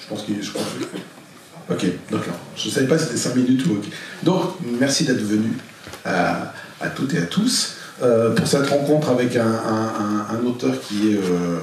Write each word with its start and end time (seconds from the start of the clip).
Je 0.00 0.08
pense 0.08 0.22
qu'il 0.22 0.36
Ok, 1.70 1.86
d'accord. 2.10 2.34
Je 2.56 2.68
ne 2.68 2.72
savais 2.72 2.86
pas 2.86 2.98
si 2.98 3.04
c'était 3.06 3.16
5 3.16 3.36
minutes 3.36 3.66
ou 3.66 3.74
ok. 3.74 3.84
Donc, 4.22 4.42
merci 4.78 5.04
d'être 5.04 5.22
venu 5.22 5.50
à, 6.04 6.52
toutes 6.96 7.14
et 7.14 7.18
à 7.18 7.26
tous 7.26 7.76
euh, 8.02 8.34
pour 8.34 8.46
cette 8.46 8.66
rencontre 8.68 9.10
avec 9.10 9.36
un, 9.36 10.40
auteur 10.44 10.80
qui 10.80 11.12
est. 11.12 11.16
euh, 11.16 11.58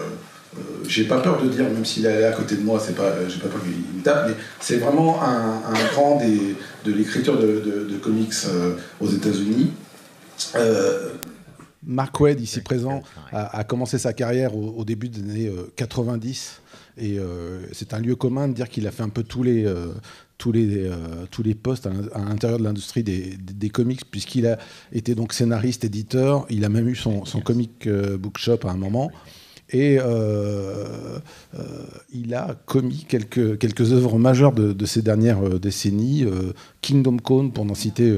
euh, 0.58 0.84
j'ai 0.88 1.04
pas 1.04 1.20
peur 1.20 1.42
de 1.42 1.50
dire, 1.50 1.66
même 1.66 1.86
s'il 1.86 2.06
est 2.06 2.26
à 2.26 2.32
côté 2.32 2.56
de 2.56 2.62
moi, 2.62 2.82
c'est 2.84 2.96
pas, 2.96 3.04
euh, 3.04 3.30
j'ai 3.30 3.40
pas 3.40 3.48
peur 3.48 3.62
qu'il 3.62 3.72
me 3.72 4.04
tape, 4.04 4.28
mais 4.30 4.36
c'est 4.60 4.78
vraiment 4.78 5.22
un, 5.22 5.74
grand 5.94 6.20
de 6.86 6.92
l'écriture 6.92 7.38
de, 7.38 7.98
comics 8.02 8.34
euh, 8.48 8.76
aux 9.00 9.10
États-Unis. 9.10 9.72
Mark 11.86 12.20
Wade, 12.20 12.42
ici 12.42 12.62
présent, 12.62 13.02
a, 13.32 13.64
commencé 13.64 13.98
sa 13.98 14.14
carrière 14.14 14.56
au, 14.56 14.84
début 14.84 15.10
des 15.10 15.22
années 15.22 15.48
euh, 15.48 15.72
90. 15.76 16.62
Et 16.98 17.20
euh, 17.20 17.66
c'est 17.74 17.94
un 17.94 18.00
lieu 18.00 18.16
commun 18.16 18.48
de 18.48 18.54
dire 18.54 18.70
qu'il 18.70 18.88
a 18.88 18.92
fait 18.92 19.04
un 19.04 19.10
peu 19.10 19.24
tous 19.24 19.44
les, 19.44 19.66
euh, 19.66 19.94
tous 20.38 20.52
les, 20.52 20.86
euh, 20.88 20.96
tous 21.30 21.44
les 21.44 21.54
postes 21.56 21.86
à 21.86 21.90
l'in- 21.92 22.08
à 22.14 22.20
l'intérieur 22.30 22.60
de 22.60 22.64
l'industrie 22.64 23.04
des, 23.04 23.38
des- 23.38 23.54
des 23.54 23.70
comics, 23.70 24.02
puisqu'il 24.10 24.48
a 24.48 24.58
été 24.92 25.14
donc 25.16 25.34
scénariste, 25.34 25.84
éditeur. 25.86 26.46
Il 26.50 26.66
a 26.66 26.70
même 26.70 26.88
eu 26.90 26.96
son, 26.96 27.26
son 27.26 27.42
comic 27.42 27.88
euh, 27.88 28.18
bookshop 28.18 28.60
à 28.66 28.72
un 28.72 28.78
moment. 28.78 29.12
Et 29.70 29.98
euh, 30.00 31.20
euh, 31.56 31.64
il 32.14 32.34
a 32.34 32.56
commis 32.66 33.06
quelques, 33.08 33.58
quelques 33.58 33.92
œuvres 33.92 34.18
majeures 34.18 34.54
de, 34.54 34.72
de 34.72 34.86
ces 34.86 35.02
dernières 35.02 35.46
euh, 35.46 35.60
décennies. 35.60 36.26
Kingdom 36.82 37.18
Come, 37.18 37.52
pour 37.52 37.66
n'en 37.66 37.76
citer 37.76 38.18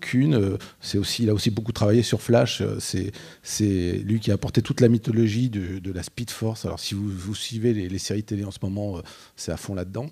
qu'une. 0.00 0.58
C'est 0.80 0.98
aussi, 0.98 1.22
il 1.22 1.30
a 1.30 1.34
aussi 1.34 1.50
beaucoup 1.50 1.72
travaillé 1.72 2.02
sur 2.02 2.20
Flash. 2.20 2.62
C'est, 2.78 3.12
c'est 3.42 4.02
lui 4.04 4.20
qui 4.20 4.30
a 4.30 4.34
apporté 4.34 4.60
toute 4.60 4.80
la 4.80 4.88
mythologie 4.88 5.48
de, 5.48 5.78
de 5.78 5.92
la 5.92 6.02
Speed 6.02 6.30
Force. 6.30 6.66
Alors, 6.66 6.78
si 6.78 6.94
vous, 6.94 7.08
vous 7.08 7.34
suivez 7.34 7.72
les, 7.72 7.98
séries 7.98 8.24
télé 8.24 8.44
en 8.44 8.50
ce 8.50 8.58
moment, 8.62 9.00
c'est 9.34 9.52
à 9.52 9.56
fond 9.56 9.74
là-dedans. 9.74 10.10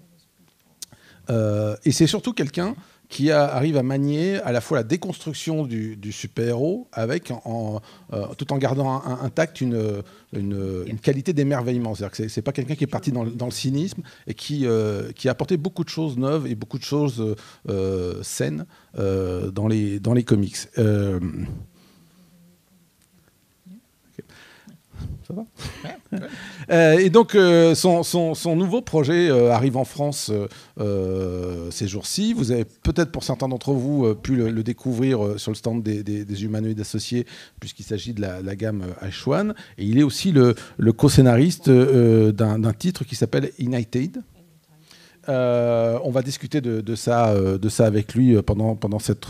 Et 1.85 1.93
c'est 1.93 2.07
surtout 2.07 2.33
quelqu'un 2.33 2.75
qui 3.09 3.31
arrive 3.31 3.77
à 3.77 3.83
manier 3.83 4.39
à 4.41 4.51
la 4.51 4.61
fois 4.61 4.79
la 4.79 4.83
déconstruction 4.83 5.65
du, 5.65 6.13
super-héros 6.13 6.89
avec 6.93 7.31
en, 7.31 7.81
euh, 8.13 8.27
tout 8.37 8.53
en 8.53 8.59
gardant 8.59 9.03
intact 9.23 9.61
une, 9.61 10.03
une, 10.33 10.99
qualité 10.99 11.33
d'émerveillement. 11.33 11.95
C'est-à-dire 11.95 12.17
que 12.17 12.29
c'est- 12.29 12.43
pas 12.43 12.53
quelqu'un 12.53 12.75
qui 12.75 12.85
est 12.85 12.89
parti 12.89 13.13
dans, 13.13 13.25
le- 13.25 13.51
cynisme 13.51 14.03
et 14.27 14.35
qui, 14.35 14.67
euh, 14.67 15.13
qui 15.13 15.29
a 15.29 15.33
apporté 15.33 15.57
beaucoup 15.57 15.85
de 15.85 15.89
choses 15.89 16.17
neuves 16.17 16.47
et 16.47 16.55
beaucoup 16.55 16.79
de 16.79 16.85
choses 16.85 17.37
euh, 17.69 18.23
saines 18.23 18.67
dans, 18.97 19.69
les, 19.69 20.01
dans 20.01 20.15
les 20.15 20.25
comics. 20.25 20.57
Euh, 20.79 21.21
ok. 24.19 24.25
Ça 25.27 25.35
va 25.35 25.45
euh, 26.71 26.99
et 26.99 27.09
donc, 27.11 27.35
euh, 27.35 27.75
son, 27.75 28.03
son- 28.03 28.35
son 28.35 28.57
nouveau 28.57 28.83
projet 28.83 29.29
euh, 29.31 29.51
arrive 29.53 29.77
en 29.77 29.85
France 29.85 30.31
ces 31.71 31.89
jours-ci. 31.89 32.33
Vous 32.35 32.51
avez 32.51 32.65
peut-être, 32.65 33.11
pour 33.11 33.25
certains 33.25 33.49
d'entre 33.49 33.73
vous, 33.73 34.15
pu 34.15 34.37
le, 34.37 34.51
le 34.51 34.63
découvrir 34.63 35.39
sur 35.39 35.51
le 35.51 35.57
stand 35.57 35.83
des, 35.83 36.03
des- 36.03 36.25
des 36.25 36.45
humanoïdes 36.45 36.81
associés, 36.81 37.27
puisqu'il 37.61 37.85
s'agit 37.85 38.13
de 38.13 38.21
la, 38.21 38.43
la 38.43 38.55
gamme 38.57 38.83
euh, 39.03 39.09
H1. 39.09 39.53
Et 39.79 39.85
il 39.85 39.99
est 39.99 40.03
aussi 40.03 40.31
le, 40.33 40.55
le 40.77 40.93
co-scénariste 40.93 41.71
d'un 41.71 42.59
d'un 42.59 42.73
titre 42.73 43.05
qui 43.05 43.17
s'appelle 43.17 43.51
United. 43.59 44.23
Euh, 45.29 45.99
on 46.03 46.11
va 46.11 46.23
discuter 46.23 46.61
de, 46.61 46.95
ça, 46.95 47.31
euh, 47.31 47.59
de 47.59 47.69
ça 47.69 47.87
avec 47.87 48.15
lui 48.15 48.35
euh, 48.35 48.43
pendant, 48.43 48.77
pendant 48.77 48.99
cette, 48.99 49.27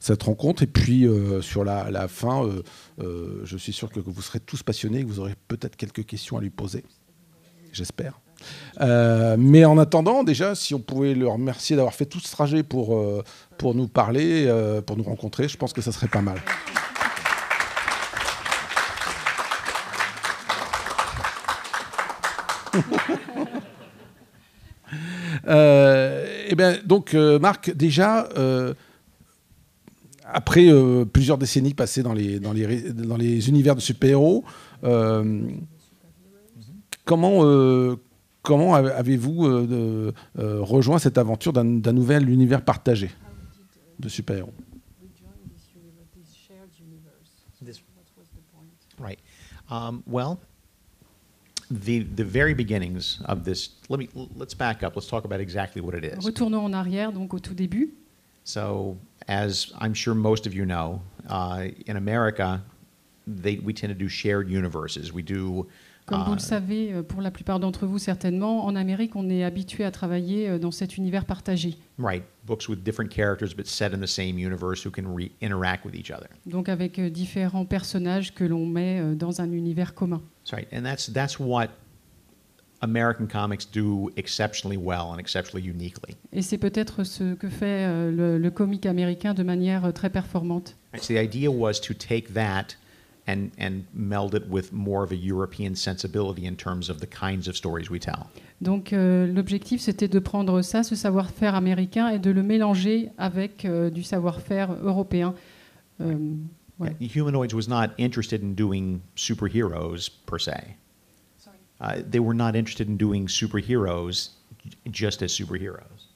cette 0.00 0.22
rencontre. 0.22 0.62
Et 0.62 0.66
puis, 0.66 1.06
sur 1.40 1.64
la, 1.64 1.90
la 1.90 2.08
fin, 2.08 2.48
je 2.98 3.56
suis 3.56 3.72
sûr 3.72 3.90
que 3.90 4.00
vous 4.00 4.22
serez 4.22 4.40
tous 4.40 4.62
passionnés, 4.62 5.02
que 5.02 5.08
vous 5.08 5.20
aurez 5.20 5.34
peut-être 5.48 5.76
quelques 5.76 6.06
questions 6.06 6.36
à 6.38 6.40
lui 6.40 6.50
poser. 6.50 6.84
J'espère. 7.72 8.20
Mais 8.80 9.64
en 9.64 9.78
attendant, 9.78 10.24
déjà, 10.24 10.54
si 10.54 10.74
on 10.74 10.80
pouvait 10.80 11.14
le 11.14 11.28
remercier 11.28 11.76
d'avoir 11.76 11.94
fait 11.94 12.06
tout 12.06 12.20
ce 12.20 12.30
trajet 12.30 12.62
pour, 12.62 13.02
pour 13.58 13.74
nous 13.74 13.88
parler, 13.88 14.52
pour 14.86 14.96
nous 14.96 15.04
rencontrer, 15.04 15.48
je 15.48 15.56
pense 15.56 15.72
que 15.72 15.80
ça 15.80 15.92
serait 15.92 16.08
pas 16.08 16.22
mal. 16.22 16.40
Euh, 25.46 26.44
eh 26.48 26.54
bien, 26.54 26.78
donc, 26.84 27.14
euh, 27.14 27.38
Marc, 27.38 27.74
déjà, 27.74 28.28
euh, 28.36 28.74
après 30.24 30.68
plusieurs 31.12 31.36
décennies 31.38 31.74
passées 31.74 32.02
dans 32.02 32.12
les, 32.14 32.38
dans 32.40 32.52
les, 32.52 33.48
univers 33.48 33.74
de 33.74 33.80
super-héros, 33.80 34.44
comment, 37.04 37.96
comment 38.40 38.74
avez- 38.74 38.92
avez-vous 38.92 40.12
rejoint 40.34 40.98
cette 40.98 41.18
aventure 41.18 41.52
d'un 41.52 41.92
nouvel 41.92 42.30
univers 42.30 42.62
partagé 42.62 43.10
de 43.98 44.08
super-héros? 44.08 44.54
Right. 48.98 49.18
Um, 49.70 50.02
well, 50.06 50.38
the 51.72 52.00
the 52.00 52.24
very 52.24 52.54
beginnings 52.54 53.20
of 53.24 53.44
this. 53.44 53.70
Let 53.88 53.98
me 53.98 54.08
let's 54.36 54.54
back 54.54 54.82
up. 54.82 54.94
Let's 54.94 55.08
talk 55.08 55.24
about 55.24 55.40
exactly 55.40 55.80
what 55.80 55.94
it 55.94 56.04
is. 56.04 56.24
Retournons 56.24 56.64
en 56.64 56.72
arrière, 56.72 57.12
donc 57.12 57.32
au 57.34 57.38
tout 57.38 57.54
début. 57.54 57.90
So, 58.44 58.98
as 59.28 59.72
I'm 59.78 59.94
sure 59.94 60.14
most 60.14 60.46
of 60.46 60.54
you 60.54 60.66
know, 60.66 61.00
uh, 61.28 61.68
in 61.86 61.96
America, 61.96 62.62
they, 63.26 63.56
we 63.58 63.72
tend 63.72 63.92
to 63.92 63.98
do 63.98 64.08
shared 64.08 64.50
universes. 64.50 65.12
We 65.12 65.22
do. 65.22 65.66
Comme 66.06 66.24
vous 66.24 66.32
uh, 66.32 66.36
le 66.36 66.40
savez, 66.40 66.92
euh, 66.92 67.02
pour 67.02 67.22
la 67.22 67.30
plupart 67.30 67.60
d'entre 67.60 67.86
vous 67.86 67.98
certainement, 67.98 68.64
en 68.64 68.74
Amérique, 68.74 69.14
on 69.14 69.30
est 69.30 69.44
habitué 69.44 69.84
à 69.84 69.90
travailler 69.90 70.48
euh, 70.48 70.58
dans 70.58 70.72
cet 70.72 70.96
univers 70.96 71.24
partagé. 71.24 71.76
right 71.98 72.24
books 72.44 72.68
with 72.68 72.82
different 72.82 73.08
characters 73.08 73.54
but 73.56 73.66
set 73.66 73.94
in 73.94 74.00
the 74.00 74.06
same 74.06 74.36
universe 74.36 74.84
who 74.84 74.90
can 74.90 75.04
re- 75.14 75.30
interact 75.40 75.84
with 75.84 75.94
each 75.94 76.10
other. 76.10 76.26
Donc 76.46 76.68
avec 76.68 76.98
euh, 76.98 77.08
différents 77.08 77.64
personnages 77.64 78.34
que 78.34 78.44
l'on 78.44 78.66
met 78.66 79.00
dans 79.14 79.40
un 79.40 79.50
univers 79.52 79.94
commun. 79.94 80.20
That's 80.44 80.52
right, 80.52 80.68
and 80.72 80.82
that's 80.82 81.12
that's 81.12 81.38
what 81.38 81.68
American 82.80 83.26
comics 83.26 83.64
do 83.64 84.10
exceptionally 84.16 84.76
well 84.76 85.12
and 85.12 85.18
exceptionally 85.18 85.64
uniquely. 85.64 86.16
Et 86.32 86.42
c'est 86.42 86.58
peut-être 86.58 87.04
ce 87.04 87.34
que 87.34 87.48
fait 87.48 88.10
le, 88.10 88.38
le 88.38 88.50
comique 88.50 88.86
américain 88.86 89.34
de 89.34 89.44
manière 89.44 89.92
très 89.92 90.10
performante. 90.10 90.74
So 91.00 91.14
the 91.14 91.18
idea 91.18 91.48
was 91.48 91.74
to 91.74 91.94
take 91.94 92.34
that 92.34 92.76
and 93.26 93.50
and 93.58 93.84
meld 93.94 94.34
it 94.34 94.48
with 94.48 94.72
more 94.72 95.04
of 95.04 95.12
a 95.12 95.16
European 95.16 95.74
sensibility 95.74 96.46
in 96.46 96.56
terms 96.56 96.88
of 96.88 97.00
the 97.00 97.06
kinds 97.06 97.48
of 97.48 97.56
stories 97.56 97.90
we 97.90 97.98
tell. 97.98 98.28
Donc 98.60 98.92
euh, 98.92 99.26
l'objectif, 99.26 99.80
c'était 99.80 100.08
de 100.08 100.18
prendre 100.18 100.62
ça, 100.62 100.82
ce 100.82 100.94
savoir-faire 100.94 101.54
américain, 101.54 102.08
et 102.08 102.18
de 102.18 102.30
le 102.30 102.42
mélanger 102.42 103.10
avec 103.18 103.64
euh, 103.64 103.90
du 103.90 104.02
savoir-faire 104.02 104.72
européen. 104.82 105.34
Euh, 106.00 106.16
ouais. 106.78 106.96
Yeah, 107.00 107.08
Humanoids 107.08 107.54
was 107.54 107.68
not 107.68 107.90
interested 107.98 108.42
in 108.42 108.54
doing 108.54 109.00
superheroes 109.16 110.10
per 110.26 110.38
se. 110.38 110.76
Uh, 111.80 112.00
they 112.08 112.20
were 112.20 112.34
not 112.34 112.54
interested 112.54 112.88
in 112.88 112.96
doing 112.96 113.26
superheroes 113.26 114.30
just 114.88 115.20
as 115.20 115.32
superheroes. 115.32 116.11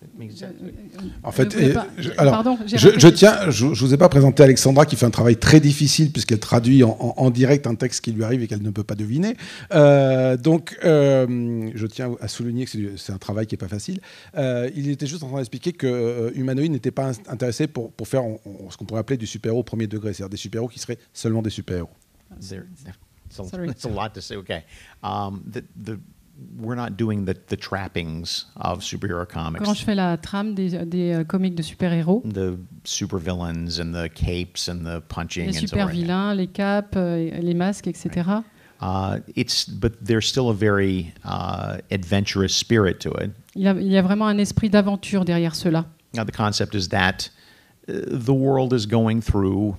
That 0.00 0.08
makes 0.18 0.36
sense. 0.36 0.52
En 1.22 1.32
fait, 1.32 1.50
Je 1.52 1.58
et- 1.58 1.76
euh, 1.76 1.80
alors, 2.18 2.34
pardon, 2.34 2.58
je, 2.66 3.08
tiens, 3.08 3.50
je, 3.50 3.72
je 3.72 3.84
vous 3.84 3.94
ai 3.94 3.96
pas 3.96 4.10
présenté 4.10 4.42
Alexandra 4.42 4.84
qui 4.84 4.94
fait 4.94 5.06
un 5.06 5.10
travail 5.10 5.36
très 5.38 5.58
difficile 5.58 6.12
puisqu'elle 6.12 6.38
traduit 6.38 6.84
en, 6.84 6.90
en- 7.00 7.14
en 7.16 7.30
direct 7.30 7.66
un 7.66 7.74
texte 7.76 8.04
qui 8.04 8.12
lui 8.12 8.22
arrive 8.22 8.42
et 8.42 8.46
qu'elle 8.46 8.60
ne 8.62 8.70
peut 8.70 8.84
pas 8.84 8.94
deviner. 8.94 9.36
Euh, 9.72 10.36
donc, 10.36 10.76
euh, 10.84 11.70
je 11.74 11.86
tiens 11.86 12.12
à 12.20 12.28
souligner 12.28 12.66
que 12.66 12.96
c'est 12.98 13.12
un 13.12 13.16
travail 13.18 13.46
qui 13.46 13.54
est 13.54 13.58
pas 13.58 13.68
facile. 13.68 14.00
Euh, 14.36 14.70
il 14.76 14.90
était 14.90 15.06
juste 15.06 15.22
en 15.22 15.28
train 15.28 15.38
d'expliquer 15.38 15.72
que 15.72 15.86
euh, 15.86 16.30
Humanoid 16.34 16.68
n'était 16.68 16.90
pas 16.90 17.08
in- 17.10 17.32
intéressé 17.32 17.66
pour, 17.66 17.90
pour 17.92 18.06
faire 18.06 18.22
on- 18.24 18.38
on- 18.44 18.70
ce 18.70 18.76
qu'on 18.76 18.84
pourrait 18.84 19.00
appeler 19.00 19.16
du 19.16 19.26
super-héros 19.26 19.60
au 19.60 19.64
premier 19.64 19.86
degré, 19.86 20.12
c'est-à-dire 20.12 20.30
des 20.30 20.36
super-héros 20.36 20.68
qui 20.68 20.78
seraient 20.78 20.98
seulement 21.14 21.40
des 21.40 21.50
super-héros. 21.50 21.88
There, 22.46 22.64
there- 22.84 22.94
it's, 23.30 23.40
a, 23.40 23.44
Sorry. 23.44 23.70
it's 23.70 23.84
a 23.86 23.88
lot 23.88 24.10
to 24.14 24.20
say. 24.20 24.36
Okay, 24.36 24.62
um, 25.02 25.42
the, 25.50 25.60
the, 25.82 25.98
we're 26.58 26.74
not 26.74 26.96
doing 26.96 27.24
the, 27.24 27.36
the 27.48 27.56
trappings 27.56 28.46
of 28.56 28.80
superhero 28.80 29.26
comics, 29.28 29.64
Quand 29.64 29.74
je 29.74 29.84
fais 29.84 29.94
la 29.94 30.16
trame 30.16 30.54
des, 30.54 30.84
des, 30.84 31.12
euh, 31.12 31.24
comics 31.24 31.54
de 31.54 31.62
super-héros, 31.62 32.22
the 32.24 32.58
supervillains 32.84 33.78
and 33.80 33.92
the 33.92 34.08
capes 34.14 34.68
and 34.68 34.84
the 34.84 35.00
punching 35.08 35.46
les 35.46 35.56
and 35.56 35.60
so 35.60 35.66
super-vilains, 35.66 36.34
les 36.34 36.46
capes, 36.46 36.96
euh, 36.96 37.30
les 37.40 37.54
masques, 37.54 37.86
etc. 37.86 38.42
Uh, 38.80 39.20
it's 39.34 39.66
but 39.66 40.04
there's 40.04 40.26
still 40.26 40.50
a 40.50 40.54
very 40.54 41.12
uh, 41.24 41.78
adventurous 41.90 42.54
spirit 42.54 43.00
to 43.00 43.10
it. 43.12 43.30
Il 43.54 43.62
y, 43.62 43.68
a, 43.68 43.72
il 43.72 43.90
y 43.90 43.96
a 43.96 44.02
vraiment 44.02 44.26
un 44.26 44.38
esprit 44.38 44.68
d'aventure 44.68 45.24
derrière 45.24 45.54
cela. 45.54 45.86
Now 46.14 46.24
the 46.24 46.32
concept 46.32 46.74
is 46.74 46.88
that 46.88 47.30
uh, 47.88 47.92
the 48.06 48.34
world 48.34 48.74
is 48.74 48.86
going 48.86 49.22
through 49.22 49.76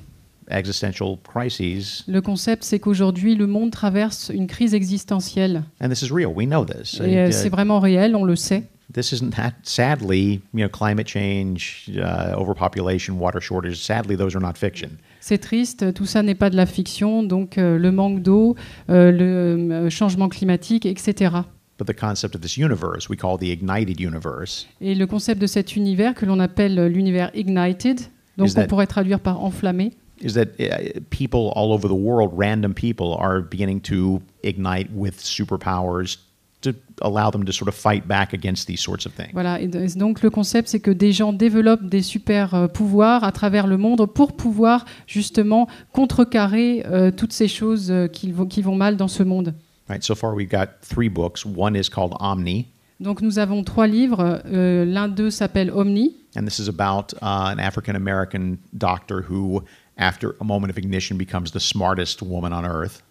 existential 0.49 1.17
crises, 1.23 2.03
Le 2.07 2.21
concept, 2.21 2.63
c'est 2.63 2.79
qu'aujourd'hui, 2.79 3.35
le 3.35 3.47
monde 3.47 3.71
traverse 3.71 4.31
une 4.33 4.47
crise 4.47 4.73
existentielle. 4.73 5.63
and 5.81 5.89
this 5.89 6.01
is 6.01 6.11
real. 6.11 6.27
We 6.35 6.47
know 6.47 6.65
this. 6.65 6.99
Et 7.03 7.17
euh, 7.19 7.27
Uh, 7.29 7.31
c'est 7.31 7.49
vraiment 7.49 7.79
réel, 7.79 8.15
on 8.15 8.23
le 8.23 8.35
sait. 8.35 8.63
this 8.93 9.11
isn't 9.11 9.31
that 9.35 9.51
sadly 9.63 10.39
you 10.53 10.61
know 10.65 10.69
climate 10.69 11.07
change 11.09 11.89
uh, 11.97 12.33
overpopulation 12.37 13.15
water 13.19 13.41
shortage 13.41 13.75
sadly 13.75 14.15
those 14.15 14.33
are 14.33 14.41
not 14.41 14.53
fiction 14.55 14.89
C'est 15.19 15.39
triste, 15.39 15.93
tout 15.93 16.05
ça 16.05 16.23
n'est 16.23 16.35
pas 16.35 16.49
de 16.49 16.55
la 16.55 16.65
fiction, 16.65 17.21
donc 17.21 17.57
euh, 17.57 17.77
le 17.77 17.91
manque 17.91 18.21
d'eau, 18.23 18.55
euh, 18.89 19.11
le 19.11 19.73
euh, 19.73 19.89
changement 19.89 20.29
climatique, 20.29 20.85
etc. 20.85 21.31
But 21.77 21.85
the 21.87 21.99
concept 21.99 22.33
of 22.35 22.41
this 22.41 22.55
universe, 22.57 23.09
we 23.09 23.17
call 23.19 23.37
the 23.37 23.51
ignited 23.51 23.99
universe, 23.99 24.67
Et 24.79 24.95
le 24.95 25.05
concept 25.05 25.41
de 25.41 25.47
cet 25.47 25.75
univers 25.75 26.13
que 26.15 26.25
l'on 26.25 26.39
appelle 26.39 26.87
l'univers 26.87 27.29
ignited, 27.35 27.99
donc 28.37 28.47
on 28.49 28.53
that- 28.53 28.67
pourrait 28.67 28.87
traduire 28.87 29.19
par 29.19 29.43
enflammé, 29.43 29.91
is 30.21 30.33
that 30.33 30.49
uh, 30.59 30.99
people 31.09 31.51
all 31.55 31.71
over 31.71 31.87
the 31.87 31.93
world, 31.95 32.31
random 32.35 32.73
people, 32.73 33.15
are 33.19 33.41
beginning 33.41 33.79
to 33.81 34.21
ignite 34.43 34.89
with 34.93 35.21
superpowers 35.21 36.17
to 36.61 36.73
allow 37.03 37.29
them 37.29 37.45
to 37.45 37.51
sort 37.53 37.67
of 37.67 37.75
fight 37.75 38.07
back 38.07 38.33
against 38.33 38.65
these 38.67 38.81
sorts 38.81 39.05
of 39.05 39.13
things. 39.13 39.31
Voilà, 39.33 39.61
et 39.61 39.67
d- 39.67 39.77
donc 39.95 40.23
le 40.23 40.31
concept, 40.31 40.67
c'est 40.69 40.79
que 40.79 40.89
des 40.89 41.11
gens 41.11 41.31
développent 41.31 41.87
des 41.87 42.01
super 42.01 42.55
euh, 42.55 42.67
pouvoirs 42.67 43.23
à 43.23 43.31
travers 43.31 43.67
le 43.67 43.77
monde 43.77 44.03
pour 44.11 44.35
pouvoir 44.35 44.83
justement 45.05 45.67
contrecarrer 45.93 46.83
euh, 46.87 47.11
toutes 47.11 47.33
ces 47.33 47.47
choses 47.47 47.91
euh, 47.91 48.07
qui, 48.07 48.31
vont, 48.31 48.47
qui 48.47 48.61
vont 48.63 48.75
mal 48.75 48.97
dans 48.97 49.07
ce 49.07 49.21
monde. 49.23 49.53
Right. 49.87 50.03
So 50.03 50.15
far, 50.15 50.33
we've 50.35 50.49
got 50.49 50.81
three 50.81 51.09
books. 51.09 51.45
One 51.45 51.75
is 51.75 51.89
called 51.89 52.13
Omni, 52.19 52.65
Donc 52.99 53.21
nous 53.21 53.37
avons 53.37 53.63
trois 53.63 53.85
livres. 53.87 54.41
euh, 54.47 54.83
L'un 54.83 55.07
d'eux 55.09 55.29
s'appelle 55.29 55.69
Omni. 55.71 56.15
and 56.35 56.45
this 56.45 56.59
is 56.59 56.67
about 56.67 57.13
uh, 57.21 57.51
an 57.53 57.59
African 57.59 57.95
American 57.95 58.57
doctor 58.73 59.21
who, 59.29 59.63
after 59.97 60.35
a 60.39 60.43
moment 60.43 60.69
of 60.71 60.77
ignition, 60.77 61.17
becomes 61.17 61.51
the 61.51 61.59
smartest 61.59 62.21
woman 62.21 62.53
on 62.53 62.65
earth. 62.65 63.03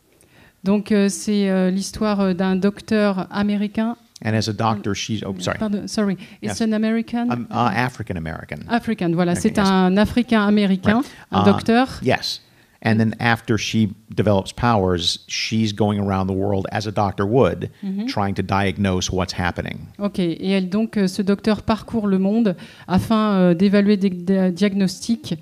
Donc 0.64 0.90
euh, 0.90 1.08
c'est 1.08 1.48
euh, 1.48 1.70
l'histoire 1.70 2.20
euh, 2.20 2.34
d'un 2.34 2.56
docteur 2.56 3.26
américain. 3.30 3.96
And 4.24 4.34
as 4.34 4.48
a 4.48 4.52
doctor, 4.52 4.94
she's 4.94 5.22
oh 5.24 5.34
sorry, 5.38 5.58
Pardon, 5.58 5.86
sorry, 5.86 6.14
it's 6.40 6.58
Yes. 6.58 6.62
an 6.62 6.72
American? 6.72 7.30
um, 7.30 7.46
uh, 7.50 7.70
African 7.74 8.16
American. 8.16 8.60
African, 8.68 9.12
voilà, 9.14 9.32
Okay, 9.32 9.40
c'est 9.42 9.56
yes. 9.58 9.68
un 9.68 9.96
Africain 9.98 10.46
américain, 10.46 11.00
Right. 11.02 11.12
un 11.32 11.42
Uh, 11.42 11.44
docteur. 11.44 11.86
Yes. 12.02 12.40
And 12.82 12.98
then 12.98 13.14
after 13.20 13.58
she 13.58 13.88
develops 14.14 14.52
powers, 14.52 15.18
she's 15.28 15.72
going 15.74 15.98
around 15.98 16.28
the 16.28 16.34
world 16.36 16.66
as 16.72 16.86
a 16.86 16.92
doctor 16.92 17.26
would, 17.26 17.70
trying 18.06 18.34
to 18.34 18.42
diagnose 18.42 19.10
what's 19.10 19.32
happening. 19.38 19.78
Ok, 19.98 20.18
et 20.20 20.50
elle, 20.50 20.68
donc 20.68 20.96
euh, 20.96 21.08
ce 21.08 21.20
docteur 21.20 21.62
parcourt 21.62 22.06
le 22.06 22.18
monde 22.18 22.54
afin 22.86 23.34
euh, 23.34 23.54
d'évaluer 23.54 23.96
des 23.96 24.10
diagnostics. 24.52 25.34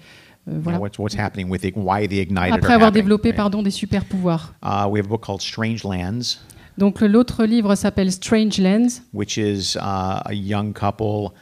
Euh, 0.47 0.51
You 0.53 0.57
know, 0.59 0.63
voilà. 0.63 0.79
what's 0.79 0.99
what's 0.99 1.15
happening 1.19 1.49
with 1.51 1.65
it, 1.65 1.75
why 1.77 2.07
the 2.07 2.21
ignited 2.21 2.55
Après 2.55 2.75
avoir 2.75 2.93
développé 2.93 3.29
right? 3.31 3.37
pardon, 3.37 3.63
des 3.63 3.71
super 3.71 4.05
pouvoirs. 4.05 4.55
Uh, 4.63 4.87
we 4.91 4.99
have 4.99 5.07
a 5.07 5.09
book 5.09 5.25
called 5.25 5.41
Strange 5.41 5.85
Lands, 5.85 6.39
Donc 6.77 7.01
l'autre 7.01 7.45
livre 7.45 7.75
s'appelle 7.77 8.11
Strange 8.13 8.59
Lands. 8.59 9.03
which 9.13 9.39
is 9.39 9.77
uh, 9.77 10.21
a 10.27 10.33
young 10.33 10.73
couple 10.73 11.33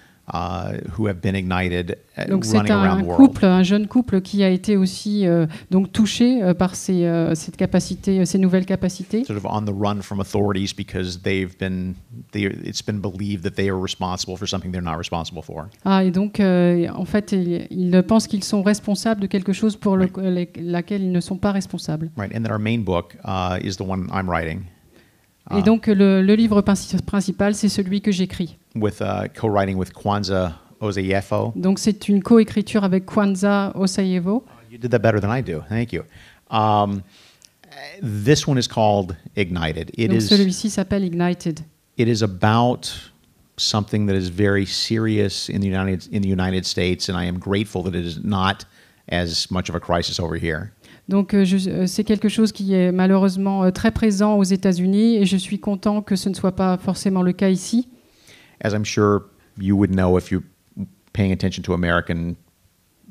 who 0.99 1.07
have 1.09 1.17
been 1.21 1.35
ignited, 1.37 1.99
uh, 2.17 2.29
Donc 2.31 2.45
c'est 2.45 2.57
running 2.57 2.73
around 2.73 2.99
un 3.01 3.03
the 3.03 3.07
world. 3.07 3.17
couple, 3.27 3.45
un 3.45 3.63
jeune 3.63 3.87
couple 3.87 4.21
qui 4.23 4.43
a 4.43 4.49
été 4.49 4.77
aussi 4.77 5.27
euh, 5.27 5.47
donc 5.71 5.93
touché 5.93 6.43
euh, 6.43 6.55
par 6.55 6.75
ces, 6.75 7.05
euh, 7.05 7.35
cette 7.35 7.57
capacité, 7.57 8.25
ces 8.25 8.39
nouvelles 8.39 8.65
capacités. 8.65 9.25
Sort 9.25 9.37
of 9.37 9.45
on 9.45 9.63
the 9.65 9.75
run 9.75 10.01
from 10.01 10.21
authorities 10.21 10.73
because 10.77 11.21
they've 11.23 11.57
been, 11.59 11.95
they, 12.33 12.45
it's 12.65 12.83
been 12.83 13.01
believed 13.01 13.43
that 13.45 13.57
they 13.57 13.69
are 13.69 13.79
responsible 13.79 14.37
for 14.37 14.47
something 14.49 14.73
they're 14.73 14.81
not 14.83 14.97
responsible 14.97 15.43
for. 15.43 15.67
Ah, 15.85 16.03
et 16.05 16.11
donc, 16.11 16.41
en 16.41 17.05
fait, 17.05 17.33
ils, 17.33 17.67
ils 17.71 18.03
pensent 18.03 18.27
qu'ils 18.27 18.45
sont 18.45 18.63
responsables 18.63 19.21
de 19.21 19.27
quelque 19.27 19.53
chose 19.53 19.77
pour 19.77 19.97
le- 19.97 20.09
les- 20.31 20.49
laquelle 20.57 21.03
ils 21.03 21.13
ne 21.13 21.21
sont 21.21 21.37
pas 21.37 21.53
responsables. 21.53 22.11
Right, 22.17 22.35
and 22.35 22.43
then 22.43 22.51
our 22.53 22.59
main 22.59 22.79
book 22.81 23.17
uh, 23.27 23.59
is 23.63 23.77
the 23.77 23.83
one 23.87 24.07
I'm 24.13 24.29
writing. 24.31 24.63
Et 25.57 25.63
donc, 25.63 25.89
le, 25.89 26.23
le 26.23 26.35
livre 26.37 26.63
princi- 26.63 27.03
principal, 27.03 27.55
c'est 27.55 27.69
celui 27.69 28.01
que 28.01 28.13
j'écris. 28.13 28.59
With 28.75 29.01
uh, 29.03 29.29
co-writing 29.35 29.77
with 29.77 29.93
Kwanzaa 29.95 30.55
Ozayefo. 30.81 31.53
Donc, 31.57 31.79
c'est 31.79 32.09
une 32.09 32.23
coécriture 32.23 32.85
avec 32.85 33.07
Kwanzaa 33.07 33.73
Osayevo. 33.75 34.45
You 34.71 34.79
did 34.79 34.91
that 34.91 35.01
better 35.01 35.21
than 35.21 35.31
I 35.31 35.43
do. 35.43 35.63
Thank 35.69 35.93
you. 35.93 36.05
Um, 36.51 37.03
this 38.03 38.47
one 38.47 38.59
is 38.59 38.67
called 38.67 39.17
Ignited. 39.37 39.91
It 39.95 40.09
donc, 40.09 40.19
is 40.19 40.29
celui-ci 40.29 40.71
s'appelle 40.71 41.05
Ignited. 41.05 41.61
it 41.97 42.09
is 42.09 42.23
about 42.23 42.93
something 43.57 44.07
that 44.07 44.17
is 44.17 44.29
very 44.29 44.65
serious 44.67 45.49
in 45.49 45.61
the 45.61 45.67
United 45.67 46.09
in 46.13 46.23
the 46.23 46.29
United 46.29 46.67
States, 46.67 47.09
and 47.09 47.17
I 47.17 47.25
am 47.25 47.39
grateful 47.39 47.83
that 47.85 47.95
it 47.95 48.05
is 48.05 48.19
not 48.25 48.65
as 49.09 49.51
much 49.51 49.69
of 49.69 49.75
a 49.75 49.81
crisis 49.81 50.19
over 50.19 50.37
here. 50.37 50.73
Donc, 51.09 51.35
euh, 51.35 51.45
euh, 51.67 51.87
c'est 51.87 52.05
quelque 52.05 52.29
chose 52.29 52.53
qui 52.53 52.75
est 52.75 52.93
malheureusement 52.93 53.65
euh, 53.65 53.71
très 53.71 53.91
présent 53.91 54.37
aux 54.39 54.45
États-Unis 54.45 55.17
et 55.17 55.27
je 55.27 55.37
suis 55.37 55.59
content 55.59 56.01
que 56.01 56.17
ce 56.17 56.29
ne 56.29 56.35
soit 56.35 56.55
pas 56.55 56.79
forcément 56.79 57.23
le 57.23 57.33
cas 57.33 57.49
ici. 57.51 57.89
As 58.63 58.73
I'm 58.73 58.85
sure 58.85 59.23
you 59.59 59.77
would 59.77 59.91
know 59.93 60.17
if 60.17 60.31
you're 60.31 60.45
paying 61.13 61.33
attention 61.33 61.63
to 61.65 61.75
American 61.75 62.37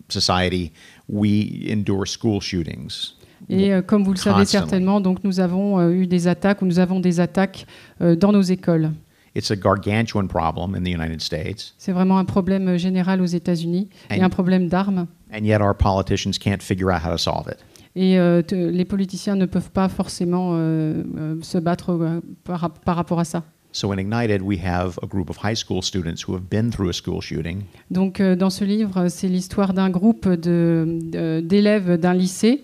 society, 0.10 0.72
we 1.08 1.68
endure 1.72 2.06
school 2.06 2.40
shootings. 2.42 3.16
Et 3.50 3.74
euh, 3.74 3.82
comme 3.82 4.04
vous 4.04 4.12
le 4.12 4.18
savez 4.18 4.40
Constantly. 4.44 4.52
certainement, 4.70 5.02
donc 5.02 5.24
nous 5.24 5.40
avons 5.40 5.80
euh, 5.80 5.90
eu 5.92 6.08
des 6.08 6.28
attaques 6.28 6.62
ou 6.62 6.66
nous 6.66 6.80
avons 6.80 7.00
des 7.00 7.20
attaques 7.20 7.66
euh, 8.02 8.16
dans 8.16 8.32
nos 8.32 8.42
écoles. 8.42 8.92
It's 9.36 9.50
a 9.50 9.56
gargantuan 9.56 10.28
problem 10.28 10.76
in 10.76 10.84
the 10.84 10.90
United 10.94 11.22
States. 11.22 11.74
C'est 11.78 11.92
vraiment 11.94 12.18
un 12.20 12.26
problème 12.26 12.68
euh, 12.68 12.78
général 12.78 13.22
aux 13.22 13.26
États-Uunis 13.26 13.90
et 14.10 14.22
And- 14.22 14.26
un 14.26 14.30
problème 14.30 14.68
d'armes. 14.68 15.08
and 15.34 15.44
yet 15.46 15.62
our 15.62 15.74
politicians 15.76 16.38
can't 16.38 16.62
figure 16.62 16.92
out 16.92 17.02
how 17.04 17.12
to 17.12 17.18
solve 17.18 17.48
it. 17.50 17.58
Et 17.94 18.18
les 18.52 18.86
politiciens 18.86 19.36
ne 19.36 19.46
peuvent 19.46 19.70
pas 19.72 19.90
forcément 19.90 20.52
euh, 20.54 21.04
euh, 21.18 21.36
se 21.42 21.58
battre 21.58 22.22
par, 22.46 22.70
par 22.72 22.96
rapport 22.96 23.20
à 23.20 23.26
ça. 23.26 23.44
So 23.74 23.94
in 23.94 24.00
Ignited, 24.00 24.42
we 24.42 24.58
have 24.64 25.00
a 25.02 25.08
group 25.08 25.30
of 25.30 25.38
high 25.38 25.56
school 25.56 25.82
students 25.82 26.24
who 26.28 26.34
have 26.34 26.44
been 26.50 26.72
through 26.72 26.90
a 26.90 26.94
school 26.94 27.22
shooting, 27.22 27.62
Donc 27.90 28.20
euh, 28.20 28.36
dans 28.36 28.50
ce 28.50 28.66
livre, 28.66 29.08
c'est 29.08 29.30
l'histoire 29.30 29.74
d'un 29.74 29.90
groupe 29.90 30.28
d'élèves 30.28 31.98
d'un 31.98 32.14
lycée 32.14 32.64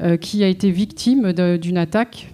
euh, 0.00 0.16
qui 0.16 0.42
a 0.44 0.48
été 0.48 0.70
victime 0.70 1.32
d'une 1.58 1.78
attaque 1.78 2.32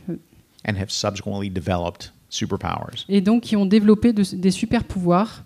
and 0.66 0.74
have 0.76 0.88
subsequently 0.90 1.50
developed 1.50 2.12
superpowers. 2.30 3.04
et 3.08 3.20
donc 3.20 3.42
qui 3.42 3.56
ont 3.56 3.66
développé 3.66 4.12
de- 4.12 4.36
des 4.36 4.50
super 4.50 4.84
pouvoirs. 4.84 5.44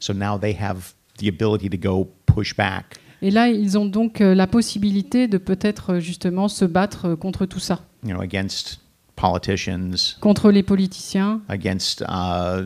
So 0.00 0.12
now 0.12 0.38
they 0.38 0.54
have 0.60 0.92
the 1.18 1.28
ability 1.28 1.70
to 1.70 1.78
go 1.78 2.08
push 2.26 2.54
back. 2.56 2.96
Et 3.22 3.30
là, 3.30 3.48
ils 3.48 3.78
ont 3.78 3.86
donc 3.86 4.20
euh, 4.20 4.34
la 4.34 4.46
possibilité 4.46 5.26
de 5.26 5.38
peut-être 5.38 5.94
euh, 5.94 6.00
justement 6.00 6.48
se 6.48 6.64
battre 6.66 7.06
euh, 7.06 7.16
contre 7.16 7.46
tout 7.46 7.58
ça, 7.60 7.80
you 8.04 8.10
know, 8.12 8.20
against 8.20 8.80
politicians, 9.16 10.16
contre 10.20 10.50
les 10.50 10.62
politiciens, 10.62 11.40
against 11.48 12.02
uh, 12.02 12.62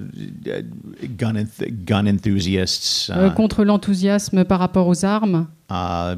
gun 1.16 1.34
enth- 1.34 1.84
gun 1.84 2.06
enthusiasts, 2.06 3.10
euh, 3.14 3.28
uh, 3.30 3.34
contre 3.34 3.64
l'enthousiasme 3.64 4.44
par 4.44 4.58
rapport 4.58 4.86
aux 4.88 5.04
armes. 5.04 5.46
uh, 5.70 6.16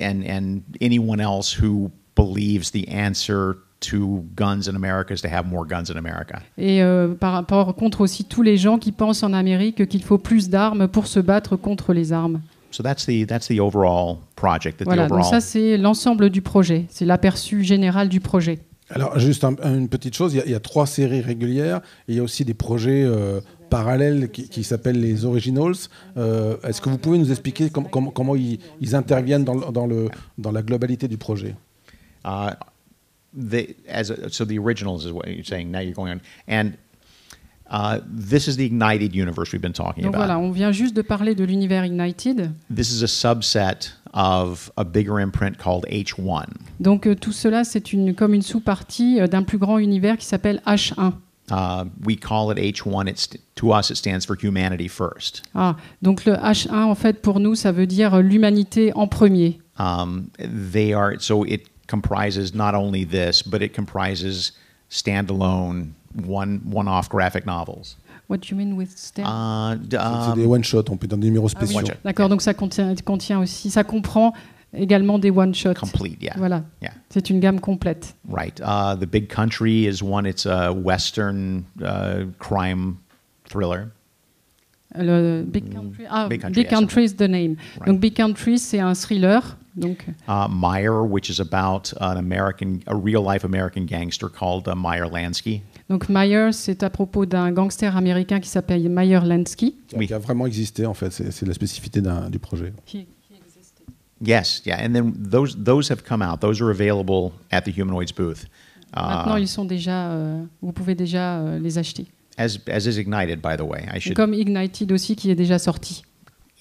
and 0.00 0.22
and 0.28 0.60
anyone 0.80 1.20
else 1.20 1.54
who 1.60 1.90
believes 2.16 2.70
the 2.72 2.88
answer 2.88 3.56
to 3.80 4.24
guns 4.34 4.66
in 4.66 4.74
America 4.76 5.12
is 5.12 5.20
to 5.20 5.28
have 5.28 5.46
more 5.46 5.66
guns 5.66 5.90
in 5.90 5.96
America. 5.98 6.40
Et 6.56 6.82
euh, 6.82 7.14
par 7.14 7.32
rapport 7.34 7.74
contre 7.74 8.00
aussi 8.00 8.24
tous 8.24 8.40
les 8.42 8.56
gens 8.56 8.78
qui 8.78 8.92
pensent 8.92 9.22
en 9.22 9.34
Amérique 9.34 9.86
qu'il 9.88 10.02
faut 10.02 10.16
plus 10.16 10.48
d'armes 10.48 10.88
pour 10.88 11.06
se 11.06 11.20
battre 11.20 11.56
contre 11.56 11.92
les 11.92 12.12
armes. 12.12 12.40
So 12.70 12.82
that's 12.82 13.04
the 13.06 13.26
that's 13.26 13.46
the 13.46 13.60
overall 13.60 14.18
project. 14.36 14.78
That 14.78 14.84
Voilà, 14.86 15.04
the 15.04 15.10
donc 15.10 15.18
overall 15.18 15.30
ça 15.30 15.40
c'est 15.46 15.76
l'ensemble 15.76 16.30
du 16.30 16.40
projet, 16.40 16.86
c'est 16.88 17.04
l'aperçu 17.04 17.62
général 17.62 18.08
du 18.08 18.20
projet. 18.20 18.58
Alors, 18.94 19.18
juste 19.18 19.44
un- 19.44 19.56
une 19.74 19.88
petite 19.88 20.14
chose, 20.14 20.34
il 20.34 20.38
y, 20.38 20.40
a, 20.40 20.44
il 20.46 20.52
y 20.52 20.54
a 20.54 20.60
trois 20.60 20.86
séries 20.86 21.20
régulières 21.20 21.78
et 22.08 22.12
il 22.12 22.16
y 22.16 22.20
a 22.20 22.22
aussi 22.22 22.44
des 22.44 22.54
projets 22.54 23.02
euh, 23.04 23.40
parallèles 23.68 24.30
qui, 24.30 24.48
qui 24.48 24.62
s'appellent 24.62 25.00
les 25.00 25.24
Originals. 25.24 25.74
Euh, 26.16 26.56
Est-ce 26.62 26.80
que 26.80 26.88
vous 26.88 26.98
pouvez 26.98 27.18
nous 27.18 27.30
expliquer 27.30 27.70
com- 27.70 27.88
com- 27.90 28.10
comment 28.14 28.36
ils, 28.36 28.58
ils 28.80 28.94
interviennent 28.94 29.44
dans, 29.44 29.56
dans, 29.72 29.86
le, 29.86 30.08
dans 30.38 30.52
la 30.52 30.62
globalité 30.62 31.08
du 31.08 31.16
projet? 31.18 31.56
Uh, 32.24 32.52
the, 33.36 33.74
as 33.88 34.10
a, 34.12 34.28
so 34.30 34.44
the 34.46 34.58
originals 34.58 35.04
is 35.04 35.10
what 35.10 35.26
you're 35.26 35.44
saying. 35.44 35.70
Now 35.70 35.80
you're 35.80 35.92
going 35.94 36.12
on, 36.12 36.20
and 36.48 36.70
uh, 37.68 37.98
this 38.08 38.46
is 38.46 38.56
the 38.56 38.64
ignited 38.64 39.14
universe 39.14 39.52
we've 39.52 39.60
been 39.60 39.72
talking 39.72 40.04
Donc 40.04 40.14
about. 40.14 40.26
voilà, 40.28 40.38
on 40.38 40.52
vient 40.52 40.70
juste 40.72 40.94
de 40.94 41.02
parler 41.02 41.34
de 41.34 41.44
l'univers 41.44 41.84
Ignited. 41.84 42.52
This 42.74 42.92
is 42.92 43.02
a 43.02 43.08
subset 43.08 43.92
of 44.14 44.70
a 44.76 44.84
bigger 44.84 45.18
imprint 45.18 45.58
called 45.58 45.84
H1. 45.90 46.46
Donc 46.80 47.06
euh, 47.06 47.14
tout 47.14 47.32
cela 47.32 47.64
c'est 47.64 47.92
une, 47.92 48.14
comme 48.14 48.32
une 48.32 48.42
sous-partie 48.42 49.20
euh, 49.20 49.26
d'un 49.26 49.42
plus 49.42 49.58
grand 49.58 49.78
univers 49.78 50.16
qui 50.16 50.26
s'appelle 50.26 50.62
H1. 50.66 51.12
Uh, 51.50 51.84
we 52.02 52.16
call 52.16 52.50
it 52.50 52.56
H1. 52.56 53.06
It's 53.06 53.28
to 53.56 53.72
us 53.72 53.90
it 53.90 53.96
stands 53.96 54.24
for 54.24 54.34
humanity 54.34 54.88
first. 54.88 55.42
Ah, 55.54 55.76
donc 56.00 56.24
le 56.24 56.34
H1 56.34 56.84
en 56.84 56.94
fait 56.94 57.20
pour 57.20 57.40
nous 57.40 57.54
ça 57.54 57.72
veut 57.72 57.86
dire 57.86 58.14
euh, 58.14 58.22
l'humanité 58.22 58.92
en 58.94 59.08
premier. 59.08 59.58
Um, 59.78 60.30
they 60.38 60.94
are 60.94 61.16
so 61.18 61.44
it 61.44 61.68
comprises 61.88 62.54
not 62.54 62.74
only 62.74 63.04
this, 63.04 63.42
but 63.42 63.60
it 63.60 63.74
comprises 63.74 64.52
standalone 64.90 65.90
one 66.24 66.60
one-off 66.70 67.08
graphic 67.08 67.44
novels. 67.44 67.96
What 68.28 68.38
do 68.38 68.48
you 68.50 68.56
mean 68.56 68.74
with 68.76 68.88
Uh, 69.18 69.76
C'est 69.90 69.96
um, 69.98 70.34
des 70.34 70.46
one-shots, 70.46 70.84
on 70.90 70.96
peut 70.96 71.06
dans 71.06 71.18
des 71.18 71.26
numéros 71.28 71.48
spéciaux. 71.48 71.78
one-shot. 71.80 71.94
D'accord, 72.04 72.28
donc 72.28 72.40
ça 72.42 72.54
contient, 72.54 72.94
contient 73.04 73.40
aussi, 73.40 73.70
ça 73.70 73.84
comprend 73.84 74.32
également 74.72 75.18
des 75.18 75.30
one-shots. 75.30 75.74
complete, 75.74 76.22
yeah. 76.22 76.32
Voilà, 76.36 76.62
Yeah. 76.82 76.92
c'est 77.10 77.28
une 77.30 77.38
gamme 77.40 77.60
complète. 77.60 78.14
Right. 78.28 78.60
Uh, 78.60 78.96
the 78.98 79.06
Big 79.06 79.28
Country 79.28 79.86
is 79.86 80.02
one. 80.02 80.26
It's 80.26 80.46
a 80.46 80.72
Western 80.72 81.64
uh, 81.82 82.24
crime 82.38 82.96
thriller. 83.48 83.90
Le 84.96 85.42
Big 85.42 85.72
Country, 85.72 86.04
ah, 86.08 86.26
Mm. 86.26 86.28
Big 86.28 86.40
Country, 86.40 86.62
Big 86.62 86.70
yes, 86.70 86.78
Country 86.80 87.04
is 87.04 87.14
the 87.16 87.28
name. 87.28 87.56
Right. 87.78 87.86
Donc 87.88 88.00
Big 88.00 88.14
Country, 88.16 88.58
c'est 88.58 88.80
un 88.80 88.94
thriller. 88.94 89.56
Donc, 89.76 90.06
Uh, 90.28 90.46
Meyer, 90.48 91.02
which 91.04 91.28
is 91.28 91.40
about 91.40 91.92
an 92.00 92.16
American, 92.16 92.80
a 92.86 92.94
real-life 92.94 93.42
American 93.44 93.86
gangster 93.86 94.28
called 94.28 94.68
uh, 94.68 94.74
Meyer 94.76 95.06
Lansky. 95.06 95.62
Donc 95.94 96.08
Meyer, 96.08 96.50
c'est 96.50 96.82
à 96.82 96.90
propos 96.90 97.24
d'un 97.24 97.52
gangster 97.52 97.96
américain 97.96 98.40
qui 98.40 98.48
s'appelle 98.48 98.88
Meyer 98.88 99.20
Lansky. 99.24 99.76
Qui 99.86 99.94
a, 99.94 99.98
Oui. 99.98 100.06
qui 100.08 100.14
a 100.14 100.18
vraiment 100.18 100.44
existé, 100.44 100.86
en 100.86 100.94
fait. 100.94 101.10
C'est 101.12 101.46
la 101.46 101.54
spécificité 101.54 102.02
du 102.30 102.38
projet. 102.40 102.72
Yes, 104.20 104.62
yeah, 104.66 104.78
and 104.84 104.92
then 104.92 105.12
those 105.30 105.56
those 105.62 105.90
have 105.90 106.02
come 106.02 106.20
out. 106.22 106.40
Those 106.40 106.60
are 106.62 106.70
available 106.70 107.32
at 107.52 107.62
the 107.62 107.68
Humanoids 107.76 108.12
booth. 108.16 108.46
Maintenant, 108.96 109.36
Uh, 109.36 109.40
ils 109.40 109.48
sont 109.48 109.64
déjà, 109.64 110.10
euh, 110.12 110.42
vous 110.62 110.72
pouvez 110.72 110.94
déjà 110.96 111.38
euh, 111.40 111.58
les 111.60 111.78
acheter. 111.78 112.06
as 112.38 112.56
as 112.68 112.86
is 112.86 112.98
Ignited, 112.98 113.40
by 113.40 113.56
the 113.56 113.62
way. 113.62 113.84
I 113.92 113.96
Et 113.96 114.00
should. 114.00 114.16
comme 114.16 114.32
Ignited 114.34 114.90
aussi, 114.92 115.14
qui 115.14 115.30
est 115.30 115.34
déjà 115.36 115.58
sorti. 115.60 116.02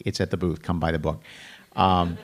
It's 0.05 0.19
at 0.21 0.27
the 0.27 0.35
booth. 0.35 0.59
Come 0.65 0.79
buy 0.79 0.91
the 0.91 1.01
book. 1.01 1.19
Um, 1.75 2.15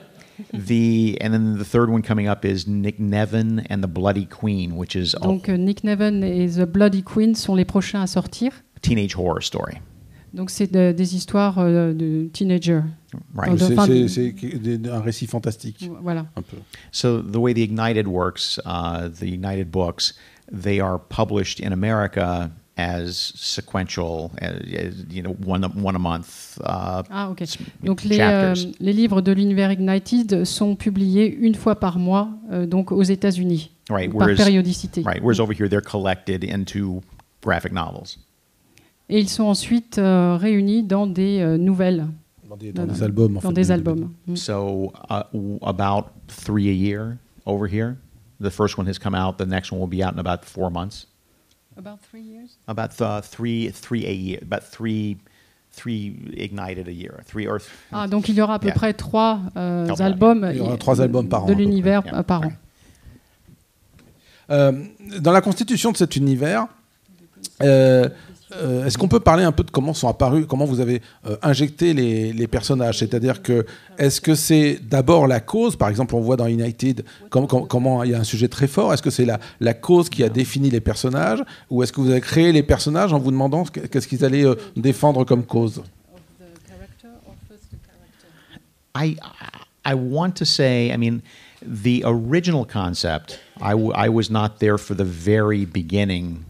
the 0.52 1.16
and 1.20 1.32
then 1.32 1.56
the 1.58 1.64
third 1.64 1.90
one 1.90 2.02
coming 2.02 2.26
up 2.28 2.44
is 2.44 2.66
Nick 2.66 2.98
Nevin 2.98 3.64
and 3.70 3.82
the 3.82 3.88
Bloody 3.88 4.26
Queen, 4.26 4.76
which 4.76 4.94
is 4.96 5.14
Donc 5.22 5.48
euh, 5.48 5.56
Nick 5.56 5.82
Neven 5.84 6.22
et 6.22 6.48
The 6.48 6.66
Bloody 6.66 7.02
Queen 7.02 7.34
sont 7.34 7.54
les 7.54 7.64
prochains 7.64 8.02
à 8.02 8.06
sortir. 8.06 8.52
teenage 8.82 9.14
horror 9.16 9.42
story. 9.42 9.74
Donc 10.32 10.48
c'est 10.50 10.70
de- 10.70 10.92
des 10.92 11.16
histoires 11.16 11.58
euh, 11.58 11.92
de 11.92 12.28
teenagers. 12.32 12.82
Right. 13.34 13.58
C'est 13.58 14.88
un 14.88 15.00
récit 15.00 15.26
fantastique, 15.26 15.90
Voilà. 16.02 16.26
un 16.36 16.42
peu. 16.42 16.56
So 16.92 17.20
the 17.20 17.36
way 17.36 17.52
the 17.52 17.58
Ignited 17.58 18.06
works, 18.06 18.60
uh, 18.64 19.08
the 19.08 19.24
Ignited 19.32 19.70
books, 19.72 20.14
they 20.52 20.80
are 20.80 20.98
published 20.98 21.58
in 21.60 21.72
America 21.72 22.50
as 22.76 23.32
sequential, 23.36 24.30
as, 24.40 24.52
as, 24.74 24.94
you 25.10 25.22
know, 25.22 25.36
one 25.46 25.64
a- 25.64 25.72
one 25.82 25.94
a 25.96 25.98
month. 25.98 26.58
Uh, 26.64 27.02
Ah 27.10 27.30
ok. 27.30 27.42
Donc 27.84 28.04
les, 28.04 28.20
euh, 28.20 28.54
les 28.80 28.92
livres 28.92 29.20
de 29.20 29.32
l'univers 29.32 29.70
Ignited 29.72 30.44
sont 30.44 30.76
publiés 30.76 31.26
une 31.26 31.54
fois 31.54 31.78
par 31.78 31.98
mois, 31.98 32.28
euh, 32.52 32.66
donc 32.66 32.90
aux 32.92 33.02
États-Unis, 33.02 33.70
Right, 33.90 34.10
par 34.10 34.28
whereas- 34.28 34.36
périodicité. 34.36 35.02
Right. 35.04 35.22
Whereas 35.22 35.40
over 35.40 35.52
here, 35.54 35.68
they're 35.68 35.82
collected 35.82 36.44
into 36.44 37.02
graphic 37.42 37.72
novels. 37.72 38.16
Et 39.08 39.18
ils 39.20 39.28
sont 39.28 39.44
ensuite 39.44 39.98
euh, 39.98 40.36
réunis 40.40 40.82
dans 40.84 41.06
des 41.06 41.40
euh, 41.40 41.58
nouvelles, 41.58 42.06
Dans 42.48 42.56
des, 42.56 42.72
dans 42.72 42.86
Dans- 42.86 42.92
des 42.94 43.02
albums, 43.02 43.36
en 43.36 43.40
dans 43.40 43.48
fait, 43.50 43.54
des 43.54 43.66
de- 43.66 43.72
albums. 43.72 44.10
Mm. 44.26 44.36
So 44.36 44.92
uh, 45.10 45.22
about 45.62 46.06
three 46.28 46.68
a 46.68 46.72
year 46.72 47.16
over 47.44 47.66
here. 47.72 47.96
The 48.40 48.50
first 48.50 48.78
one 48.78 48.88
has 48.88 48.98
come 48.98 49.14
out. 49.14 49.36
The 49.36 49.46
next 49.46 49.70
one 49.70 49.80
will 49.80 49.88
be 49.88 50.02
out 50.02 50.14
in 50.14 50.18
about 50.18 50.44
four 50.44 50.70
months. 50.70 51.06
About 52.66 52.88
th- 52.96 53.24
three, 53.30 53.70
three 53.72 54.06
a 54.06 54.12
year. 54.12 54.38
About 54.42 54.62
three, 54.62 55.16
three 55.72 56.14
ignited 56.36 56.88
a 56.88 56.92
year. 56.92 57.14
Three 57.26 57.46
or. 57.46 57.58
th- 57.58 57.68
Ah, 57.92 58.06
donc 58.08 58.28
il 58.28 58.34
y 58.34 58.40
aura 58.42 58.54
à 58.54 58.58
peu 58.58 58.66
Yeah. 58.68 58.74
près 58.74 58.92
trois 58.94 59.40
euh, 59.56 59.88
albums, 59.98 60.48
Il 60.52 60.58
y 60.58 60.60
aura 60.60 60.76
trois 60.76 61.00
albums 61.00 61.28
par 61.28 61.44
an, 61.44 61.46
de 61.46 61.54
l'univers 61.54 62.02
Yeah. 62.04 62.22
par 62.22 62.42
an. 62.42 62.52
Euh, 64.50 64.72
dans 65.20 65.32
la 65.32 65.40
constitution 65.40 65.92
de 65.92 65.96
cet 65.96 66.16
univers, 66.16 66.66
euh, 67.62 68.08
euh, 68.52 68.84
est-ce 68.86 68.98
qu'on 68.98 69.08
peut 69.08 69.20
parler 69.20 69.44
un 69.44 69.52
peu 69.52 69.62
de 69.62 69.70
comment 69.70 69.94
sont 69.94 70.08
apparus, 70.08 70.44
comment 70.48 70.64
vous 70.64 70.80
avez 70.80 71.02
euh, 71.26 71.36
injecté 71.42 71.94
les, 71.94 72.32
les 72.32 72.46
personnages? 72.48 72.98
C'est-à-dire 72.98 73.42
que 73.42 73.64
est-ce 73.98 74.20
que 74.20 74.34
c'est 74.34 74.78
d'abord 74.82 75.26
la 75.26 75.40
cause? 75.40 75.76
Par 75.76 75.88
exemple, 75.88 76.14
on 76.16 76.20
voit 76.20 76.36
dans 76.36 76.46
United 76.46 77.04
com- 77.30 77.46
com- 77.46 77.66
comment 77.68 78.02
il 78.04 78.10
y 78.10 78.14
a 78.14 78.18
un 78.18 78.24
sujet 78.24 78.48
très 78.48 78.66
fort. 78.66 78.92
Est-ce 78.92 79.02
que 79.02 79.10
c'est 79.10 79.24
la, 79.24 79.38
la 79.60 79.74
cause 79.74 80.08
qui 80.08 80.24
a 80.24 80.28
défini 80.28 80.68
les 80.70 80.80
personnages? 80.80 81.42
Ou 81.70 81.82
est-ce 81.82 81.92
que 81.92 82.00
vous 82.00 82.10
avez 82.10 82.20
créé 82.20 82.50
les 82.52 82.62
personnages 82.62 83.12
en 83.12 83.18
vous 83.18 83.30
demandant 83.30 83.64
ce 83.64 83.70
que- 83.70 83.80
qu'est-ce 83.86 84.08
qu'ils 84.08 84.24
allaient 84.24 84.44
euh, 84.46 84.54
défendre 84.76 85.24
comme 85.24 85.44
cause? 85.44 85.82
I 88.96 89.16
I 89.84 89.94
want 89.94 90.32
to 90.38 90.44
say, 90.44 90.90
I 90.92 90.96
mean, 90.96 91.20
the 91.62 92.02
original 92.04 92.64
concept, 92.66 93.38
I, 93.62 93.72
I 93.94 94.08
was 94.08 94.30
not 94.30 94.58
there 94.58 94.76
for 94.78 94.94
the 94.96 95.04
very 95.04 95.64
beginning 95.64 96.44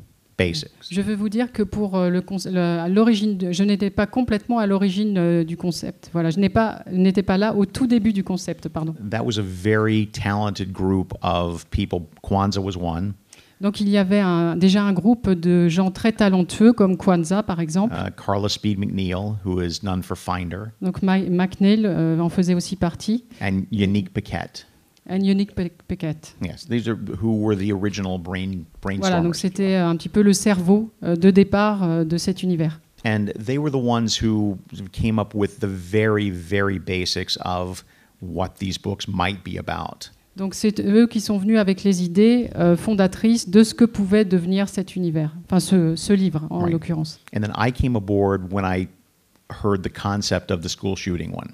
basics. 0.45 0.71
Je 0.91 1.01
veux 1.01 1.15
vous 1.15 1.29
dire 1.29 1.49
que 1.53 1.63
pour 1.63 1.97
euh, 1.97 2.09
le, 2.11 2.89
l'origine, 2.95 3.53
je 3.53 3.63
n'étais 3.65 3.91
pas 3.91 4.07
complètement 4.07 4.59
à 4.59 4.67
l'origine 4.67 5.17
euh, 5.19 5.45
du 5.45 5.57
concept. 5.57 6.11
Voilà, 6.13 6.31
je 6.31 6.39
n'ai 6.41 6.49
pas, 6.49 6.83
n'étais 6.91 7.23
pas 7.23 7.39
là 7.39 7.55
au 7.55 7.65
tout 7.67 7.87
début 7.87 8.13
du 8.13 8.25
concept, 8.25 8.69
pardon. 8.69 8.95
That 9.11 9.23
was 9.25 9.39
a 9.39 9.43
very 9.45 10.07
talented 10.09 10.73
group 10.73 11.13
of 11.23 11.67
people. 11.71 12.01
Kwanzaa 12.23 12.61
was 12.63 12.77
one. 12.77 13.13
Donc 13.61 13.79
il 13.83 13.91
y 13.91 13.99
avait 13.99 14.21
un- 14.21 14.57
déjà 14.57 14.83
un 14.83 14.95
groupe 14.95 15.29
de 15.29 15.69
gens 15.69 15.91
très 15.91 16.13
talentueux 16.13 16.73
comme 16.73 16.97
Kwanzaa 16.97 17.43
par 17.43 17.61
exemple. 17.61 17.95
Uh, 17.95 18.09
Carla 18.17 18.49
Speed 18.49 18.79
McNeil, 18.79 19.35
who 19.45 19.61
is 19.61 19.81
none 19.83 20.03
for 20.03 20.17
Finder, 20.17 20.71
Donc 20.81 21.03
Ma- 21.03 21.19
McNeil 21.19 21.83
euh, 21.85 22.19
en 22.21 22.31
faisait 22.31 22.55
aussi 22.55 22.77
partie. 22.77 23.25
and 23.43 23.65
Unique 23.71 24.15
Paquette. 24.15 24.67
And 25.11 25.19
Pe- 25.57 25.71
Peckett. 25.89 26.37
Yes, 26.41 26.67
these 26.69 26.89
are 26.89 26.97
who 27.21 27.37
were 27.43 27.57
the 27.57 27.73
original 27.73 28.17
brain 28.19 28.65
Voilà, 28.81 29.21
donc 29.21 29.35
c'était 29.35 29.75
un 29.75 29.97
petit 29.97 30.09
peu 30.09 30.23
le 30.23 30.33
cerveau 30.33 30.91
euh, 31.03 31.17
de 31.17 31.31
départ 31.31 31.83
euh, 31.83 32.05
de 32.05 32.17
cet 32.17 32.45
univers. 32.45 32.81
And 33.05 33.27
they 33.37 33.59
were 33.59 33.71
the 33.73 33.83
ones 33.83 34.21
who 34.23 34.59
came 34.93 35.19
up 35.19 35.35
with 35.35 35.59
the 35.61 35.67
very, 35.67 36.31
very 36.31 36.79
basics 36.79 37.37
of 37.45 37.85
what 38.23 38.59
these 38.61 38.79
books 38.79 39.09
might 39.09 39.43
be 39.45 39.59
about. 39.59 40.11
Donc 40.37 40.55
c'est 40.55 40.79
eux 40.81 41.07
qui 41.09 41.21
sont 41.21 41.39
venus 41.39 41.59
avec 41.59 41.83
les 41.83 42.05
idées 42.05 42.51
euh, 42.55 42.77
fondatrices 42.77 43.49
de 43.49 43.65
ce 43.65 43.75
que 43.75 43.85
pouvait 43.85 44.25
devenir 44.25 44.69
cet 44.69 44.95
univers, 44.95 45.35
enfin 45.45 45.59
ce, 45.59 45.97
ce 45.97 46.13
livre 46.13 46.47
en 46.51 46.61
Right. 46.61 46.73
l'occurrence. 46.73 47.19
And 47.35 47.41
then 47.41 47.53
I 47.59 47.73
came 47.73 47.97
aboard 47.97 48.53
when 48.53 48.65
I 48.65 48.87
heard 49.65 49.83
the 49.83 49.93
concept 49.93 50.53
of 50.53 50.61
the 50.63 50.69
school 50.69 50.95
shooting 50.95 51.33
one. 51.35 51.51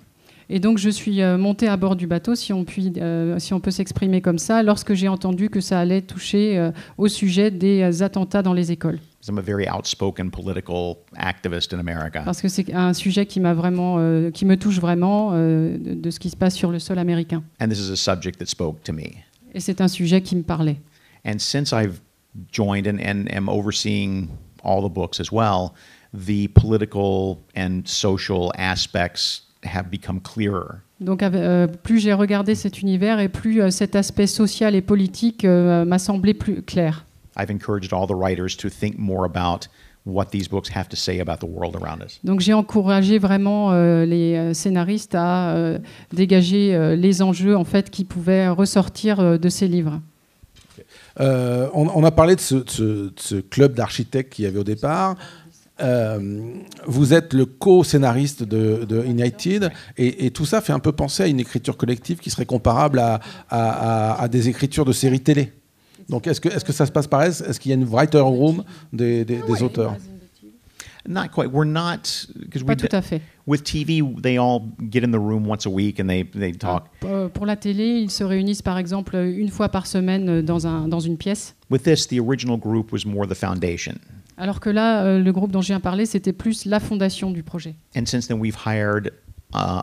Et 0.49 0.61
donc 0.61 0.79
je 0.79 0.89
suis 0.89 1.23
euh, 1.23 1.37
montée 1.37 1.69
à 1.69 1.77
bord 1.77 1.97
du 1.97 2.07
bateau, 2.07 2.35
si 2.35 2.53
on, 2.53 2.65
puis, 2.65 2.93
euh, 2.99 3.39
si 3.39 3.53
on 3.53 3.61
peut 3.61 3.71
s'exprimer 3.73 4.21
comme 4.21 4.39
ça, 4.39 4.63
lorsque 4.63 4.95
j'ai 4.95 5.09
entendu 5.09 5.51
que 5.51 5.61
ça 5.61 5.81
allait 5.81 6.03
toucher 6.03 6.57
euh, 6.57 6.71
au 6.99 7.09
sujet 7.09 7.51
des 7.51 7.83
euh, 7.83 8.05
attentats 8.05 8.43
dans 8.43 8.53
les 8.53 8.71
écoles. 8.71 9.01
I'm 9.29 9.39
a 9.39 9.43
very 9.43 9.67
outspoken 9.69 10.31
political 10.31 10.99
activist 11.17 11.73
in 11.75 11.81
America. 11.81 12.23
Parce 12.25 12.41
que 12.41 12.49
c'est 12.49 12.73
un 12.73 12.95
sujet 12.95 13.27
qui, 13.27 13.41
m'a 13.41 13.55
vraiment, 13.55 13.97
euh, 13.99 14.31
qui 14.31 14.45
me 14.45 14.57
touche 14.57 14.79
vraiment 14.79 15.31
euh, 15.33 15.77
de, 15.79 15.95
de 15.95 16.11
ce 16.11 16.21
qui 16.21 16.31
se 16.31 16.37
passe 16.37 16.55
sur 16.55 16.71
le 16.71 16.79
sol 16.79 16.99
américain. 16.99 17.43
And 17.61 17.69
this 17.69 17.81
is 17.81 17.91
a 17.91 17.97
subject 17.97 18.39
that 18.39 18.47
spoke 18.47 18.83
to 18.85 18.93
me. 18.93 19.25
Et 19.53 19.61
c'est 19.61 19.81
un 19.81 19.89
sujet 19.89 20.23
qui 20.23 20.37
me 20.37 20.43
parlait. 20.43 20.77
And 21.25 21.39
since 21.39 21.73
I've 21.73 22.01
joined 22.53 22.87
and, 22.87 23.01
and 23.01 23.27
am 23.35 23.49
overseeing 23.49 24.29
all 24.63 24.81
the 24.81 24.93
books 24.93 25.19
as 25.19 25.33
well, 25.33 25.73
the 26.15 26.49
political 26.55 27.39
and 27.57 27.83
social 27.87 28.53
aspects 28.57 29.46
have 29.67 29.89
become 29.91 30.21
clearer. 30.21 30.79
Donc 31.01 31.23
euh, 31.23 31.67
plus 31.83 31.99
j'ai 32.01 32.13
regardé 32.15 32.55
cet 32.55 32.81
univers 32.81 33.21
et 33.21 33.29
plus 33.29 33.61
euh, 33.61 33.71
cet 33.71 33.95
aspect 33.97 34.27
social 34.27 34.75
et 34.75 34.81
politique 34.81 35.45
euh, 35.45 35.85
m'a 35.85 35.99
semblé 35.99 36.33
plus 36.35 36.63
clair. 36.63 37.05
I've 37.39 37.51
encouraged 37.51 37.93
all 37.93 38.07
the 38.07 38.15
writers 38.17 38.57
to 38.59 38.69
think 38.71 38.97
more 38.99 39.25
about 39.27 39.69
what 40.07 40.27
these 40.31 40.49
books 40.49 40.71
have 40.75 40.89
to 40.89 40.97
say 40.97 41.21
about 41.21 41.39
the 41.45 41.51
world 41.51 41.77
around 41.77 42.01
us. 42.03 42.19
Donc 42.25 42.41
j'ai 42.41 42.55
encouragé 42.55 43.19
vraiment 43.19 43.73
euh, 43.73 44.07
les 44.07 44.55
scénaristes 44.55 45.15
à 45.15 45.51
euh, 45.55 45.79
dégager 46.15 46.75
euh, 46.75 46.97
les 46.97 47.21
enjeux 47.23 47.57
en 47.57 47.65
fait 47.65 47.91
qui 47.91 48.05
pouvaient 48.05 48.49
ressortir 48.49 49.21
euh, 49.21 49.37
de 49.37 49.49
ces 49.51 49.69
livres. 49.69 50.01
Euh, 51.21 51.69
on, 51.75 51.89
on 51.89 52.05
a 52.05 52.11
parlé 52.11 52.37
de 52.37 52.41
ce, 52.41 52.55
de 52.57 52.71
ce- 52.71 52.83
de 52.83 53.13
ce 53.17 53.35
club 53.37 53.75
d'architectes 53.75 54.33
qu'il 54.33 54.45
y 54.45 54.49
avait 54.49 54.59
au 54.59 54.65
départ. 54.65 55.17
Euh, 55.81 56.55
vous 56.87 57.13
êtes 57.13 57.35
le 57.35 57.45
co-scénariste 57.45 58.43
de, 58.43 58.87
de 58.89 59.05
United 59.05 59.71
et, 59.99 60.25
et 60.25 60.31
tout 60.31 60.47
ça 60.47 60.63
fait 60.63 60.73
un 60.73 60.79
peu 60.79 60.93
penser 60.93 61.25
à 61.25 61.27
une 61.27 61.39
écriture 61.39 61.77
collective 61.77 62.19
qui 62.19 62.31
serait 62.31 62.47
comparable 62.47 62.99
à, 62.99 63.21
à- 63.51 64.13
à- 64.15 64.23
à 64.23 64.29
des 64.29 64.49
écritures 64.49 64.87
de 64.87 64.93
séries 64.93 65.21
télé. 65.21 65.53
Donc 66.09 66.27
est-ce 66.27 66.41
que, 66.41 66.49
est 66.49 66.65
que 66.65 66.73
ça 66.73 66.87
se 66.87 66.93
passe 66.93 67.07
pareil 67.07 67.29
Est-ce 67.31 67.61
qu'il 67.61 67.71
y 67.71 67.75
a 67.75 67.77
une 67.77 67.85
writer 67.85 68.21
room 68.21 68.65
des, 68.93 69.25
des- 69.27 69.43
des 69.43 69.63
auteurs? 69.63 69.97
Not 71.09 71.29
quite. 71.33 71.53
We're 71.53 71.67
not 71.67 72.27
because 72.35 72.65
we 72.67 72.77
tout 72.77 72.89
à 72.91 73.01
fait. 73.01 73.21
with 73.47 73.63
TV 73.63 74.03
they 74.21 74.39
all 74.39 74.63
get 74.91 75.05
in 75.05 75.13
the 75.13 75.21
room 75.21 75.47
once 75.47 75.65
a 75.65 75.71
week 75.71 76.01
and 76.01 76.09
they 76.09 76.25
they 76.25 76.53
talk. 76.53 76.87
Euh, 77.05 77.29
Pour 77.29 77.47
la 77.47 77.55
télé, 77.55 78.01
ils 78.01 78.11
se 78.11 78.25
réunissent 78.25 78.63
par 78.63 78.77
exemple 78.77 79.15
une 79.15 79.51
fois 79.51 79.69
par 79.69 79.87
semaine 79.87 80.43
dans, 80.43 80.67
un, 80.67 80.89
dans 80.89 80.99
une 80.99 81.17
pièce. 81.17 81.55
With 81.71 81.85
this, 81.85 82.09
the 82.09 82.19
original 82.19 82.57
group 82.59 82.93
was 82.93 83.05
more 83.07 83.29
the 83.29 83.35
foundation. 83.35 83.95
Alors 84.39 84.61
que 84.61 84.71
là, 84.71 85.05
euh, 85.05 85.19
le 85.23 85.33
groupe 85.33 85.51
dont 85.51 85.63
je 85.63 85.69
viens 85.69 85.81
parler, 85.81 86.07
c'était 86.07 86.33
plus 86.33 86.65
la 86.67 86.81
fondation 86.81 87.31
du 87.31 87.43
projet. 87.43 87.75
And 87.97 88.05
since 88.07 88.29
then, 88.29 88.39
we've 88.39 88.57
hired 88.67 89.13
uh, 89.55 89.81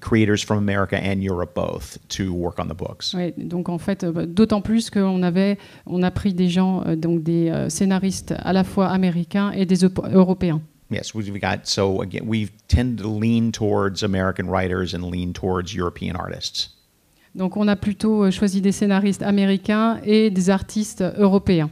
creators 0.00 0.44
from 0.44 0.58
America 0.58 0.96
and 0.96 1.20
Europe 1.20 1.54
both 1.54 1.98
to 2.08 2.32
work 2.32 2.58
on 2.58 2.66
the 2.66 2.76
books. 2.76 3.12
Ouais, 3.14 3.34
donc 3.36 3.68
en 3.68 3.78
fait, 3.78 4.04
euh, 4.04 4.26
d'autant 4.26 4.60
plus 4.60 4.90
qu'on 4.90 5.22
avait, 5.22 5.58
on 5.86 6.02
a 6.02 6.10
pris 6.10 6.34
des 6.34 6.48
gens, 6.48 6.84
euh, 6.86 6.94
donc 6.96 7.22
des 7.22 7.48
euh, 7.50 7.68
scénaristes 7.68 8.34
à 8.38 8.52
la 8.52 8.64
fois 8.64 8.88
américains 8.88 9.50
et 9.50 9.66
des 9.66 9.84
Euro- 9.84 10.06
européens. 10.12 10.60
Yes, 10.90 11.12
we've 11.14 11.30
got 11.38 11.64
so 11.64 12.00
again 12.00 12.22
we 12.26 12.48
tend 12.68 12.96
to 12.96 13.20
lean 13.20 13.50
towards 13.50 14.02
American 14.02 14.46
writers 14.48 14.94
and 14.94 15.10
lean 15.10 15.32
towards 15.32 15.74
European 15.74 16.14
artists. 16.16 16.70
Donc 17.34 17.58
on 17.58 17.68
a 17.68 17.76
plutôt 17.76 18.30
choisi 18.30 18.62
des 18.62 18.72
scénaristes 18.72 19.22
américains 19.22 20.00
et 20.04 20.30
des 20.30 20.48
artistes 20.48 21.04
européens. 21.18 21.68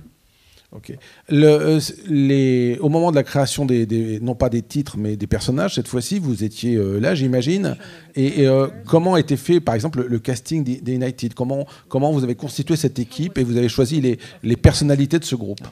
Ok. 0.77 0.93
Le, 1.31 1.47
euh, 1.47 1.81
les, 2.07 2.79
au 2.81 2.91
moment 2.91 3.11
de 3.11 3.17
la 3.17 3.23
création 3.23 3.65
des, 3.65 3.87
des, 3.87 4.21
non 4.21 4.35
pas 4.35 4.51
des 4.51 4.61
titres, 4.61 4.99
mais 4.99 5.17
des 5.17 5.27
personnages, 5.27 5.77
cette 5.77 5.89
fois-ci, 5.89 6.19
vous 6.19 6.45
étiez 6.45 6.75
euh, 6.77 6.99
là, 6.99 7.15
j'imagine. 7.15 7.77
Et, 8.15 8.43
et 8.43 8.47
euh, 8.47 8.69
comment 8.85 9.15
a 9.15 9.21
été 9.21 9.39
fait, 9.39 9.59
par 9.61 9.75
exemple, 9.75 10.03
le, 10.03 10.09
le 10.09 10.19
casting 10.19 10.65
des, 10.65 10.83
des, 10.83 10.95
United? 10.95 11.33
Comment, 11.33 11.67
comment 11.89 12.13
vous 12.13 12.25
avez 12.25 12.35
constitué 12.35 12.77
cette 12.77 12.99
équipe 12.99 13.39
et 13.39 13.45
vous 13.45 13.57
avez 13.57 13.71
choisi 13.71 14.03
les, 14.03 14.19
les 14.43 14.57
personnalités 14.57 15.19
de 15.19 15.25
ce 15.25 15.35
groupe? 15.35 15.67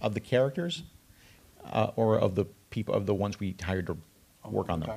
Of 0.00 0.14
the 0.14 0.20
characters, 0.20 0.82
uh, 1.72 1.92
or 1.96 2.20
of 2.20 2.34
the 2.34 2.46
people, 2.70 2.94
of 2.94 3.06
the 3.06 3.14
ones 3.16 3.38
we 3.40 3.54
hired 3.64 3.86
to 3.86 3.96
work 4.50 4.68
on 4.70 4.80
them? 4.80 4.90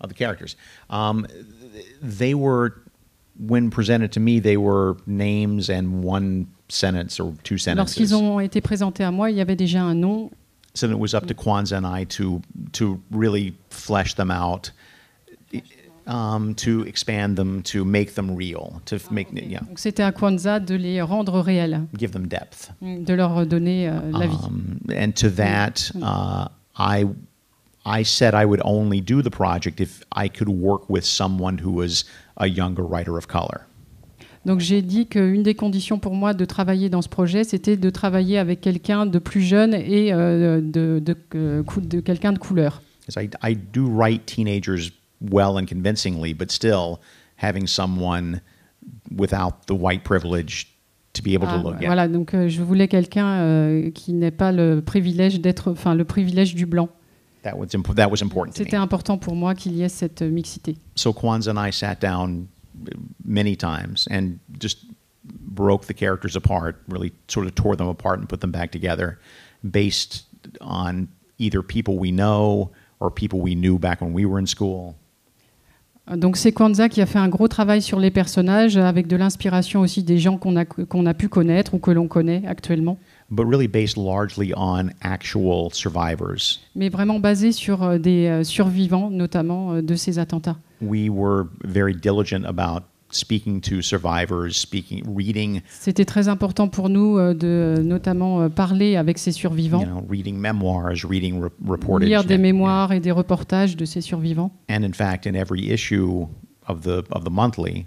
Of 0.00 0.10
the 0.10 0.14
characters. 0.14 0.56
Um, 0.90 1.26
they 2.02 2.34
were, 2.34 2.82
when 3.38 3.70
presented 3.70 4.12
to 4.12 4.20
me, 4.20 4.40
they 4.40 4.58
were 4.58 4.96
names 5.06 5.70
and 5.70 6.04
one 6.04 6.48
sentence 6.68 7.20
or 7.20 7.32
two 7.42 7.58
sentences. 7.58 7.76
Lorsqu'ils 7.96 8.14
ont 8.14 8.40
été 8.40 8.60
présentés 8.60 9.04
à 9.04 9.10
moi, 9.10 9.30
il 9.30 9.36
y 9.36 9.40
avait 9.40 9.56
déjà 9.56 9.82
un 9.82 9.94
nom. 9.94 10.30
So 10.74 10.86
it 10.88 10.98
was 10.98 11.14
up 11.14 11.26
to 11.26 11.34
Kwanzaa 11.34 11.78
and 11.78 11.86
I 11.86 12.04
to 12.04 12.40
to 12.72 13.00
really 13.10 13.54
flesh 13.70 14.14
them 14.14 14.30
out, 14.30 14.70
um, 16.06 16.54
to 16.56 16.82
expand 16.86 17.36
them, 17.36 17.62
to 17.64 17.84
make 17.84 18.14
them 18.14 18.36
real, 18.36 18.80
to 18.86 18.98
make 19.10 19.28
yeah, 19.32 19.60
Donc 19.60 19.78
c'était 19.78 20.02
à 20.04 20.12
Kwanzaa 20.12 20.60
de 20.60 20.76
les 20.76 21.02
rendre 21.02 21.40
réels, 21.40 21.80
give 21.96 22.12
them 22.12 22.28
depth. 22.28 22.70
de 22.80 23.12
leur 23.14 23.44
donner 23.46 23.88
euh, 23.88 23.98
la 24.12 24.26
vie. 24.26 24.36
Um, 24.44 24.78
and 24.90 25.12
to 25.16 25.30
that, 25.30 25.90
uh, 26.00 26.48
I 26.76 27.06
I 27.84 28.04
said 28.04 28.34
I 28.34 28.44
would 28.44 28.60
only 28.64 29.00
do 29.00 29.22
the 29.22 29.30
project 29.30 29.80
if 29.80 30.02
I 30.12 30.28
could 30.28 30.48
work 30.48 30.88
with 30.88 31.04
someone 31.04 31.58
who 31.58 31.72
was 31.72 32.04
a 32.36 32.46
younger 32.46 32.84
writer 32.84 33.16
of 33.16 33.26
color. 33.26 33.66
Donc 34.48 34.60
j'ai 34.60 34.80
dit 34.80 35.06
qu'une 35.06 35.42
des 35.42 35.54
conditions 35.54 35.98
pour 35.98 36.14
moi 36.14 36.32
de 36.32 36.46
travailler 36.46 36.88
dans 36.88 37.02
ce 37.02 37.08
projet, 37.10 37.44
c'était 37.44 37.76
de 37.76 37.90
travailler 37.90 38.38
avec 38.38 38.62
quelqu'un 38.62 39.04
de 39.04 39.18
plus 39.18 39.42
jeune 39.42 39.74
et 39.74 40.10
euh, 40.10 40.62
de, 40.62 41.02
de, 41.04 41.14
euh, 41.34 41.62
de 41.82 42.00
quelqu'un 42.00 42.32
de 42.32 42.38
couleur. 42.38 42.80
I, 43.14 43.28
I 43.44 43.54
do 43.54 43.86
write 43.86 44.24
teenagers 44.24 44.90
well 45.20 45.58
and 45.58 45.66
convincingly, 45.66 46.32
but 46.32 46.50
still 46.50 46.96
having 47.36 47.66
someone 47.66 48.40
without 49.14 49.66
the 49.66 49.72
white 49.78 50.02
privilege 50.02 50.68
to 51.12 51.22
be 51.22 51.34
able 51.34 51.46
Ah, 51.50 51.58
to 51.58 51.62
look 51.68 51.82
at. 51.82 51.86
voilà, 51.86 52.08
donc 52.08 52.32
euh, 52.32 52.48
je 52.48 52.62
voulais 52.62 52.88
quelqu'un 52.88 53.26
euh, 53.28 53.90
qui 53.90 54.14
n'ait 54.14 54.30
pas 54.30 54.50
le 54.50 54.80
privilège 54.80 55.40
d'être, 55.42 55.70
enfin 55.72 55.94
le 55.94 56.04
privilège 56.06 56.54
du 56.54 56.64
blanc. 56.64 56.88
That 57.42 57.54
was 57.58 57.66
imp- 57.74 57.94
that 57.96 58.08
was 58.08 58.22
important. 58.22 58.52
C'était 58.54 58.76
important 58.76 59.18
pour 59.18 59.34
moi 59.36 59.54
qu'il 59.54 59.74
y 59.74 59.82
ait 59.82 59.90
cette 59.90 60.22
mixité. 60.22 60.76
So 60.94 61.12
Kwanzaa 61.12 61.52
and 61.52 61.68
I 61.68 61.70
sat 61.70 61.96
down 62.00 62.46
many 63.24 63.56
times 63.56 64.06
and 64.10 64.38
just 64.58 64.78
broke 65.24 65.86
the 65.86 65.94
characters 65.94 66.36
apart, 66.36 66.76
really 66.88 67.12
sort 67.28 67.46
of 67.46 67.54
tore 67.54 67.76
them 67.76 67.88
apart 67.88 68.18
and 68.18 68.28
put 68.28 68.40
them 68.40 68.50
back 68.52 68.70
together 68.72 69.18
based 69.68 70.24
on 70.60 71.08
either 71.38 71.62
people 71.62 71.98
we 71.98 72.10
know 72.10 72.70
or 73.00 73.10
people 73.10 73.40
we 73.40 73.54
knew 73.54 73.78
back 73.78 74.00
when 74.00 74.12
we 74.12 74.24
were 74.24 74.38
in 74.38 74.46
school. 74.46 74.96
Donc 76.16 76.38
c'est 76.38 76.52
Kwanzaa 76.52 76.88
qui 76.88 77.02
a 77.02 77.06
fait 77.06 77.18
un 77.18 77.28
gros 77.28 77.48
travail 77.48 77.82
sur 77.82 78.00
les 78.00 78.10
personnages, 78.10 78.78
avec 78.78 79.08
de 79.08 79.16
l'inspiration 79.16 79.82
aussi 79.82 80.02
des 80.02 80.16
gens 80.18 80.38
qu'on 80.38 80.56
a, 80.56 80.64
qu'on 80.64 81.04
a 81.04 81.12
pu 81.12 81.28
connaître 81.28 81.74
ou 81.74 81.78
que 81.78 81.90
l'on 81.90 82.08
connaît 82.08 82.42
actuellement, 82.46 82.96
But 83.30 83.44
really 83.44 83.68
based 83.68 83.98
largely 83.98 84.54
on 84.56 84.88
actual 85.02 85.68
survivors. 85.74 86.60
mais 86.74 86.88
vraiment 86.88 87.20
basé 87.20 87.52
sur 87.52 87.82
euh, 87.82 87.98
des 87.98 88.26
euh, 88.26 88.42
survivants, 88.42 89.10
notamment 89.10 89.74
euh, 89.74 89.82
de 89.82 89.94
ces 89.96 90.18
attentats. 90.18 90.56
We 90.80 91.08
were 91.10 91.48
very 91.64 91.94
diligent 91.94 92.44
about 92.46 92.84
speaking 93.10 93.60
to 93.62 93.80
survivors, 93.80 94.56
speaking, 94.56 95.02
reading, 95.06 95.62
C'était 95.80 96.04
très 96.04 96.28
important 96.28 96.68
pour 96.68 96.88
nous 96.90 97.16
euh, 97.18 97.32
de 97.34 97.80
notamment 97.82 98.42
euh, 98.42 98.48
parler 98.50 98.96
avec 98.96 99.16
ces 99.18 99.30
you 99.30 99.38
survivants, 99.38 99.82
know, 99.82 100.04
reading 100.08 100.36
memoirs, 100.36 101.04
reading 101.08 101.40
re- 101.40 101.50
reportage. 101.66 102.06
lire 102.08 102.22
des 102.24 102.34
and- 102.36 102.42
mémoires 102.42 102.92
et 102.92 103.00
des 103.00 103.10
reportages 103.10 103.76
de 103.76 103.84
ces 103.86 104.02
survivants. 104.02 104.52
And 104.70 104.82
in 104.84 104.92
fact, 104.92 105.26
in 105.26 105.34
every 105.34 105.70
issue 105.70 106.26
of 106.68 106.82
the 106.82 107.02
of 107.10 107.24
the 107.24 107.30
monthly, 107.30 107.86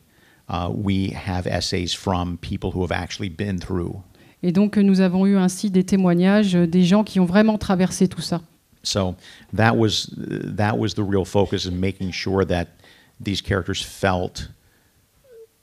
uh, 0.50 0.70
we 0.74 1.14
have 1.14 1.46
essays 1.46 1.94
from 1.94 2.38
people 2.40 2.72
who 2.74 2.82
have 2.84 2.92
actually 2.92 3.30
been 3.30 3.60
through. 3.60 4.02
Et 4.44 4.52
donc 4.52 4.76
nous 4.78 5.02
avons 5.02 5.28
eu 5.28 5.38
ainsi 5.38 5.70
des 5.70 5.84
témoignages 5.84 6.56
euh, 6.56 6.66
des 6.66 6.84
gens 6.84 7.04
qui 7.04 7.20
ont 7.20 7.26
vraiment 7.28 7.60
traversé 7.60 8.08
tout 8.08 8.22
ça. 8.22 8.42
So 8.84 9.14
that 9.56 9.76
was 9.78 10.10
that 10.58 10.76
was 10.80 10.96
the 10.96 11.04
real 11.08 11.26
focus 11.26 11.68
of 11.68 11.74
making 11.74 12.12
sure 12.12 12.44
that 12.48 12.66
these 13.24 13.42
characters 13.42 13.82
felt 13.84 14.50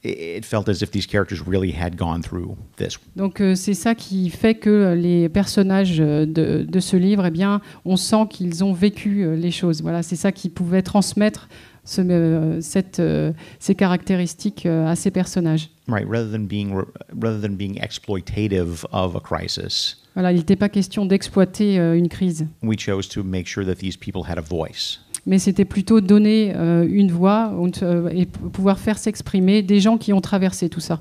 it 0.04 0.44
felt 0.44 0.68
as 0.68 0.80
if 0.80 0.92
these 0.92 1.06
characters 1.06 1.42
really 1.44 1.72
had 1.72 1.96
gone 1.96 2.22
through 2.22 2.56
this. 2.76 2.98
Donc 3.16 3.40
euh, 3.40 3.54
c'est 3.56 3.74
ça 3.74 3.94
qui 3.94 4.30
fait 4.30 4.54
que 4.54 4.70
euh, 4.70 4.94
les 4.94 5.28
personnages 5.28 5.98
euh, 6.00 6.24
de, 6.24 6.62
de 6.62 6.80
ce 6.80 6.96
livre, 6.96 7.26
eh 7.26 7.30
bien, 7.30 7.60
on 7.84 7.96
sent 7.96 8.28
qu'ils 8.30 8.62
ont 8.62 8.72
vécu 8.72 9.24
euh, 9.24 9.34
les 9.34 9.50
choses. 9.50 9.82
Voilà, 9.82 10.02
c'est 10.04 10.16
ça 10.16 10.30
qui 10.30 10.50
pouvait 10.50 10.82
transmettre 10.82 11.48
ce, 11.84 12.00
euh, 12.02 12.60
cette, 12.60 13.02
ces 13.58 13.74
caractéristiques 13.74 14.66
à 14.66 14.94
ces 14.94 15.10
personnages. 15.10 15.70
Right, 15.88 16.06
rather 16.06 16.30
than 16.30 16.46
being 16.46 16.72
rather 17.12 17.40
than 17.40 17.56
being 17.56 17.78
exploitative 17.80 18.84
of 18.92 19.16
a 19.16 19.20
crisis, 19.20 19.96
Voilà, 20.14 20.32
il 20.32 20.38
n'était 20.38 20.54
pas 20.56 20.68
question 20.68 21.06
d'exploiter 21.06 21.76
une 21.76 22.08
crise, 22.08 22.46
we 22.62 22.78
chose 22.78 23.08
to 23.08 23.22
make 23.24 23.48
sure 23.48 23.64
that 23.64 23.76
these 23.76 23.96
people 23.96 24.22
had 24.28 24.36
a 24.36 24.42
voice. 24.42 25.00
Mais 25.28 25.38
c'était 25.38 25.64
plutôt 25.64 26.00
donner 26.00 26.52
euh, 26.56 26.84
une 26.90 27.12
voix 27.12 27.52
euh, 27.82 28.08
et 28.08 28.26
pouvoir 28.26 28.78
faire 28.80 28.98
s'exprimer 28.98 29.62
des 29.62 29.78
gens 29.78 29.96
qui 29.98 30.12
ont 30.12 30.20
traversé 30.20 30.68
tout 30.68 30.80
ça. 30.80 31.00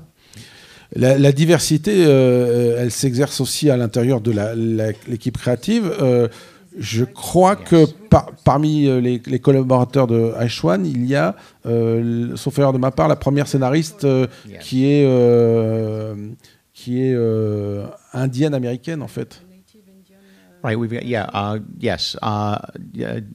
La, 0.94 1.18
la 1.18 1.32
diversité, 1.32 1.92
euh, 2.06 2.76
elle 2.80 2.90
s'exerce 2.90 3.40
aussi 3.40 3.68
à 3.70 3.76
l'intérieur 3.76 4.20
de 4.20 4.30
la- 4.30 4.54
la- 4.54 4.92
l'équipe 5.08 5.36
créative. 5.36 5.90
Euh, 6.00 6.28
je 6.78 7.04
crois 7.04 7.56
que 7.56 7.86
par- 8.08 8.30
parmi 8.44 8.84
les, 9.02 9.20
les 9.26 9.38
collaborateurs 9.40 10.06
de 10.06 10.32
H1, 10.38 10.84
il 10.84 11.04
y 11.06 11.14
a, 11.16 11.34
euh, 11.66 12.36
sauf 12.36 12.58
erreur 12.58 12.72
de 12.72 12.78
ma 12.78 12.90
part, 12.90 13.08
la 13.08 13.16
première 13.16 13.48
scénariste 13.48 14.04
euh, 14.04 14.26
qui 14.60 14.86
est, 14.86 15.04
euh, 15.06 16.14
qui 16.72 17.02
est 17.02 17.14
euh, 17.14 17.84
indienne 18.12 18.54
américaine 18.54 19.02
en 19.02 19.08
fait. 19.08 19.42
Right, 20.62 20.76
we've 20.78 20.90
got 20.92 21.04
yeah, 21.04 21.28
uh, 21.32 21.60
yes, 21.78 22.16
uh, 22.20 22.58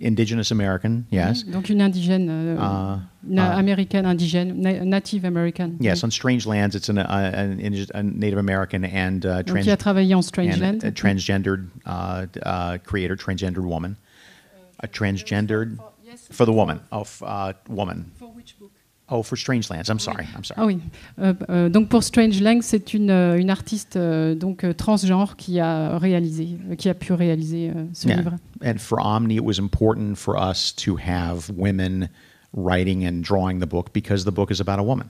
indigenous 0.01 0.51
American, 0.51 1.05
yes. 1.09 1.43
Donc 1.43 1.69
une 1.69 1.81
indigène, 1.81 2.27
euh, 2.29 2.57
Uh, 2.57 2.99
une 3.29 3.39
uh, 3.39 3.41
américaine 3.57 4.05
indigène, 4.05 4.53
na- 4.59 4.83
native 4.83 5.23
American. 5.23 5.77
Yes, 5.79 6.03
on 6.03 6.11
Strange 6.11 6.45
Lands, 6.45 6.75
it's 6.75 6.89
an, 6.89 6.97
uh, 6.97 7.05
an, 7.07 7.59
a 7.93 8.03
Native 8.03 8.37
American 8.37 8.83
and, 8.83 9.25
uh, 9.25 9.37
Donc 9.41 9.45
trans- 9.55 9.63
qui 9.63 9.71
a 9.71 9.77
travaillé 9.77 10.13
en 10.13 10.21
Strangeland. 10.21 10.83
and 10.83 10.83
a 10.83 10.91
transgendered 10.91 11.69
uh, 11.85 12.25
uh, 12.43 12.77
creator, 12.83 13.15
transgendered 13.15 13.65
woman. 13.65 13.95
A 14.81 14.87
transgendered 14.87 15.77
for 16.29 16.45
the 16.45 16.51
woman. 16.51 16.81
Oh, 16.91 17.01
f- 17.01 17.23
uh, 17.25 17.53
woman. 17.69 18.11
Oh, 19.15 19.21
for 19.21 19.37
Strange 19.37 19.69
Lands. 19.69 19.89
I'm 19.89 19.99
sorry. 19.99 20.25
I'm 20.35 20.43
sorry. 20.43 20.57
Ah 20.59 20.65
oui. 20.65 20.79
Euh, 21.19 21.33
euh, 21.49 21.69
donc 21.69 21.87
pour 21.89 22.01
Strangeland, 22.03 22.59
c'est 22.61 22.95
une, 22.95 23.11
euh, 23.11 23.37
une 23.37 23.51
artiste 23.51 23.95
euh, 23.95 24.33
donc 24.33 24.65
transgenre 24.75 25.35
qui 25.35 25.59
a 25.59 25.99
réalisé, 25.99 26.47
qui 26.79 26.89
a 26.89 26.95
pu 26.95 27.13
réaliser 27.13 27.71
ce 27.93 28.07
Yeah. 28.07 28.17
livre. 28.17 28.33
And 28.65 28.77
for 28.79 28.97
Omni, 29.05 29.35
it 29.35 29.43
was 29.43 29.59
important 29.59 30.15
for 30.15 30.35
us 30.35 30.73
to 30.77 30.97
have 30.97 31.51
women 31.55 32.09
writing 32.55 33.05
and 33.07 33.21
drawing 33.21 33.59
the 33.59 33.67
book 33.69 33.87
because 33.93 34.25
the 34.25 34.31
book 34.33 34.49
is 34.51 34.59
about 34.59 34.79
a 34.79 34.83
woman. 34.83 35.05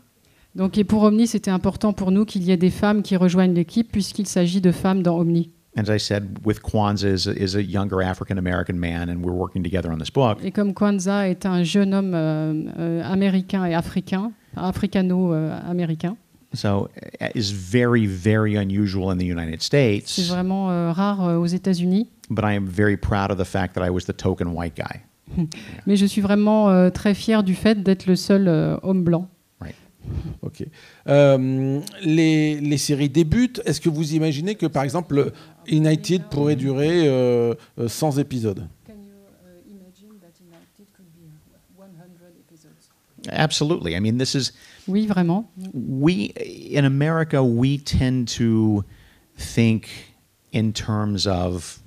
Donc 0.56 0.78
et 0.78 0.84
pour 0.84 1.04
Omni, 1.04 1.26
c'était 1.28 1.50
important 1.52 1.94
pour 1.94 2.12
nous 2.12 2.26
qu'il 2.26 2.44
y 2.44 2.52
ait 2.52 2.58
des 2.58 2.70
femmes 2.72 3.04
qui 3.04 3.16
rejoignent 3.16 3.54
l'équipe 3.54 3.92
puisqu'il 3.92 4.28
s'agit 4.28 4.60
de 4.62 4.72
femmes 4.72 5.02
dans 5.02 5.18
Omni. 5.18 5.50
As 5.76 5.90
I 5.90 5.98
said, 5.98 6.46
with 6.46 6.62
Kwanzaa 6.62 7.06
is 7.12 7.26
a, 7.26 7.32
is 7.36 7.56
a 7.56 7.64
younger 7.64 8.04
African 8.04 8.38
American 8.38 8.80
man, 8.80 9.10
and 9.10 9.26
we're 9.26 9.34
working 9.34 9.64
together 9.64 9.92
on 9.92 9.98
this 9.98 10.12
book. 10.12 10.38
Et 10.44 10.52
comme 10.52 10.74
Kwanzaa 10.76 11.28
est 11.30 11.46
un 11.48 11.64
jeune 11.64 11.94
homme 11.96 12.14
euh, 12.14 12.54
euh, 12.78 13.02
américain 13.04 13.66
et 13.66 13.74
africain, 13.74 14.32
africano-américain, 14.56 16.16
So 16.56 16.90
uh, 17.20 17.30
is 17.34 17.52
very, 17.52 18.06
very 18.06 18.56
unusual 18.56 19.10
in 19.10 19.18
the 19.18 19.26
United 19.26 19.62
c'est 19.64 19.66
States. 19.66 20.20
vraiment 20.30 20.70
euh, 20.70 20.92
rare 20.92 21.22
euh, 21.24 21.38
aux 21.38 21.48
États-Unis. 21.48 22.08
But 22.30 22.46
I 22.46 22.54
am 22.56 22.68
very 22.68 22.96
proud 22.96 23.32
of 23.32 23.38
the 23.40 23.46
fact 23.46 23.74
that 23.74 23.84
I 23.84 23.90
was 23.90 24.02
the 24.06 24.14
token 24.16 24.50
white 24.54 24.76
guy. 24.76 25.02
Mais 25.88 25.96
je 25.96 26.06
suis 26.06 26.22
vraiment 26.22 26.70
euh, 26.70 26.92
très 26.92 27.16
fier 27.16 27.42
du 27.44 27.56
fait 27.56 27.82
d'être 27.82 28.06
le 28.06 28.16
seul 28.16 28.48
homme 28.84 29.04
blanc. 29.04 29.28
Ok. 30.42 30.66
Euh, 31.08 31.80
les, 32.02 32.60
les 32.60 32.78
séries 32.78 33.10
débutent. 33.10 33.62
Est-ce 33.66 33.80
que 33.82 33.90
vous 33.90 34.14
imaginez 34.14 34.56
que, 34.56 34.66
par 34.66 34.84
exemple, 34.84 35.32
United 35.68 36.24
pourrait 36.30 36.56
durer 36.56 37.08
euh, 37.08 37.54
euh, 37.80 37.88
100 37.88 38.18
épisodes? 38.18 38.68
Absolutely. 43.30 43.96
I 43.96 44.00
mean, 44.02 44.18
this 44.18 44.36
is 44.36 44.52
Oui, 44.88 45.08
vraiment. 45.08 45.46
we 45.74 46.34
in 46.76 46.84
America 46.84 47.42
we 47.42 47.78
tend 47.78 48.28
to 48.38 48.84
think 49.38 49.88
in 50.52 50.74
terms 50.74 51.26
of 51.26 51.80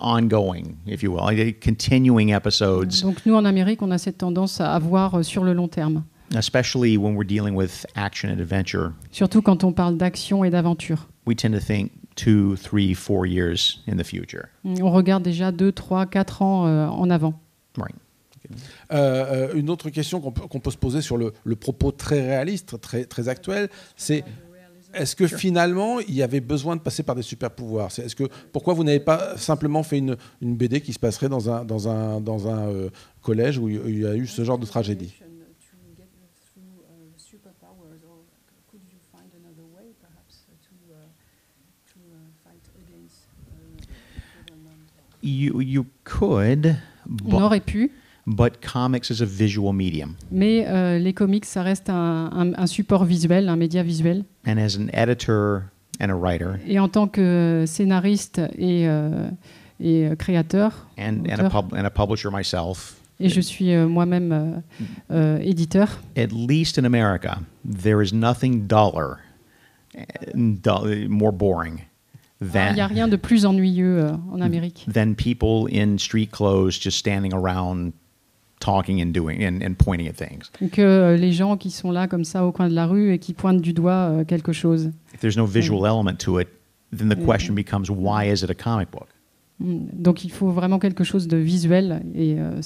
ongoing, 0.00 0.78
if 0.86 1.02
you 1.02 1.12
will, 1.12 1.54
continuing 1.60 2.32
episodes, 2.32 3.02
Donc 3.02 3.24
nous, 3.24 3.34
en 3.34 3.44
Amérique, 3.44 3.82
on 3.82 3.90
a 3.90 3.98
cette 3.98 4.18
tendance 4.18 4.60
à 4.60 4.74
avoir 4.74 5.14
euh, 5.16 5.22
sur 5.22 5.44
le 5.44 5.52
long 5.52 5.68
terme, 5.68 6.02
especially 6.34 6.96
when 6.96 7.14
we're 7.14 7.26
dealing 7.26 7.54
with 7.54 7.86
action 7.94 8.30
and 8.30 8.40
adventure. 8.40 8.92
surtout 9.10 9.42
quand 9.42 9.64
on 9.64 9.72
parle 9.72 9.96
d'action 9.96 10.44
et 10.44 10.50
d'aventure. 10.50 11.08
We 11.26 11.36
tend 11.36 11.52
to 11.52 11.60
think 11.60 11.92
two, 12.16 12.56
three, 12.56 12.94
four 12.94 13.26
years 13.26 13.82
in 13.86 13.96
the 13.96 14.04
future. 14.04 14.48
On 14.64 14.90
regarde 14.90 15.22
déjà 15.22 15.52
deux, 15.52 15.72
trois, 15.72 16.06
quatre 16.06 16.42
ans 16.42 16.66
euh, 16.66 16.86
en 16.86 17.10
avant. 17.10 17.34
Right. 17.76 17.94
Euh, 18.92 19.48
euh, 19.50 19.54
une 19.54 19.68
autre 19.70 19.90
question 19.90 20.20
qu'on 20.20 20.60
peut, 20.60 20.70
se 20.70 20.76
poser 20.76 21.02
sur 21.02 21.16
le, 21.16 21.32
le 21.44 21.56
propos 21.56 21.92
très 21.92 22.20
réaliste, 22.20 22.80
très, 22.80 23.04
très 23.04 23.28
actuel, 23.28 23.68
c'est 23.96 24.24
est-ce 24.94 25.14
que 25.14 25.26
finalement 25.26 26.00
il 26.00 26.14
y 26.14 26.22
avait 26.22 26.40
besoin 26.40 26.74
de 26.74 26.80
passer 26.80 27.02
par 27.02 27.14
des 27.14 27.22
super 27.22 27.50
pouvoirs 27.50 27.90
Est-ce 27.98 28.16
que 28.16 28.24
pourquoi 28.52 28.72
vous 28.72 28.84
n'avez 28.84 29.00
pas 29.00 29.36
simplement 29.36 29.82
fait 29.82 29.98
une, 29.98 30.16
une 30.40 30.56
BD 30.56 30.80
qui 30.80 30.94
se 30.94 30.98
passerait 30.98 31.28
dans 31.28 31.50
un 31.50 31.64
dans 31.64 31.88
un 31.88 32.20
dans 32.20 32.48
un 32.48 32.68
euh, 32.68 32.90
collège 33.20 33.58
où 33.58 33.68
il 33.68 33.98
y 33.98 34.06
a 34.06 34.14
eu 34.14 34.26
ce 34.26 34.44
genre 34.44 34.58
de 34.58 34.64
tragédie? 34.64 35.14
You, 45.28 45.60
you 45.60 45.84
could, 46.04 46.76
On 47.26 47.42
aurait 47.42 47.60
pu, 47.60 47.90
but 48.26 48.60
comics 48.60 49.10
is 49.10 49.20
a 49.22 49.26
visual 49.26 49.72
medium. 49.74 50.14
mais 50.30 50.64
euh, 50.66 50.98
les 50.98 51.12
comics, 51.12 51.44
ça 51.44 51.62
reste 51.62 51.90
un, 51.90 52.30
un- 52.32 52.54
un 52.56 52.66
support 52.66 53.04
visuel, 53.04 53.48
un 53.48 53.56
média 53.56 53.82
visuel. 53.82 54.24
And 54.46 54.56
as 54.58 54.76
an 54.76 54.88
editor 54.92 55.64
and 56.00 56.10
a 56.10 56.14
writer. 56.14 56.58
Et 56.66 56.78
en 56.78 56.88
tant 56.88 57.08
que 57.08 57.64
scénariste 57.66 58.38
et, 58.56 58.88
euh, 58.88 59.28
et 59.80 60.06
euh, 60.06 60.14
créateur, 60.16 60.86
and, 60.98 61.24
and, 61.30 61.44
a, 61.46 61.50
pub, 61.50 61.74
and 61.74 61.84
a 61.84 61.90
publisher 61.90 62.30
myself, 62.32 62.94
et 63.20 63.28
je 63.28 63.40
suis 63.40 63.74
euh, 63.74 63.88
moi-même 63.88 64.30
euh, 64.32 64.60
euh, 65.10 65.38
éditeur, 65.42 65.98
at 66.16 66.28
least 66.32 66.78
in 66.78 66.84
America, 66.84 67.40
there 67.64 68.00
is 68.02 68.12
nothing 68.14 68.66
duller, 68.68 69.16
dull, 70.34 71.08
more 71.08 71.32
boring 71.32 71.80
il 72.40 72.48
than, 72.48 72.74
n'y 72.74 72.80
a 72.80 72.86
rien 72.86 73.08
de 73.08 73.16
plus 73.16 73.46
ennuyeux 73.46 73.98
euh, 73.98 74.12
en 74.32 74.40
Amérique 74.40 74.86
than 74.92 75.14
people 75.14 75.66
in 75.72 75.98
street 75.98 76.28
clothes 76.30 76.78
just 76.80 76.98
standing 76.98 77.32
around 77.32 77.92
talking 78.60 79.00
and 79.00 79.12
doing 79.12 79.42
and, 79.42 79.62
and 79.62 79.74
pointing 79.76 80.08
at 80.08 80.14
things. 80.14 80.50
que 80.70 80.82
euh, 80.82 81.16
les 81.16 81.32
gens 81.32 81.56
qui 81.56 81.70
sont 81.70 81.90
là 81.90 82.06
comme 82.08 82.24
ça 82.24 82.44
au 82.44 82.52
coin 82.52 82.68
de 82.68 82.74
la 82.74 82.86
rue 82.86 83.12
et 83.12 83.18
qui 83.18 83.34
pointent 83.34 83.60
du 83.60 83.72
doigt 83.72 83.92
euh, 83.92 84.24
quelque 84.24 84.52
chose. 84.52 84.90
If 85.14 85.20
there's 85.20 85.36
no 85.36 85.46
visual 85.46 85.86
element 85.86 86.18
to 86.20 86.38
it, 86.40 86.48
then 86.96 87.08
the 87.08 87.16
question 87.24 87.54
becomes 87.54 87.90
why 87.90 88.30
is 88.30 88.42
it 88.42 88.50
a 88.50 88.54
comic 88.54 88.90
book? 88.90 89.08
Mm. 89.60 89.88
Donc 89.92 90.24
il 90.24 90.30
faut 90.30 90.50
vraiment 90.50 90.78
quelque 90.78 91.04
chose 91.04 91.28
de 91.28 91.36
visuel 91.36 92.02
et 92.14 92.36
euh, 92.38 92.60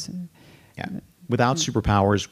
Yeah. 0.78 0.88
Without 1.28 1.58
superpowers, 1.58 2.28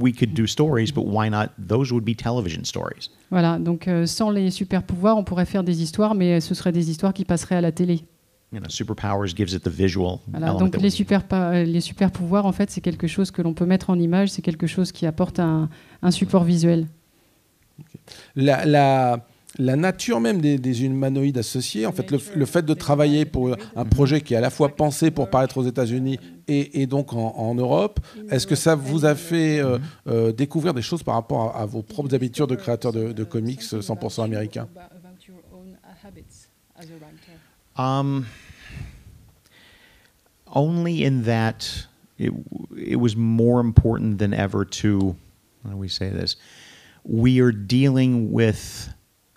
we 0.00 0.12
could 0.12 0.34
do 0.34 0.46
stories, 0.46 0.92
but 0.92 1.04
why 1.06 1.28
not? 1.28 1.50
Those 1.58 1.92
would 1.92 2.04
be 2.04 2.14
television 2.14 2.64
stories. 2.64 3.10
voilà. 3.30 3.58
Donc 3.58 3.88
euh, 3.88 4.06
sans 4.06 4.30
les 4.30 4.50
super 4.50 4.82
pouvoirs, 4.82 5.16
on 5.16 5.24
pourrait 5.24 5.46
faire 5.46 5.64
des 5.64 5.82
histoires, 5.82 6.14
mais 6.14 6.40
ce 6.40 6.54
seraient 6.54 6.72
des 6.72 6.90
histoires 6.90 7.12
qui 7.12 7.24
passeraient 7.24 7.56
à 7.56 7.60
la 7.60 7.72
télé. 7.72 8.04
You 8.50 8.60
know, 8.60 8.70
superpowers 8.70 9.34
gives 9.36 9.52
it 9.52 9.62
the 9.62 9.68
visual 9.68 10.20
Voilà, 10.28 10.54
donc 10.54 10.80
les 10.80 10.88
super, 10.88 11.22
euh, 11.34 11.64
les 11.64 11.82
super 11.82 12.10
pouvoirs, 12.10 12.46
en 12.46 12.52
fait, 12.52 12.70
c'est 12.70 12.80
quelque 12.80 13.06
chose 13.06 13.30
que 13.30 13.42
l'on 13.42 13.52
peut 13.52 13.66
mettre 13.66 13.90
en 13.90 13.98
image, 13.98 14.30
c'est 14.30 14.40
quelque 14.40 14.66
chose 14.66 14.90
qui 14.90 15.04
apporte 15.04 15.38
un, 15.38 15.68
un 16.00 16.10
support 16.10 16.44
visuel. 16.44 16.86
la, 18.36 18.64
la, 18.64 19.27
la 19.58 19.76
nature 19.76 20.20
même 20.20 20.40
des, 20.40 20.56
des 20.58 20.84
humanoïdes 20.84 21.38
associés, 21.38 21.84
en 21.84 21.92
fait, 21.92 22.10
le, 22.10 22.18
le 22.34 22.46
fait 22.46 22.64
de 22.64 22.74
travailler 22.74 23.24
pour 23.24 23.56
un 23.74 23.84
projet 23.84 24.20
qui 24.20 24.34
est 24.34 24.36
à 24.36 24.40
la 24.40 24.50
fois 24.50 24.68
pensé 24.68 25.10
pour 25.10 25.30
paraître 25.30 25.58
aux 25.58 25.64
États-Unis 25.64 26.18
et, 26.46 26.82
et 26.82 26.86
donc 26.86 27.12
en, 27.12 27.34
en 27.36 27.54
Europe, 27.54 28.00
est-ce 28.30 28.46
que 28.46 28.54
ça 28.54 28.74
vous 28.74 29.04
a 29.04 29.14
fait 29.14 29.58
euh, 29.58 29.78
euh, 30.06 30.32
découvrir 30.32 30.74
des 30.74 30.82
choses 30.82 31.02
par 31.02 31.14
rapport 31.14 31.56
à, 31.56 31.62
à 31.62 31.66
vos 31.66 31.82
propres 31.82 32.14
habitudes 32.14 32.46
de 32.46 32.54
créateurs 32.54 32.92
de, 32.92 33.12
de 33.12 33.24
comics 33.24 33.62
100% 33.62 34.24
américains? 34.24 34.68
Um, 37.76 38.26
only 40.54 41.04
in 41.04 41.22
that 41.22 41.86
it, 42.18 42.32
it 42.76 42.96
was 42.96 43.16
more 43.16 43.60
important 43.60 44.18
than 44.18 44.32
ever 44.34 44.64
to, 44.64 45.16
how 45.64 45.70
do 45.70 45.76
we 45.76 45.88
say 45.88 46.10
this? 46.10 46.36
We 47.04 47.40
are 47.40 47.52
dealing 47.52 48.32
with, 48.32 48.88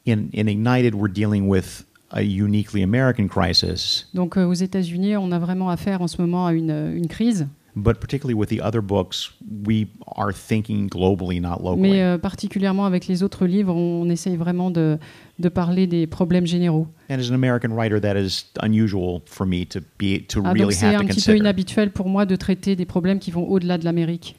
in, 0.05 0.29
in 0.33 0.47
Ignited, 0.47 0.95
we're 0.95 1.11
dealing 1.11 1.47
with 1.47 1.85
a 2.11 2.21
uniquely 2.23 2.83
American 2.83 3.27
crisis, 3.29 4.07
Donc 4.13 4.37
euh, 4.37 4.45
aux 4.45 4.53
États-Unis, 4.53 5.15
on 5.15 5.31
a 5.31 5.39
vraiment 5.39 5.69
affaire 5.69 6.01
en 6.01 6.07
ce 6.07 6.21
moment 6.21 6.45
à 6.45 6.51
une, 6.53 6.93
une 6.93 7.07
crise, 7.07 7.47
but 7.73 7.99
particularly 7.99 8.33
with 8.33 8.49
the 8.49 8.59
other 8.61 8.81
books, 8.81 9.31
we 9.65 9.87
are 10.17 10.33
thinking 10.33 10.89
globally, 10.89 11.39
not 11.39 11.61
locally. 11.63 11.91
mais 11.91 12.01
euh, 12.03 12.17
particulièrement 12.17 12.85
avec 12.85 13.07
les 13.07 13.23
autres 13.23 13.45
livres, 13.45 13.73
on, 13.73 14.09
essaye 14.09 14.35
vraiment 14.35 14.71
de, 14.71 14.97
de 15.39 15.47
parler 15.47 15.87
des 15.87 16.05
problèmes 16.05 16.45
généraux. 16.45 16.85
and 17.09 17.19
as 17.19 17.29
an 17.31 17.33
American 17.33 17.69
writer, 17.73 18.01
that 18.01 18.17
is 18.19 18.43
unusual 18.61 19.21
for 19.25 19.47
me 19.47 19.65
to 19.65 19.79
be 19.97 20.27
to 20.27 20.41
Ah, 20.43 20.49
donc 20.49 20.57
really 20.57 20.73
c'est 20.73 20.87
have 20.87 21.01
un 21.01 21.05
petit 21.05 21.21
peu 21.21 21.37
inhabituel 21.37 21.91
pour 21.91 22.09
moi 22.09 22.25
de 22.25 22.35
traiter 22.35 22.75
des 22.75 22.85
problèmes 22.85 23.19
qui 23.19 23.31
vont 23.31 23.47
au-delà 23.47 23.77
de 23.77 23.85
l'Amérique. 23.85 24.35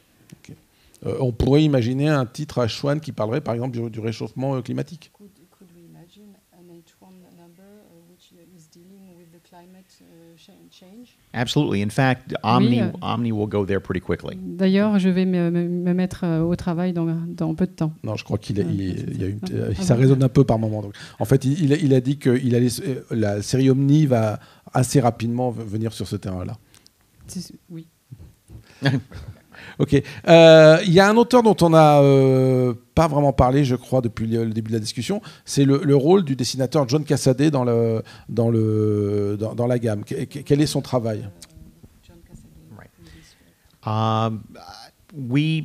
Euh, 1.07 1.17
On 1.21 1.33
pourrait 1.33 1.65
imaginer 1.65 2.09
un 2.09 2.27
titre 2.27 2.59
à 2.59 2.69
Schwann 2.69 3.01
qui 3.01 3.13
parlerait 3.13 3.41
par 3.41 3.55
exemple 3.55 3.79
du, 3.79 3.91
du 3.91 4.01
réchauffement 4.01 4.57
euh, 4.57 4.61
climatique. 4.61 5.11
Absolutely. 11.35 11.83
In 11.83 11.89
fact, 11.91 12.35
Omni 12.43 12.81
euh, 12.83 12.89
Omni 13.01 13.33
will 13.33 13.49
go 13.49 13.65
there 13.65 13.81
pretty 13.81 14.01
quickly. 14.01 14.37
D'ailleurs, 14.39 14.99
je 14.99 15.09
vais 15.09 15.25
me, 15.25 15.51
me- 15.51 15.67
me 15.69 15.95
mettre 15.95 16.25
euh, 16.25 16.43
au 16.43 16.55
travail 16.57 16.93
dans, 16.93 17.07
dans 17.27 17.55
peu 17.55 17.67
de 17.67 17.73
temps. 17.73 17.93
Non, 18.05 18.17
je 18.17 18.25
crois 18.25 18.37
qu'il 18.39 18.61
a, 18.61 18.65
Ah, 18.67 18.71
il- 18.71 18.99
c'est 18.99 19.05
il 19.15 19.21
y 19.21 19.25
a 19.25 19.27
ça. 19.27 19.33
une- 19.33 19.39
Ah 19.45 19.55
euh, 19.55 19.73
bon 19.75 19.83
ça 19.83 19.95
bon 19.95 20.01
résonne 20.03 20.23
un 20.23 20.29
peu 20.29 20.45
par 20.45 20.59
moment. 20.59 20.83
Donc, 20.83 20.95
en 21.19 21.25
fait, 21.25 21.45
il, 21.47 21.73
il 21.73 21.95
a, 21.95 22.01
dit 22.03 22.19
que 22.19 22.39
il 22.45 22.55
allait, 22.55 22.69
euh, 22.87 23.03
la 23.11 23.41
série 23.41 23.71
Omni 23.71 24.05
va 24.07 24.41
assez 24.75 25.01
rapidement 25.01 25.51
venir 25.51 25.93
sur 25.95 26.07
ce 26.07 26.17
terrain-là. 26.17 26.59
Oui. 27.71 27.87
Ok. 29.79 30.03
Euh, 30.29 30.79
Il 30.87 30.93
y 30.93 31.01
a 31.01 31.09
un 31.09 31.17
auteur 31.17 31.43
dont 31.43 31.57
on 31.63 31.71
n'a 31.71 32.01
euh, 32.01 32.75
pas 32.95 33.09
vraiment 33.09 33.33
parlé, 33.33 33.65
je 33.65 33.75
crois, 33.77 34.01
depuis 34.01 34.27
le, 34.27 34.45
le 34.45 34.53
début 34.53 34.71
de 34.71 34.77
la 34.77 34.81
discussion. 34.81 35.21
C'est 35.45 35.65
le, 35.65 35.81
le 35.85 35.97
rôle 35.97 36.25
du 36.25 36.37
dessinateur 36.37 36.89
John 36.89 37.05
Cassaday 37.05 37.51
dans, 37.51 37.65
le, 37.65 38.03
dans, 38.29 38.51
le, 38.51 39.37
dans, 39.39 39.55
dans 39.55 39.67
la 39.67 39.79
gamme. 39.79 40.05
Que- 40.05 40.25
que- 40.25 40.41
quel 40.41 40.61
est 40.61 40.67
son 40.67 40.81
travail? 40.83 41.29
Um, 43.85 44.45
we 45.13 45.65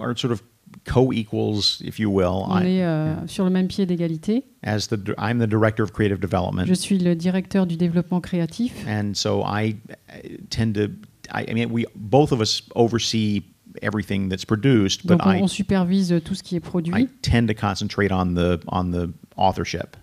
are 0.00 0.14
sort 0.18 0.32
of 0.32 0.42
co-equals, 0.86 1.80
if 1.84 2.00
you 2.00 2.10
will. 2.10 2.44
On 2.48 2.58
est 2.60 2.84
euh, 2.84 3.14
sur 3.28 3.44
le 3.44 3.50
même 3.50 3.68
pied 3.68 3.86
d'égalité. 3.86 4.44
as 4.64 4.88
the 4.88 4.98
I'm 5.18 5.38
the 5.38 5.46
director 5.48 5.82
of 5.84 5.92
creative 5.92 6.18
development, 6.18 6.66
Je 6.66 6.74
suis 6.74 6.98
le 6.98 7.14
directeur 7.14 7.66
du 7.66 7.76
développement 7.76 8.20
créatif. 8.20 8.74
and 8.88 9.12
so 9.14 9.42
I 9.46 9.76
uh, 10.10 10.36
tend 10.50 10.72
to. 10.74 10.88
I, 11.32 11.46
I 11.48 11.54
mean, 11.54 11.70
we 11.70 11.86
both 11.94 12.32
of 12.32 12.40
us 12.40 12.62
oversee 12.74 13.42
everything 13.82 14.28
that's 14.28 14.44
produced, 14.44 15.06
but 15.06 15.18
Donc 15.18 15.26
on, 15.26 15.36
I 15.36 15.42
on 15.42 15.48
supervise 15.48 16.12
tout 16.24 16.34
ce 16.34 16.42
qui 16.42 16.56
est 16.56 16.94
I 16.94 17.08
tend 17.22 17.48
to 17.48 17.54
concentrate 17.54 18.12
on 18.12 18.34
the 18.34 18.62
on 18.68 18.90
the 18.90 19.12
authorship, 19.36 19.96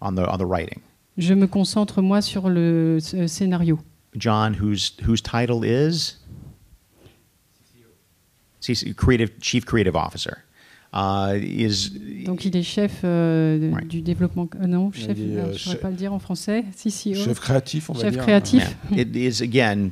on 0.00 0.14
the 0.14 0.28
on 0.28 0.38
the 0.38 0.46
writing. 0.46 0.82
Je 1.16 1.34
me 1.34 1.46
concentre 1.46 2.00
moi 2.02 2.22
sur 2.22 2.48
le 2.48 2.98
euh, 3.14 3.26
scénario. 3.26 3.78
John, 4.16 4.54
whose 4.54 4.92
whose 5.02 5.20
title 5.20 5.62
is 5.62 6.16
CC 8.60 8.94
creative 8.94 9.30
chief 9.40 9.64
creative 9.64 9.96
officer, 9.96 10.44
uh, 10.94 11.36
is 11.38 12.24
Donc 12.26 12.44
il 12.44 12.56
est 12.56 12.62
chef 12.62 13.00
euh, 13.04 13.70
Ouais. 13.72 13.84
du 13.84 14.02
développement. 14.02 14.48
euh, 14.60 14.66
non, 14.66 14.90
chef. 14.92 15.10
Est, 15.10 15.20
euh, 15.20 15.38
euh, 15.38 15.44
je 15.46 15.52
ne 15.52 15.58
saurais 15.58 15.74
chef- 15.76 15.80
pas 15.80 15.90
le 15.90 15.96
dire 15.96 16.12
en 16.12 16.18
français. 16.18 16.64
CCO. 16.76 17.14
Chef 17.14 17.38
créatif, 17.40 17.90
on 17.90 17.92
va 17.94 18.00
Chef 18.00 18.12
dire. 18.14 18.22
créatif. 18.22 18.76
yeah, 18.90 19.02
it 19.02 19.14
is 19.16 19.42
again 19.42 19.90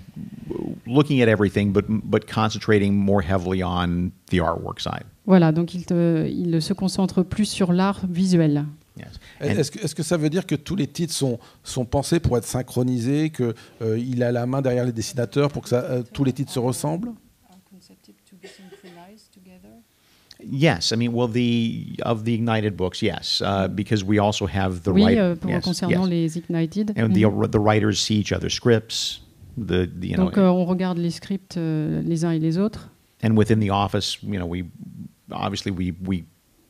looking 0.87 1.21
at 1.23 1.27
everything, 1.29 1.73
but 1.73 1.85
but 1.89 2.25
concentrating 2.33 2.95
more 2.95 3.23
heavily 3.23 3.63
on 3.63 4.11
the 4.31 4.35
artwork 4.41 4.81
side. 4.81 5.05
Voilà, 5.27 5.53
donc 5.53 5.75
il, 5.75 5.85
te- 5.85 6.27
il 6.29 6.61
se 6.63 6.73
concentre 6.73 7.23
plus 7.23 7.45
sur 7.45 7.73
l'art 7.73 8.01
visuel. 8.09 8.65
Yes. 8.97 9.07
Est-ce 9.41 9.71
que, 9.71 9.79
est-ce 9.85 9.95
que 9.95 10.03
ça 10.03 10.17
veut 10.17 10.31
dire 10.31 10.45
que 10.47 10.57
tous 10.57 10.75
les 10.75 10.89
titres 10.89 11.13
sont, 11.15 11.39
sont 11.63 11.85
pensés 11.85 12.19
pour 12.19 12.37
être 12.37 12.47
synchronisés, 12.47 13.31
qu'il 13.31 14.23
a 14.25 14.33
la 14.33 14.47
main 14.47 14.61
derrière 14.63 14.85
les 14.85 14.91
dessinateurs 14.93 15.51
pour 15.53 15.63
que 15.63 15.69
ça, 15.69 15.83
euh, 15.85 16.03
tous 16.13 16.25
les 16.25 16.33
titres 16.33 16.51
se 16.51 16.59
ressemblent? 16.59 17.13
Yes, 20.41 20.93
I 20.93 20.97
mean, 20.97 21.13
well, 21.13 21.27
the 21.27 21.97
of 22.05 22.25
the 22.25 22.33
ignited 22.35 22.77
books, 22.77 23.03
yes, 23.03 23.43
uh, 23.45 23.67
because 23.69 24.05
we 24.05 24.19
also 24.21 24.47
have 24.47 24.85
the 24.85 24.93
oui, 24.93 25.05
right. 25.05 25.19
euh, 25.19 25.35
yes, 25.47 25.65
concernant 25.65 26.11
yes. 26.11 26.11
les 26.11 26.37
Ignited. 26.37 26.93
and 26.97 27.13
the 27.15 27.23
Mhm. 27.25 27.51
the 27.51 27.59
writers 27.59 28.01
see 28.01 28.15
each 28.17 28.33
other's 28.33 28.55
scripts. 28.55 29.21
The, 29.57 29.91
the 29.93 30.07
you 30.09 30.17
know, 30.17 30.27
Donc 30.27 30.39
euh, 30.39 30.47
on 30.49 30.65
regarde 30.67 30.99
les 30.99 31.11
scripts 31.11 31.57
euh, 31.57 32.01
les 32.05 32.25
uns 32.25 32.31
et 32.31 32.39
les 32.39 32.57
autres. 32.57 32.89
and 33.21 33.37
within 33.37 33.59
the 33.59 33.71
office, 33.71 34.19
you 34.23 34.39
know, 34.39 34.47
we 34.47 34.63
obviously 35.33 35.73
we 35.73 35.93
we 36.05 36.25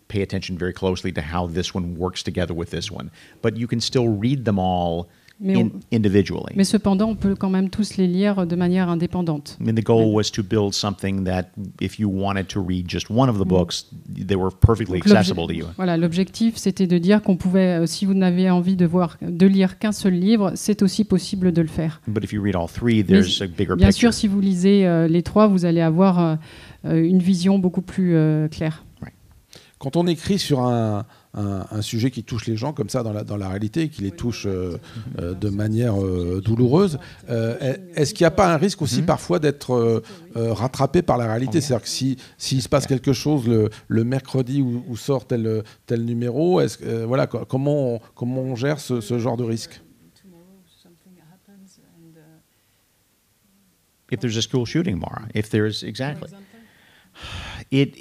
pay 0.08 0.22
attention 0.22 0.56
very 0.56 0.72
closely 0.72 1.12
to 1.12 1.20
how 1.20 1.46
this 1.46 1.74
one 1.74 1.94
works 1.98 2.22
together 2.22 2.54
with 2.54 2.70
this 2.70 2.90
one. 2.90 3.10
But 3.42 3.58
you 3.58 3.66
can 3.66 3.80
still 3.80 4.08
read 4.08 4.46
them 4.46 4.58
all 4.58 5.08
Mais, 5.40 5.56
on- 5.56 5.70
individually. 5.92 6.52
mais 6.56 6.64
cependant, 6.64 7.10
on 7.10 7.14
peut 7.14 7.36
quand 7.36 7.48
même 7.50 7.70
tous 7.70 7.96
les 7.96 8.08
lire 8.08 8.44
de 8.46 8.56
manière 8.56 8.88
indépendante. 8.88 9.56
I 9.60 9.64
mean, 9.64 9.74
the 9.76 9.84
goal 9.84 10.12
was 10.12 10.24
to 10.32 10.42
build 10.42 10.72
something 10.74 11.24
that, 11.24 11.44
if 11.80 11.98
you 12.00 12.08
wanted 12.10 12.48
to 12.48 12.60
read 12.60 12.88
just 12.88 13.08
one 13.08 13.28
of 13.30 13.38
the 13.38 13.46
books, 13.46 13.86
they 14.12 14.34
were 14.36 14.50
perfectly 14.50 14.98
accessible 14.98 15.46
to 15.46 15.52
you. 15.52 15.66
Voilà, 15.76 15.96
l'objectif, 15.96 16.56
c'était 16.56 16.88
de 16.88 16.98
dire 16.98 17.22
qu'on 17.22 17.36
pouvait, 17.36 17.80
euh, 17.82 17.86
si 17.86 18.04
vous 18.04 18.14
n'avez 18.14 18.50
envie 18.50 18.74
de 18.74 18.84
voir, 18.84 19.16
de 19.22 19.46
lire 19.46 19.78
qu'un 19.78 19.92
seul 19.92 20.14
livre, 20.14 20.52
c'est 20.56 20.82
aussi 20.82 21.04
possible 21.04 21.52
de 21.52 21.62
le 21.62 21.68
faire. 21.68 22.00
But 22.08 22.24
if 22.24 22.32
you 22.32 22.42
read 22.42 22.56
all 22.56 22.68
three, 22.68 23.04
there's 23.04 23.40
a 23.40 23.46
bigger 23.46 23.76
Bien 23.76 23.88
picture. 23.88 24.12
sûr, 24.12 24.14
si 24.14 24.26
vous 24.26 24.40
lisez 24.40 24.86
euh, 24.86 25.06
les 25.06 25.22
trois, 25.22 25.46
vous 25.46 25.64
allez 25.64 25.80
avoir 25.82 26.18
euh, 26.18 26.34
euh, 26.86 27.02
une 27.04 27.20
vision 27.20 27.58
beaucoup 27.60 27.82
plus 27.82 28.16
euh, 28.16 28.48
claire. 28.48 28.84
Quand 29.78 29.94
on 29.96 30.08
écrit 30.08 30.40
sur 30.40 30.60
un, 30.62 31.04
un- 31.34 31.66
un 31.70 31.82
sujet 31.82 32.10
qui 32.10 32.24
touche 32.24 32.46
les 32.46 32.56
gens 32.56 32.72
comme 32.72 32.88
ça 32.88 33.02
dans 33.02 33.12
la, 33.12 33.22
dans 33.22 33.36
la 33.36 33.48
réalité, 33.48 33.82
et 33.82 33.88
qui 33.90 34.02
les 34.02 34.10
touche 34.10 34.46
euh, 34.46 34.78
euh, 35.18 35.34
de 35.34 35.48
manière 35.50 36.02
euh, 36.02 36.40
douloureuse, 36.44 36.98
euh, 37.28 37.76
est-ce 37.94 38.14
qu'il 38.14 38.24
n'y 38.24 38.28
a 38.28 38.30
pas 38.32 38.52
un 38.52 38.56
risque 38.56 38.80
aussi 38.82 39.02
parfois 39.02 39.38
d'être 39.38 40.02
rattrapé 40.34 41.02
par 41.02 41.18
la 41.18 41.26
réalité? 41.26 41.60
C'est-à-dire 41.60 41.82
que 41.84 41.88
si- 41.88 42.16
s'il 42.38 42.62
se 42.62 42.68
passe 42.68 42.86
quelque 42.86 43.12
chose 43.12 43.46
le, 43.46 43.68
le 43.88 44.04
mercredi 44.04 44.62
où, 44.62 44.84
où 44.88 44.96
sort 44.96 45.26
tel, 45.26 45.62
tel 45.86 46.04
numéro, 46.04 46.60
est-ce 46.60 46.78
que, 46.78 46.84
euh, 46.86 47.06
voilà, 47.06 47.26
co- 47.26 47.44
comment, 47.44 47.94
on, 47.94 48.00
comment 48.14 48.40
on 48.42 48.56
gère 48.56 48.80
ce, 48.80 49.00
ce 49.00 49.18
genre 49.18 49.36
de 49.36 49.44
risque? 49.44 49.80
If 54.10 54.20
there's 54.20 54.38
a 54.38 54.42
school 54.42 54.64
shooting 54.64 54.94
tomorrow, 54.94 55.26
if 55.34 55.50
there's 55.50 55.82
exactly, 55.84 56.30
it 57.70 57.94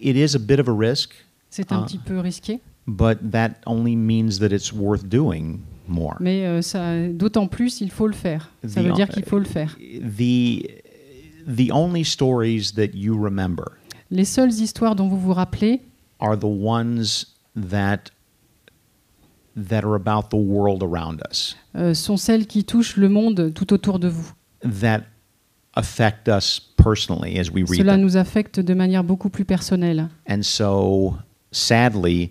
it 0.00 0.16
is 0.16 0.34
a 0.34 0.38
bit 0.38 0.58
of 0.58 0.68
a 0.68 0.72
risk, 0.76 1.12
C'est 1.50 1.72
un 1.72 1.80
Ah. 1.82 1.84
petit 1.86 1.98
peu 1.98 2.18
risqué, 2.20 2.60
but 2.86 3.18
that 3.32 3.56
only 3.66 3.96
means 3.96 4.38
that 4.38 4.48
it's 4.54 4.72
worth 4.72 5.04
doing 5.04 5.58
more. 5.88 6.16
mais 6.20 6.46
euh, 6.46 6.62
ça- 6.62 7.08
d'autant 7.08 7.46
plus, 7.48 7.80
il 7.80 7.90
faut 7.90 8.06
le 8.06 8.12
faire. 8.14 8.50
Ça 8.66 8.80
The- 8.80 8.84
veut 8.86 8.92
dire 8.92 9.08
qu'il 9.08 9.24
faut 9.24 9.38
le 9.38 9.44
faire. 9.44 9.76
The 9.78 10.62
the 11.46 11.72
only 11.72 12.04
stories 12.04 12.72
that 12.76 12.94
you 12.94 13.16
remember 13.20 13.64
Les 14.10 14.24
seules 14.24 14.52
histoires 14.52 14.94
dont 14.94 15.08
vous 15.08 15.18
vous 15.18 15.32
rappelez, 15.32 15.80
are 16.20 16.38
the 16.38 16.44
ones 16.44 17.26
that 17.56 18.10
that 19.56 19.84
are 19.84 19.94
about 19.96 20.28
the 20.30 20.38
world 20.40 20.82
around 20.82 21.20
us 21.30 21.56
euh, 21.74 21.92
sont 21.94 22.16
celles 22.16 22.46
qui 22.46 22.64
touchent 22.64 22.96
le 22.96 23.08
monde 23.08 23.52
tout 23.54 23.72
autour 23.72 23.98
de 23.98 24.08
vous. 24.08 24.32
that 24.62 25.02
affect 25.74 26.28
us 26.28 26.69
personally 26.82 27.38
as 27.38 27.50
we 27.50 27.62
read 27.62 27.78
Cela 27.78 27.92
them. 27.92 28.02
nous 28.02 28.16
affecte 28.16 28.60
de 28.60 28.74
manière 28.74 29.04
beaucoup 29.04 29.28
plus 29.30 29.44
personnelle. 29.44 30.08
And 30.28 30.42
so, 30.42 31.14
sadly, 31.52 32.30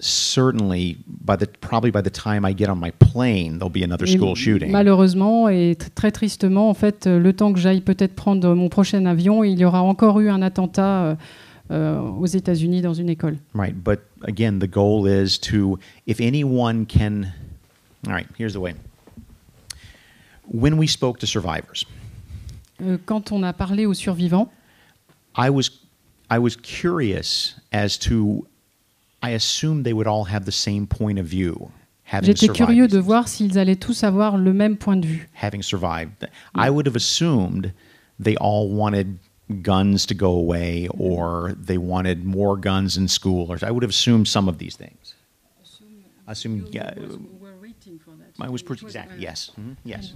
certainly, 0.00 0.98
by 1.06 1.36
the 1.36 1.46
probably 1.60 1.90
by 1.90 2.02
the 2.02 2.10
time 2.10 2.44
I 2.44 2.52
get 2.54 2.68
on 2.68 2.76
my 2.80 2.90
plane, 2.90 3.58
there'll 3.58 3.70
be 3.70 3.84
another 3.84 4.06
Et 4.06 4.16
school 4.16 4.34
shooting. 4.34 4.70
Malheureusement 4.70 5.48
et 5.48 5.76
tr- 5.78 5.90
très 5.94 6.10
tristement, 6.10 6.68
en 6.68 6.74
fait, 6.74 7.06
euh, 7.06 7.18
le 7.18 7.32
temps 7.32 7.52
que 7.52 7.60
j'aille 7.60 7.80
peut-être 7.82 8.14
prendre 8.14 8.54
mon 8.54 8.68
prochain 8.68 9.06
avion, 9.06 9.44
il 9.44 9.58
y 9.58 9.64
aura 9.64 9.82
encore 9.82 10.18
eu 10.20 10.28
un 10.28 10.42
attentat 10.42 11.04
euh, 11.04 11.14
euh, 11.70 12.00
aux 12.00 12.26
États-Unis 12.26 12.82
dans 12.82 12.94
une 12.94 13.08
école. 13.08 13.36
Right, 13.54 13.74
but 13.74 14.00
again, 14.24 14.58
the 14.58 14.68
goal 14.70 15.06
is 15.06 15.38
to 15.50 15.78
if 16.06 16.20
anyone 16.20 16.84
can. 16.86 17.26
All 18.06 18.12
right, 18.12 18.26
here's 18.36 18.54
the 18.54 18.60
way. 18.60 18.74
When 20.52 20.76
we 20.76 20.88
spoke 20.88 21.18
to 21.20 21.26
survivors, 21.26 21.86
Euh, 22.82 22.98
quand 23.04 23.32
on 23.32 23.42
a 23.42 23.52
parlé 23.52 23.86
aux 23.86 23.94
survivants, 23.94 24.50
I 25.36 25.50
was 25.50 25.70
I 26.30 26.38
was 26.38 26.56
curious 26.56 27.56
as 27.72 27.98
to. 28.00 28.46
I 29.24 29.30
assumed 29.34 29.84
they 29.84 29.92
would 29.92 30.08
all 30.08 30.24
have 30.24 30.46
the 30.46 30.52
same 30.52 30.86
point 30.88 31.18
of 31.18 31.26
view, 31.26 31.70
j'étais 32.22 32.48
curieux 32.48 32.88
de 32.88 32.98
voir 32.98 33.28
s'ils 33.28 33.58
allaient 33.58 33.76
tous 33.76 34.04
avoir 34.04 34.36
le 34.36 34.52
même 34.52 34.76
point 34.76 34.96
de 34.96 35.06
vue. 35.06 35.28
having 35.32 35.62
survived. 35.62 36.28
I 36.54 36.68
would 36.70 36.86
have 36.86 36.96
assumed 36.96 37.72
they 38.18 38.36
all 38.36 38.68
wanted 38.68 39.18
guns 39.62 40.06
to 40.06 40.14
go 40.14 40.32
away 40.32 40.88
or 40.98 41.54
they 41.56 41.78
wanted 41.78 42.24
more 42.24 42.56
guns 42.56 42.96
in 42.96 43.08
school 43.08 43.50
or 43.50 43.58
I 43.62 43.70
would 43.70 43.82
have 43.82 43.90
assumed 43.90 44.26
some 44.28 44.48
of 44.48 44.58
these 44.58 44.76
things. 44.76 45.14
Assume 46.26 46.64
yeah, 46.72 46.94
I 48.40 48.48
was 48.48 48.62
pretty 48.62 48.84
exactly 48.86 49.20
yes. 49.22 49.50
Mhm, 49.58 49.76
Yes. 49.84 50.14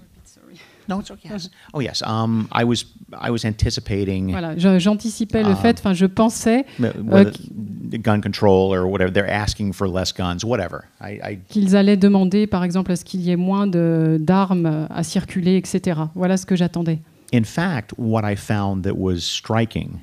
No, 0.89 1.01
it's 1.01 1.11
okay. 1.11 1.29
Yes. 1.31 1.51
Oh 1.75 1.81
yes. 1.81 2.01
Um, 2.03 2.49
I 2.53 2.63
was 2.65 2.85
I 3.13 3.31
was 3.31 3.45
anticipating 3.45 4.31
Voilà, 4.31 4.57
je- 4.57 4.79
j'anticipais 4.79 5.43
le 5.43 5.51
Ah. 5.53 5.57
fait, 5.57 5.79
enfin, 5.81 5.95
je 5.95 6.07
pensais 6.07 6.65
euh, 6.81 6.93
whether 7.03 7.33
the 7.33 7.99
gun 8.01 8.21
control 8.21 8.73
or 8.73 8.87
whatever. 8.89 9.11
They're 9.13 9.29
asking 9.29 9.73
for 9.73 9.89
less 9.89 10.13
guns, 10.13 10.45
whatever. 10.45 10.85
I, 11.01 11.19
I 11.33 11.39
qu'ils 11.49 11.75
allaient 11.75 11.97
demander, 11.97 12.47
par 12.47 12.63
exemple, 12.63 12.93
à 12.93 12.97
ce 12.97 13.05
qu'il 13.05 13.21
y 13.23 13.31
ait 13.31 13.37
moins 13.37 13.67
de- 13.67 14.19
d'armes 14.21 14.87
à 14.91 15.03
circuler, 15.03 15.57
etc. 15.57 15.99
Voilà 16.15 16.37
ce 16.37 16.47
que 16.47 16.55
j'attendais. 16.55 17.01
In 17.33 17.45
fact, 17.45 17.93
what 17.99 18.23
I 18.25 18.37
found 18.37 18.85
that 18.85 18.97
was 18.97 19.21
striking 19.23 20.01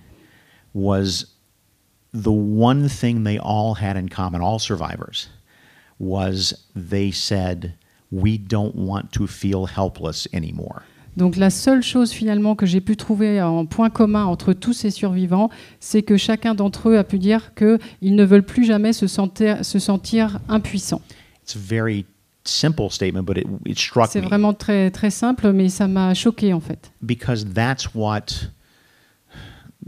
was 0.73 1.27
the 2.13 2.27
one 2.31 2.89
thing 2.89 3.23
they 3.23 3.37
all 3.39 3.75
had 3.81 3.95
in 3.95 4.07
common, 4.09 4.41
all 4.41 4.59
survivors, 4.59 5.29
was 5.99 6.55
they 6.75 7.11
said, 7.11 7.73
We 8.11 8.37
don't 8.39 8.75
want 8.75 9.11
to 9.13 9.27
feel 9.27 9.65
helpless 9.65 10.27
anymore. 10.33 10.81
Donc 11.15 11.35
la 11.35 11.51
seule 11.51 11.83
chose 11.83 12.11
finalement 12.11 12.55
que 12.55 12.65
j'ai 12.65 12.81
pu 12.81 12.95
trouver 12.97 13.39
en 13.41 13.67
point 13.67 13.91
commun 13.91 14.25
entre 14.25 14.53
tous 14.53 14.73
ces 14.73 14.89
survivants, 14.89 15.49
c'est 15.79 16.01
que 16.01 16.17
chacun 16.17 16.55
d'entre 16.55 16.89
eux 16.89 16.97
a 16.97 17.03
pu 17.03 17.19
dire 17.19 17.53
qu'ils 17.55 18.15
ne 18.15 18.23
veulent 18.23 18.45
plus 18.45 18.65
jamais 18.65 18.93
se 18.93 19.05
sentir, 19.05 19.63
se 19.63 19.77
sentir 19.77 20.39
impuissants. 20.49 21.01
It's 21.43 21.55
a 21.55 21.59
very 21.59 22.05
simple 22.45 22.89
statement, 22.89 23.23
but 23.25 23.37
it, 23.37 23.45
it 23.65 23.77
struck 23.77 24.09
C'est 24.09 24.21
me 24.21 24.25
vraiment 24.25 24.53
très, 24.53 24.89
très 24.89 25.11
simple, 25.11 25.51
mais 25.53 25.69
ça 25.69 25.87
m'a 25.87 26.13
choqué 26.15 26.51
en 26.53 26.59
fait. 26.59 26.91
because 27.03 27.45
that's 27.53 27.93
what 27.93 28.49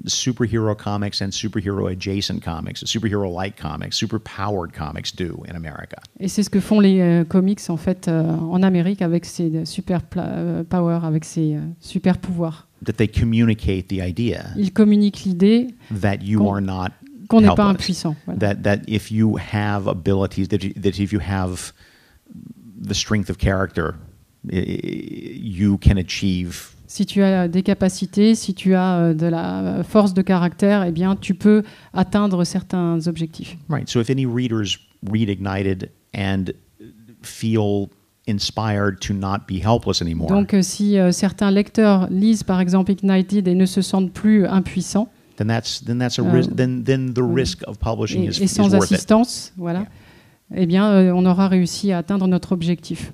superhero 0.06 0.76
comics 0.76 1.22
and 1.22 1.30
superhero 1.32 1.90
adjacent 1.92 2.44
comics, 2.44 2.84
superhero 2.84 3.30
like 3.32 3.56
comics, 3.60 3.96
super 3.96 4.20
powered 4.20 4.74
comics 4.74 5.12
do 5.12 5.44
in 5.48 5.56
America. 5.56 5.98
Et 6.20 6.28
c'est 6.28 6.44
ce 6.44 6.50
que 6.50 6.60
font 6.60 6.80
les 6.80 7.00
euh, 7.02 7.24
comics 7.24 7.62
en 7.70 7.78
fait 7.78 8.08
euh, 8.08 8.36
en 8.38 8.62
Amérique 8.62 9.02
avec 9.02 9.26
ces 9.26 9.56
euh, 9.56 9.66
super 9.66 10.02
pla- 10.04 10.28
euh, 10.28 10.64
power, 10.64 11.00
avec 11.04 11.24
ces 11.26 11.56
euh, 11.56 11.60
super 11.80 12.18
pouvoirs. 12.18 12.68
That 12.84 12.94
they 12.94 13.08
communicate 13.08 13.88
the 13.88 14.00
idea 14.06 14.48
Ils 14.58 14.72
communiquent 14.74 15.24
l'idée 15.26 15.68
that 16.02 16.18
you 16.22 16.40
Qu'on- 16.40 16.54
are 16.56 16.62
not 16.62 16.90
qu'on 17.28 17.42
n'est 17.42 17.56
pas 17.56 17.66
impuissant. 17.66 18.16
voilà. 18.28 18.40
That 18.40 18.56
that 18.64 18.80
if 18.88 19.10
you 19.10 19.38
have 19.38 19.88
abilities, 19.88 20.50
that, 20.50 20.58
you, 20.64 20.74
that 20.80 21.00
if 21.00 21.12
you 21.12 21.20
have 21.20 21.74
the 22.80 22.94
strength 22.94 23.30
of 23.32 23.38
character, 23.40 23.96
you 24.52 25.78
can 25.80 25.98
achieve. 25.98 26.75
Si 26.88 27.06
tu 27.06 27.22
as 27.24 27.48
des 27.48 27.64
capacités, 27.64 28.36
si 28.36 28.54
tu 28.54 28.76
as 28.76 28.98
euh, 28.98 29.14
de 29.14 29.26
la 29.26 29.84
force 29.84 30.14
de 30.14 30.22
caractère, 30.22 30.84
eh 30.84 30.92
bien, 30.92 31.16
tu 31.16 31.34
peux 31.34 31.64
atteindre 31.94 32.44
certains 32.44 33.00
objectifs. 33.08 33.58
Right. 33.70 33.90
So 33.90 34.00
if 34.02 34.10
any 34.10 34.26
readers 34.26 34.78
read 35.10 35.30
Ignited 35.30 35.90
and 36.16 36.46
feel 37.22 37.88
inspired 38.28 39.00
to 39.02 39.14
not 39.14 39.42
be 39.48 39.60
helpless 39.64 40.02
anymore, 40.02 40.30
Donc, 40.30 40.54
euh, 40.54 40.62
si 40.62 40.98
euh, 40.98 41.12
certains 41.12 41.52
lecteurs 41.52 42.08
lisent 42.10 42.44
par 42.44 42.60
exemple 42.60 42.92
Ignited 42.92 43.48
et 43.48 43.54
ne 43.56 43.66
se 43.66 43.82
sentent 43.82 44.12
plus 44.12 44.46
impuissants 44.48 45.10
then 45.38 45.48
that's 45.48 45.84
then 45.84 46.00
that's 46.00 46.18
a 46.18 46.24
Euh, 46.24 46.32
ris- 46.32 46.48
then 46.56 46.84
then 46.84 47.14
the 47.14 47.22
risk 47.22 47.62
of 47.68 47.78
publishing 47.78 48.24
et, 48.24 48.30
is, 48.30 48.42
et 48.42 48.46
is 48.46 48.48
sans 48.48 48.70
it. 48.70 48.82
assistance, 48.82 49.52
voilà, 49.58 49.86
eh 50.56 50.66
bien, 50.66 50.88
euh, 50.90 51.12
on 51.14 51.26
aura 51.26 51.48
réussi 51.48 51.92
à 51.92 51.98
atteindre 52.00 52.28
notre 52.28 52.52
objectif. 52.54 53.12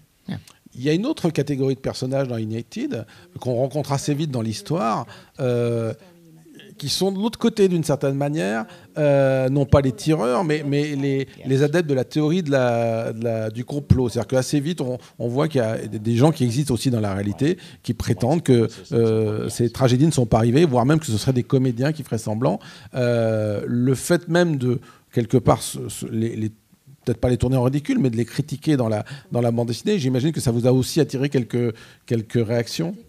Il 0.81 0.85
y 0.85 0.89
a 0.89 0.93
une 0.93 1.05
autre 1.05 1.29
catégorie 1.29 1.75
de 1.75 1.79
personnages 1.79 2.27
dans 2.27 2.37
United 2.37 3.05
qu'on 3.39 3.53
rencontre 3.53 3.91
assez 3.91 4.15
vite 4.15 4.31
dans 4.31 4.41
l'histoire, 4.41 5.05
euh, 5.39 5.93
qui 6.79 6.89
sont 6.89 7.11
de 7.11 7.19
l'autre 7.19 7.37
côté 7.37 7.67
d'une 7.67 7.83
certaine 7.83 8.15
manière, 8.15 8.65
euh, 8.97 9.47
non 9.49 9.67
pas 9.67 9.81
les 9.81 9.91
tireurs, 9.91 10.43
mais, 10.43 10.63
les, 10.65 11.63
adeptes 11.63 11.87
de 11.87 11.93
la 11.93 12.03
théorie 12.03 12.41
du 12.41 13.63
complot. 13.63 14.09
C'est-à-dire 14.09 14.27
qu'assez 14.27 14.59
vite, 14.59 14.81
on, 14.81 15.27
voit 15.27 15.47
qu'il 15.47 15.61
y 15.61 15.63
a 15.63 15.77
des- 15.77 16.15
gens 16.15 16.31
qui 16.31 16.45
existent 16.45 16.73
aussi 16.73 16.89
dans 16.89 16.99
la 16.99 17.13
réalité, 17.13 17.59
qui 17.83 17.93
prétendent 17.93 18.41
que 18.41 18.67
euh, 18.91 19.49
ces 19.49 19.69
tragédies 19.69 20.07
ne 20.07 20.11
sont 20.11 20.25
pas 20.25 20.37
arrivées, 20.37 20.65
voire 20.65 20.87
même 20.87 20.99
que 20.99 21.05
ce 21.05 21.15
seraient 21.15 21.31
des 21.31 21.43
comédiens 21.43 21.91
qui 21.91 22.01
feraient 22.01 22.17
semblant. 22.17 22.59
Le 22.93 23.93
fait 23.93 24.27
même 24.29 24.55
de, 24.55 24.79
quelque 25.13 25.37
part, 25.37 25.61
les, 26.11 26.35
les 26.35 26.51
peut-être 27.05 27.19
pas 27.19 27.29
les 27.29 27.37
tourner 27.37 27.57
en 27.57 27.63
ridicule, 27.63 27.99
mais 27.99 28.09
de 28.09 28.17
les 28.17 28.25
critiquer 28.25 28.77
dans 28.77 28.87
la, 28.89 29.03
dans 29.31 29.41
la 29.41 29.51
bande 29.51 29.67
dessinée. 29.67 29.97
J'imagine 29.99 30.31
que 30.31 30.39
ça 30.41 30.51
vous 30.51 30.67
a 30.67 30.71
aussi 30.71 30.99
attiré 30.99 31.29
quelques, 31.29 31.75
quelques 32.05 32.45
réactions. 32.45 32.95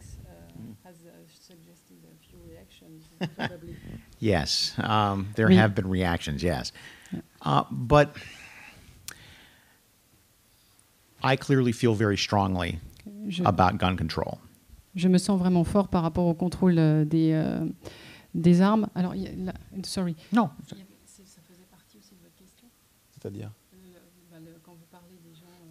Yes, 4.21 4.75
um, 4.79 5.27
there 5.35 5.47
Oui. 5.49 5.57
have 5.57 5.75
been 5.75 5.87
reactions. 5.91 6.43
Yes, 6.43 6.73
uh, 7.45 7.63
but 7.73 8.09
I 11.25 11.37
clearly 11.37 11.73
feel 11.73 11.95
very 11.95 12.17
strongly 12.17 12.79
Je, 13.29 13.43
about 13.45 13.79
gun 13.79 13.97
control. 13.97 14.39
je 14.95 15.09
me 15.09 15.19
sens 15.19 15.39
vraiment 15.41 15.65
fort 15.65 15.89
par 15.89 16.03
rapport 16.03 16.27
au 16.27 16.35
contrôle 16.35 16.79
euh, 16.79 17.05
des, 17.05 17.33
euh, 17.33 17.65
des 18.35 18.61
armes. 18.61 18.89
Alors, 18.95 19.15
y 19.17 19.27
a 19.27 19.31
la- 19.37 19.55
sorry. 19.83 20.15
No, 20.33 20.51
Ça 20.69 20.77
faisait 21.49 21.67
partie 21.71 21.99
aussi 21.99 22.15
de 22.15 22.23
votre 22.23 22.37
question? 22.37 22.69
C'est-à-dire? 23.11 23.51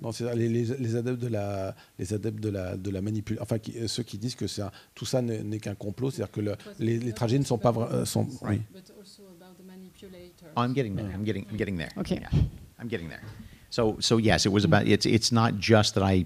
Non, 0.02 0.12
c'est 0.12 0.34
les, 0.36 0.50
les, 0.50 0.66
les, 0.66 0.96
adeptes 0.96 1.22
de 1.22 1.28
la, 1.28 1.76
les 2.00 2.12
adeptes 2.12 2.40
de 2.40 2.50
la, 2.50 2.76
de 2.76 2.90
la 2.90 3.02
manipulation, 3.02 3.44
enfin 3.44 3.60
qui, 3.60 3.88
ceux 3.88 4.02
qui 4.02 4.18
disent 4.18 4.34
que 4.34 4.46
un, 4.60 4.72
tout 4.96 5.06
ça 5.06 5.22
n'est 5.22 5.60
qu'un 5.60 5.76
complot, 5.76 6.10
c'est-à-dire 6.10 6.32
que 6.32 6.42
le, 6.42 6.56
les, 6.80 6.98
les 6.98 7.14
tragédies 7.14 7.42
ne 7.42 7.46
sont 7.46 7.60
pas 7.60 7.72
vrais. 7.72 8.06
Sont, 8.06 8.28
oui. 8.42 8.62
Oh, 10.58 10.62
I'm 10.62 10.74
getting 10.74 10.96
there. 10.96 11.06
I'm 11.14 11.24
getting. 11.24 11.46
I'm 11.50 11.58
getting 11.58 11.78
there. 11.78 11.92
Okay. 11.98 12.20
Yeah. 12.20 12.30
I'm 12.80 12.88
getting 12.88 13.10
there. 13.10 13.22
So, 13.70 13.98
so 14.00 14.18
yes, 14.18 14.46
it 14.46 14.52
was 14.52 14.66
about. 14.66 14.88
It's. 14.88 15.06
It's 15.06 15.32
not 15.32 15.60
just 15.60 15.96
that 15.96 16.04
I. 16.04 16.26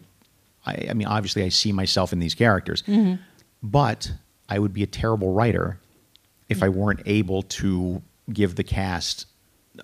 I, 0.65 0.87
I 0.89 0.93
mean, 0.93 1.07
obviously, 1.07 1.43
I 1.43 1.49
see 1.49 1.71
myself 1.71 2.13
in 2.13 2.19
these 2.19 2.33
characters, 2.33 2.81
mm-hmm. 2.83 3.21
but 3.61 4.11
I 4.49 4.57
would 4.57 4.73
be 4.73 4.83
a 4.83 4.87
terrible 4.87 5.33
writer 5.33 5.77
if 6.49 6.63
I 6.63 6.69
weren't 6.69 7.01
able 7.05 7.43
to 7.43 8.01
give 8.31 8.55
the 8.55 8.63
cast 8.63 9.27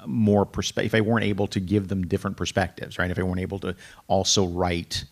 more 0.06 0.46
perspective. 0.46 0.94
If 0.94 0.96
I 0.96 1.02
weren't 1.02 1.26
able 1.26 1.48
to 1.48 1.60
give 1.60 1.88
them 1.88 2.06
different 2.06 2.36
perspectives, 2.36 2.98
right? 2.98 3.12
If 3.12 3.18
I 3.18 3.24
weren't 3.24 3.42
able 3.42 3.60
to 3.60 3.76
also 4.08 4.46
write 4.46 5.06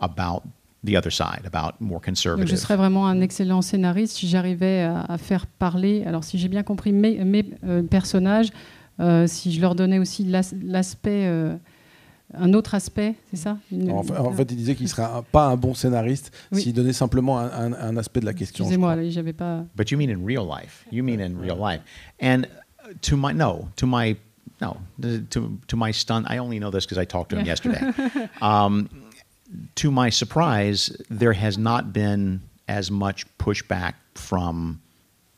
about 0.00 0.42
the 0.82 0.96
other 0.96 1.10
side, 1.10 1.44
about 1.44 1.80
more 1.80 2.00
conservative. 2.00 2.48
Donc 2.48 2.56
je 2.56 2.56
serais 2.56 2.76
vraiment 2.76 3.06
un 3.06 3.20
excellent 3.20 3.62
scénariste 3.62 4.16
si 4.16 4.28
j'arrivais 4.28 4.82
à, 4.82 5.02
à, 5.02 5.18
faire 5.18 5.46
parler. 5.46 6.04
Alors 6.06 6.24
si 6.24 6.38
j'ai 6.38 6.48
bien 6.48 6.62
compris 6.62 6.92
mes, 6.92 7.22
mes 7.24 7.44
euh, 7.64 7.82
personnages, 7.82 8.48
euh, 8.98 9.26
si 9.26 9.52
je 9.52 9.60
leur 9.60 9.74
donnais 9.74 9.98
aussi 9.98 10.24
l'aspect. 10.24 11.26
Euh, 11.26 11.54
un 12.32 12.54
autre 12.54 12.76
aspect, 12.76 13.16
c'est 13.30 13.36
ça? 13.36 13.58
Une, 13.72 13.90
en, 13.90 14.04
fait, 14.04 14.16
en, 14.16 14.30
fait, 14.30 14.48
il 14.52 14.56
disait 14.56 14.76
qu'il 14.76 14.88
serait 14.88 15.02
un, 15.02 15.24
pas 15.32 15.46
un 15.46 15.56
bon 15.56 15.74
scénariste 15.74 16.30
oui. 16.52 16.62
s'il 16.62 16.72
donnait 16.72 16.92
simplement 16.92 17.40
un, 17.40 17.50
un, 17.50 17.72
un, 17.72 17.96
aspect 17.96 18.20
de 18.20 18.26
la 18.26 18.34
question. 18.34 18.64
Excusez-moi, 18.64 18.96
j'avais 19.08 19.32
pas. 19.32 19.64
But 19.76 19.90
you 19.90 19.98
mean 19.98 20.10
in 20.10 20.24
real 20.24 20.46
life? 20.46 20.86
You 20.92 21.02
mean 21.02 21.20
in 21.20 21.40
real 21.40 21.58
life? 21.60 21.80
And 22.22 22.42
to 23.02 23.16
my 23.16 23.32
no, 23.32 23.68
to 23.76 23.86
my 23.86 24.16
no, 24.60 24.76
to 25.00 25.58
to 25.66 25.76
my 25.76 25.90
stun. 25.90 26.26
I 26.26 26.38
only 26.38 26.58
know 26.58 26.70
this 26.70 26.84
because 26.84 26.98
I 26.98 27.04
talked 27.04 27.30
to 27.30 27.36
him 27.36 27.46
yesterday. 27.46 28.28
um, 28.42 28.88
to 29.76 29.90
my 29.90 30.10
surprise, 30.10 30.96
there 31.08 31.32
has 31.32 31.58
not 31.58 31.92
been 31.92 32.42
as 32.68 32.90
much 32.90 33.26
pushback 33.38 33.94
from 34.14 34.80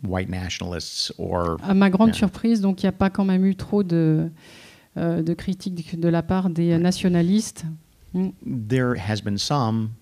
white 0.03 0.29
nationalists 0.29 1.11
or. 1.19 1.59
À 1.59 1.75
ma 1.75 1.89
grande 1.89 2.15
yeah. 2.15 2.19
surprise, 2.19 2.61
donc 2.61 2.83
il 2.83 2.87
n'y 2.87 2.89
a 2.89 2.93
pas 2.93 3.11
quand 3.11 3.25
même 3.25 3.45
eu 3.45 3.55
trop 3.55 3.83
de 3.83 4.31
euh, 4.97 5.23
de 5.23 5.35
critiques 5.35 5.99
de 5.99 6.09
la 6.09 6.23
part 6.23 6.51
des 6.51 6.77
nationalistes. 6.79 7.65
Mm. 8.15 8.31
There 8.69 8.95
has 8.97 9.21
been 9.21 9.39
some. 9.39 9.95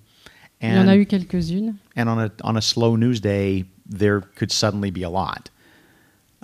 And, 0.63 0.73
il 0.73 0.77
y 0.77 0.79
en 0.79 0.89
a 0.89 0.97
eu 0.97 1.07
quelques-unes. 1.07 1.75
And 1.97 2.09
on 2.09 2.19
a 2.19 2.31
on 2.43 2.57
a 2.57 2.63
slow 2.63 2.97
news 2.97 3.21
day, 3.21 3.65
there 3.89 4.21
could 4.37 4.51
suddenly 4.51 4.91
be 4.91 5.03
a 5.03 5.11
lot. 5.11 5.51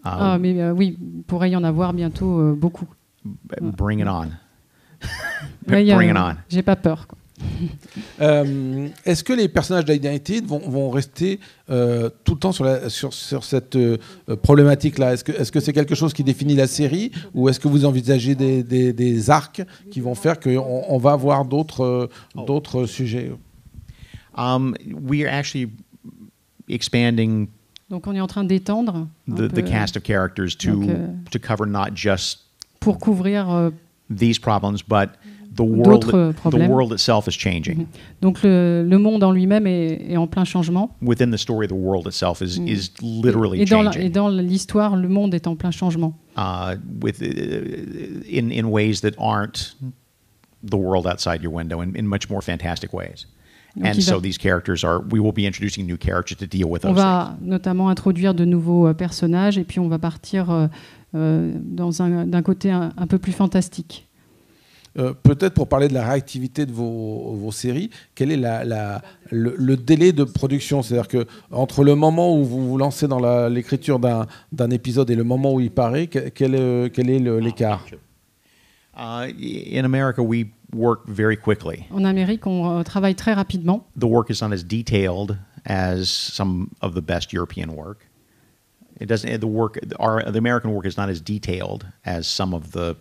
Ah, 0.06 0.38
mais 0.38 0.60
euh, 0.60 0.72
oui, 0.72 0.98
pourrait 1.26 1.50
y 1.50 1.56
en 1.56 1.64
avoir 1.64 1.92
bientôt 1.92 2.40
euh, 2.40 2.54
beaucoup. 2.54 2.86
Bring 3.60 4.00
it 4.00 4.06
on. 4.08 4.28
Bring 5.66 5.86
it 5.86 6.16
on. 6.16 6.34
J'ai 6.48 6.62
pas 6.62 6.76
peur. 6.76 7.06
Quoi. 7.06 7.18
euh, 8.20 8.88
Est-ce 9.04 9.22
que 9.22 9.32
les 9.32 9.48
personnages 9.48 9.84
d'Identity 9.84 10.40
vont, 10.40 10.58
vont, 10.58 10.90
rester 10.90 11.40
euh, 11.70 12.08
tout 12.24 12.34
le 12.34 12.38
temps 12.38 12.52
sur, 12.52 12.64
la, 12.64 12.88
sur, 12.88 13.12
sur 13.12 13.44
cette 13.44 13.76
euh, 13.76 13.98
problématique-là? 14.42 15.14
Est-ce 15.14 15.24
que 15.24 15.32
c'est 15.32 15.56
-ce 15.56 15.60
c'est 15.60 15.72
quelque 15.72 15.94
chose 15.94 16.12
qui 16.12 16.24
définit 16.24 16.54
la 16.54 16.66
série 16.66 17.10
ou 17.34 17.48
est-ce 17.48 17.60
que 17.60 17.68
vous 17.68 17.84
envisagez 17.84 18.34
des, 18.34 18.62
des, 18.62 18.92
des, 18.92 19.30
arcs 19.30 19.62
qui 19.90 20.00
vont 20.00 20.14
faire 20.14 20.40
qu'on 20.40 20.84
on 20.88 20.98
va 20.98 21.12
avoir 21.12 21.44
d'autres 21.44 22.08
d'autres 22.46 22.86
sujets? 22.86 23.30
Um, 24.36 24.74
We 25.08 25.24
are 25.24 25.34
actually 25.34 25.70
expanding 26.68 27.48
donc 27.88 28.06
on 28.06 28.14
est 28.14 28.20
en 28.20 28.26
train 28.26 28.44
d'étendre 28.44 29.08
the, 29.28 29.48
the, 29.48 29.62
cast 29.62 29.96
of 29.96 30.02
characters 30.02 30.56
to, 30.56 30.72
Donc, 30.72 30.90
euh, 30.90 31.06
to 31.30 31.38
cover 31.38 31.66
not 31.66 31.94
just 31.94 32.46
pour 32.80 32.98
couvrir 32.98 33.50
euh, 33.50 33.70
these 34.10 34.38
problems, 34.38 34.82
but 34.82 35.10
the 35.56 35.64
world, 35.64 36.04
the 36.04 36.68
world 36.68 36.92
itself 36.92 37.26
is 37.26 37.32
changing. 37.32 37.78
Mm 37.78 37.82
-hmm. 37.82 38.20
Donc 38.20 38.42
le, 38.42 38.84
le, 38.84 38.98
monde 38.98 39.24
en 39.24 39.32
lui-même 39.32 39.66
est, 39.66 40.12
est, 40.12 40.16
en 40.16 40.26
plein 40.26 40.44
changement. 40.44 40.94
Within 41.00 41.30
the 41.30 41.38
story, 41.38 41.66
the 41.66 41.72
world 41.72 42.06
itself 42.06 42.40
is, 42.40 42.58
mm. 42.58 42.68
is 42.68 42.90
literally 43.02 43.60
et 43.60 43.64
dans 43.64 43.82
changing. 43.82 44.02
La, 44.02 44.06
et 44.06 44.10
dans 44.10 44.28
l'histoire, 44.28 44.96
le 44.96 45.08
monde 45.08 45.34
est 45.34 45.46
en 45.46 45.56
plein 45.56 45.72
changement. 45.72 46.14
Uh, 46.36 46.76
with, 47.02 47.22
uh, 47.22 48.38
in, 48.38 48.50
in 48.50 48.70
ways 48.70 49.00
that 49.00 49.14
aren't 49.18 49.74
the 50.62 50.76
world 50.76 51.06
outside 51.06 51.42
your 51.42 51.54
window, 51.54 51.80
in, 51.80 51.94
in 51.96 52.06
much 52.06 52.28
more 52.28 52.42
fantastic 52.42 52.92
ways. 52.92 53.26
Donc 53.76 53.86
and 53.86 54.00
so 54.00 54.20
these 54.20 54.38
characters 54.38 54.84
are, 54.84 55.02
we 55.10 55.20
will 55.20 55.32
be 55.34 55.46
introducing 55.46 55.84
new 55.86 55.98
characters 55.98 56.38
to 56.38 56.46
deal 56.46 56.68
with 56.70 56.84
on 56.84 56.94
those 56.94 57.02
va 57.02 57.36
things. 57.38 57.48
notamment 57.48 57.90
introduire 57.90 58.32
de 58.34 58.46
nouveaux 58.46 58.86
euh, 58.86 58.94
personnages 58.94 59.58
et 59.58 59.64
puis 59.64 59.80
on 59.80 59.88
va 59.88 59.98
partir 59.98 60.50
euh, 60.50 60.66
euh, 61.14 61.52
dans 61.62 62.00
un, 62.00 62.26
d'un 62.26 62.42
côté 62.42 62.70
un, 62.70 62.92
un, 62.96 63.06
peu 63.06 63.18
plus 63.18 63.32
fantastique. 63.32 64.06
Euh, 64.98 65.12
peut-être 65.12 65.52
pour 65.52 65.68
parler 65.68 65.88
de 65.88 65.94
la 65.94 66.08
réactivité 66.08 66.64
de 66.64 66.72
vos, 66.72 67.34
vos 67.34 67.52
séries, 67.52 67.90
quel 68.14 68.32
est 68.32 68.38
la, 68.38 68.64
la, 68.64 69.02
le, 69.30 69.54
le, 69.58 69.76
délai 69.76 70.12
de 70.12 70.24
production? 70.24 70.80
C'est-à-dire 70.80 71.08
que 71.08 71.26
entre 71.50 71.84
le 71.84 71.94
moment 71.94 72.34
où 72.34 72.44
vous 72.44 72.66
vous 72.66 72.78
lancez 72.78 73.06
dans 73.06 73.48
l'écriture 73.48 73.98
d'un, 73.98 74.26
d'un 74.52 74.70
épisode 74.70 75.10
et 75.10 75.14
le 75.14 75.24
moment 75.24 75.52
où 75.52 75.60
il 75.60 75.70
paraît, 75.70 76.06
quel, 76.06 76.30
quel 76.90 77.10
est 77.10 77.18
l'écart? 77.40 77.84
Uh, 78.98 79.28
In 79.74 79.84
America, 79.84 80.22
we 80.22 80.46
work 80.74 81.06
very 81.06 81.36
quickly. 81.36 81.86
En 81.90 82.04
Amérique, 82.04 82.46
on 82.46 82.78
euh, 82.78 82.82
travaille 82.82 83.14
très 83.14 83.34
rapidement. 83.34 83.86
The 83.98 84.04
work 84.04 84.30
is 84.30 84.40
not 84.42 84.52
as 84.52 84.62
detailed 84.62 85.38
as 85.64 86.08
some 86.08 86.68
of 86.80 86.94
the 86.94 87.02
best 87.02 87.32
European 87.32 87.74
work. 87.74 88.06
It 89.00 89.06
doesn't. 89.06 89.40
The 89.40 89.46
work, 89.46 89.78
our 89.98 90.22
the 90.22 90.38
American 90.38 90.72
work 90.72 90.86
is 90.86 90.96
not 90.96 91.10
as 91.10 91.20
detailed 91.20 91.86
as 92.04 92.26
some 92.26 92.54
of 92.54 92.72
the 92.72 92.96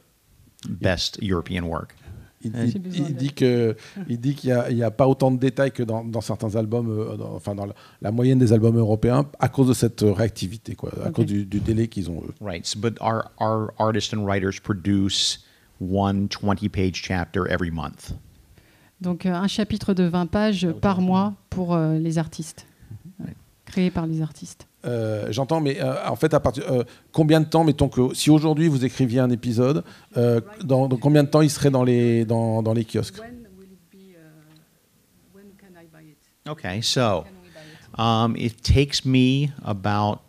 best 0.67 1.21
European 1.21 1.67
work. 1.67 1.95
Il, 2.41 2.51
il, 2.54 2.95
il, 2.95 3.15
dit 3.15 3.34
que, 3.34 3.75
il 4.08 4.19
dit 4.19 4.36
qu'il 4.36 4.54
n'y 4.69 4.84
a, 4.84 4.88
a, 4.88 4.91
pas 4.91 5.08
autant 5.08 5.32
de 5.32 5.39
détails 5.39 5.71
que 5.71 5.82
dans, 5.82 6.04
dans 6.04 6.21
certains 6.21 6.56
albums, 6.56 6.89
euh, 6.89 7.17
dans, 7.17 7.34
enfin 7.34 7.56
dans 7.56 7.65
la, 7.65 7.73
la, 8.01 8.12
moyenne 8.12 8.38
des 8.38 8.54
albums 8.54 8.78
européens, 8.78 9.25
à 9.39 9.49
cause 9.49 9.67
de 9.69 9.73
cette 9.73 10.01
réactivité, 10.01 10.75
quoi, 10.75 10.91
à 10.97 11.08
okay. 11.08 11.12
cause 11.13 11.25
du, 11.25 11.45
du 11.45 11.60
délai 11.60 11.88
qu'ils 11.88 12.12
ont. 12.12 12.21
Eux. 12.21 12.34
Right, 12.41 12.71
but 12.78 12.99
our, 13.01 13.32
our 13.39 13.73
artists 13.80 14.13
and 14.13 14.28
writers 14.28 14.60
produce 14.62 15.44
one 15.82 16.28
20-page 16.28 17.02
chapter 17.04 17.48
every 17.50 17.72
month. 17.72 18.14
Donc 19.02 19.26
euh, 19.26 19.34
un 19.34 19.48
chapitre 19.48 19.94
de 19.94 20.04
20 20.06 20.28
pages 20.28 20.68
par 20.82 21.02
mois 21.02 21.34
pour 21.50 21.76
euh, 21.76 21.98
les 22.00 22.18
artistes, 22.18 22.66
-hmm. 23.22 23.28
créé 23.66 23.92
par 23.92 24.08
les 24.08 24.22
artistes. 24.22 24.68
Euh, 24.86 25.32
J'entends, 25.32 25.62
mais 25.62 25.82
euh, 25.82 26.08
en 26.08 26.16
fait, 26.16 26.34
à 26.34 26.40
partir 26.40 26.64
euh, 26.72 26.84
combien 27.12 27.42
de 27.42 27.46
temps, 27.46 27.64
mettons 27.64 27.90
que 27.90 28.14
si 28.14 28.30
aujourd'hui 28.30 28.68
vous 28.68 28.86
écriviez 28.86 29.20
un 29.20 29.32
épisode, 29.32 29.84
euh, 30.16 30.40
dans, 30.64 30.88
dans, 30.88 30.98
combien 30.98 31.24
de 31.24 31.30
temps 31.30 31.42
il 31.42 31.50
serait 31.50 31.72
dans 31.72 31.84
les 31.84 32.24
dans, 32.26 32.62
dans 32.62 32.74
les 32.74 32.86
kiosques? 32.86 33.20
Okay, 36.48 36.80
so 36.84 37.26
um, 37.98 38.36
it 38.38 38.62
takes 38.62 39.04
me 39.04 39.50
about 39.64 40.20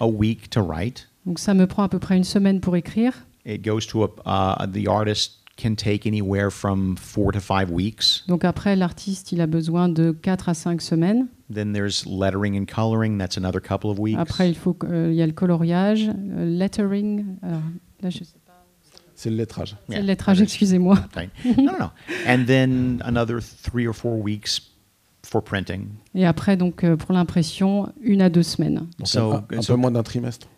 a 0.00 0.06
week 0.06 0.50
to 0.50 0.60
write. 0.60 1.08
Donc 1.24 1.38
ça 1.38 1.54
me 1.54 1.66
prend 1.66 1.82
à 1.82 1.88
peu 1.88 1.98
près 1.98 2.16
une 2.16 2.24
semaine 2.24 2.60
pour 2.60 2.76
écrire. 2.76 3.14
It 3.44 3.62
goes 3.62 3.86
to 3.88 4.04
a, 4.04 4.08
uh, 4.24 4.66
the 4.66 4.86
artist 4.86 5.42
can 5.56 5.76
take 5.76 6.06
anywhere 6.06 6.50
from 6.50 6.96
four 6.96 7.32
to 7.32 7.40
five 7.40 7.70
weeks. 7.70 8.24
Donc 8.26 8.44
après, 8.44 8.76
l'artiste, 8.76 9.32
il 9.32 9.40
a 9.40 9.46
besoin 9.46 9.88
de 9.88 10.12
4 10.12 10.48
à 10.48 10.54
5 10.54 10.80
semaines. 10.80 11.28
Then 11.52 11.72
there's 11.72 12.06
lettering 12.06 12.56
and 12.56 12.66
coloring. 12.66 13.18
That's 13.18 13.36
another 13.36 13.60
couple 13.60 13.90
of 13.90 13.98
weeks. 13.98 14.18
Après, 14.18 14.48
il 14.48 14.54
faut 14.54 14.76
euh, 14.84 15.08
il 15.10 15.16
y 15.16 15.22
a 15.22 15.26
le 15.26 15.32
coloriage, 15.32 16.08
euh, 16.08 16.44
lettering. 16.44 17.36
Alors 17.42 17.60
là, 18.00 18.10
je 18.10 18.18
sais 18.18 18.40
pas. 18.46 18.64
C'est 19.14 19.30
le 19.30 19.36
lettrage. 19.36 19.76
C'est 19.88 20.00
le 20.00 20.06
lettrage, 20.06 20.40
excusez-moi. 20.40 20.98
no, 21.44 21.62
no, 21.62 21.78
no. 21.78 21.90
And 22.26 22.46
then 22.46 23.02
another 23.04 23.40
three 23.40 23.86
or 23.86 23.94
four 23.94 24.20
weeks 24.20 24.60
for 25.24 25.42
printing. 25.42 25.88
Et 26.14 26.26
après, 26.26 26.56
donc 26.56 26.82
euh, 26.82 26.96
pour 26.96 27.12
l'impression, 27.12 27.92
une 28.00 28.22
à 28.22 28.30
deux 28.30 28.42
semaines. 28.42 28.86
Donc 28.98 29.06
so, 29.06 29.32
un, 29.32 29.44
un 29.52 29.62
so, 29.62 29.74
peu 29.74 29.80
moins 29.80 29.90
d'un 29.90 30.02
trimestre. 30.02 30.48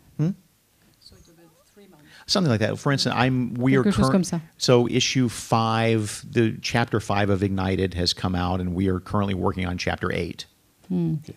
Something 2.27 2.51
like 2.51 2.61
that. 2.61 2.79
For 2.79 2.91
instance, 2.91 3.15
I'm 3.17 3.55
we 3.55 3.77
are 3.77 3.83
current, 3.83 4.33
so 4.57 4.89
issue 4.89 5.29
five, 5.29 6.25
the 6.31 6.57
chapter 6.63 7.01
five 7.01 7.29
of 7.29 7.43
Ignited 7.43 7.95
has 7.95 8.15
come 8.15 8.35
out, 8.35 8.61
and 8.61 8.75
we 8.75 8.89
are 8.89 8.99
currently 8.99 9.35
working 9.35 9.67
on 9.67 9.77
chapter 9.77 10.11
eight. 10.11 10.47
Okay. 10.91 11.35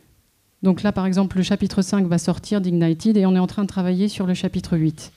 Donc 0.63 0.81
là, 0.83 0.91
par 0.91 1.05
exemple, 1.05 1.37
le 1.37 1.43
chapitre 1.43 1.81
5 1.81 2.07
va 2.07 2.17
sortir 2.17 2.61
d'Ignited 2.61 3.15
et 3.15 3.25
on 3.25 3.35
est 3.35 3.39
en 3.39 3.47
train 3.47 3.61
de 3.61 3.67
travailler 3.67 4.07
sur 4.07 4.25
le 4.25 4.33
chapitre 4.33 4.77
8. 4.77 5.11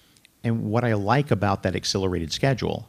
And 0.44 0.70
what 0.70 0.82
I 0.86 0.94
like 0.94 1.30
about 1.30 1.62
that 1.62 1.74
accelerated 1.74 2.32
schedule 2.32 2.84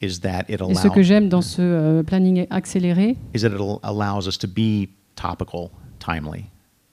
is 0.00 0.20
that 0.20 0.44
it 0.48 0.60
allows. 0.60 0.72
Et 0.72 0.74
ce 0.74 0.88
que 0.88 1.02
j'aime 1.02 1.28
dans 1.28 1.42
ce 1.42 1.62
euh, 1.62 2.02
planning 2.02 2.46
accéléré, 2.50 3.16
is 3.34 3.40
that 3.40 3.50
it 3.50 3.60
allows 3.82 4.26
us 4.28 4.38
to 4.38 4.46
be 4.48 4.88
topical, 5.16 5.70
timely. 5.98 6.46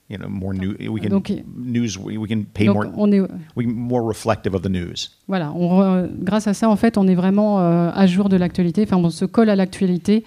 You 0.10 0.18
know, 0.18 0.28
more 0.30 0.54
new, 0.54 0.76
we 0.92 1.02
can 1.02 1.10
donc, 1.10 1.32
news, 1.56 1.98
we 1.98 2.28
can 2.28 2.44
pay 2.54 2.68
more, 2.68 2.88
on 2.96 3.12
est, 3.12 3.22
we 3.56 3.66
more 3.66 4.04
reflective 4.08 4.54
of 4.54 4.62
the 4.62 4.70
news. 4.70 5.10
Voilà, 5.28 5.52
on, 5.54 6.10
grâce 6.22 6.48
à 6.48 6.54
ça, 6.54 6.70
en 6.70 6.76
fait, 6.76 6.98
on 6.98 7.08
est 7.08 7.16
vraiment 7.16 7.60
euh, 7.60 7.92
à 7.94 8.06
jour 8.08 8.30
de 8.30 8.38
l'actualité. 8.38 8.84
Enfin, 8.84 8.98
on 8.98 9.10
se 9.10 9.26
colle 9.26 9.50
à 9.50 9.56
l'actualité 9.56 10.24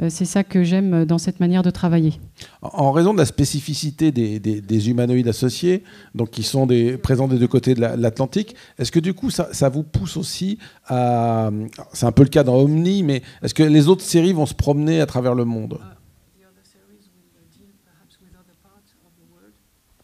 Euh, 0.00 0.06
c'est 0.08 0.24
ça 0.24 0.44
que 0.44 0.62
j'aime 0.62 1.04
dans 1.04 1.18
cette 1.18 1.40
manière 1.40 1.62
de 1.62 1.70
travailler. 1.70 2.14
En 2.62 2.92
raison 2.92 3.12
de 3.12 3.18
la 3.18 3.26
spécificité 3.26 4.12
des, 4.12 4.90
humanoïdes 4.90 5.28
associés, 5.28 5.82
donc 6.14 6.30
qui 6.30 6.42
sont 6.42 6.66
des, 6.66 6.96
présents 6.96 7.28
des 7.28 7.38
deux 7.38 7.48
côtés 7.48 7.74
de 7.74 7.80
l'Atlantique, 7.80 8.54
est-ce 8.78 8.92
que 8.92 9.00
du 9.00 9.14
coup 9.14 9.30
ça, 9.30 9.48
ça, 9.52 9.68
vous 9.68 9.82
pousse 9.82 10.16
aussi 10.16 10.58
à... 10.86 11.50
C'est 11.92 12.06
un 12.06 12.12
peu 12.12 12.22
le 12.22 12.28
cas 12.28 12.44
dans 12.44 12.56
Omni, 12.56 13.02
mais 13.02 13.22
est-ce 13.42 13.54
que 13.54 13.62
les 13.62 13.88
autres 13.88 14.02
séries 14.02 14.32
vont 14.32 14.46
se 14.46 14.54
promener 14.54 15.00
à 15.00 15.06
travers 15.06 15.34
le 15.34 15.44
monde? 15.44 15.78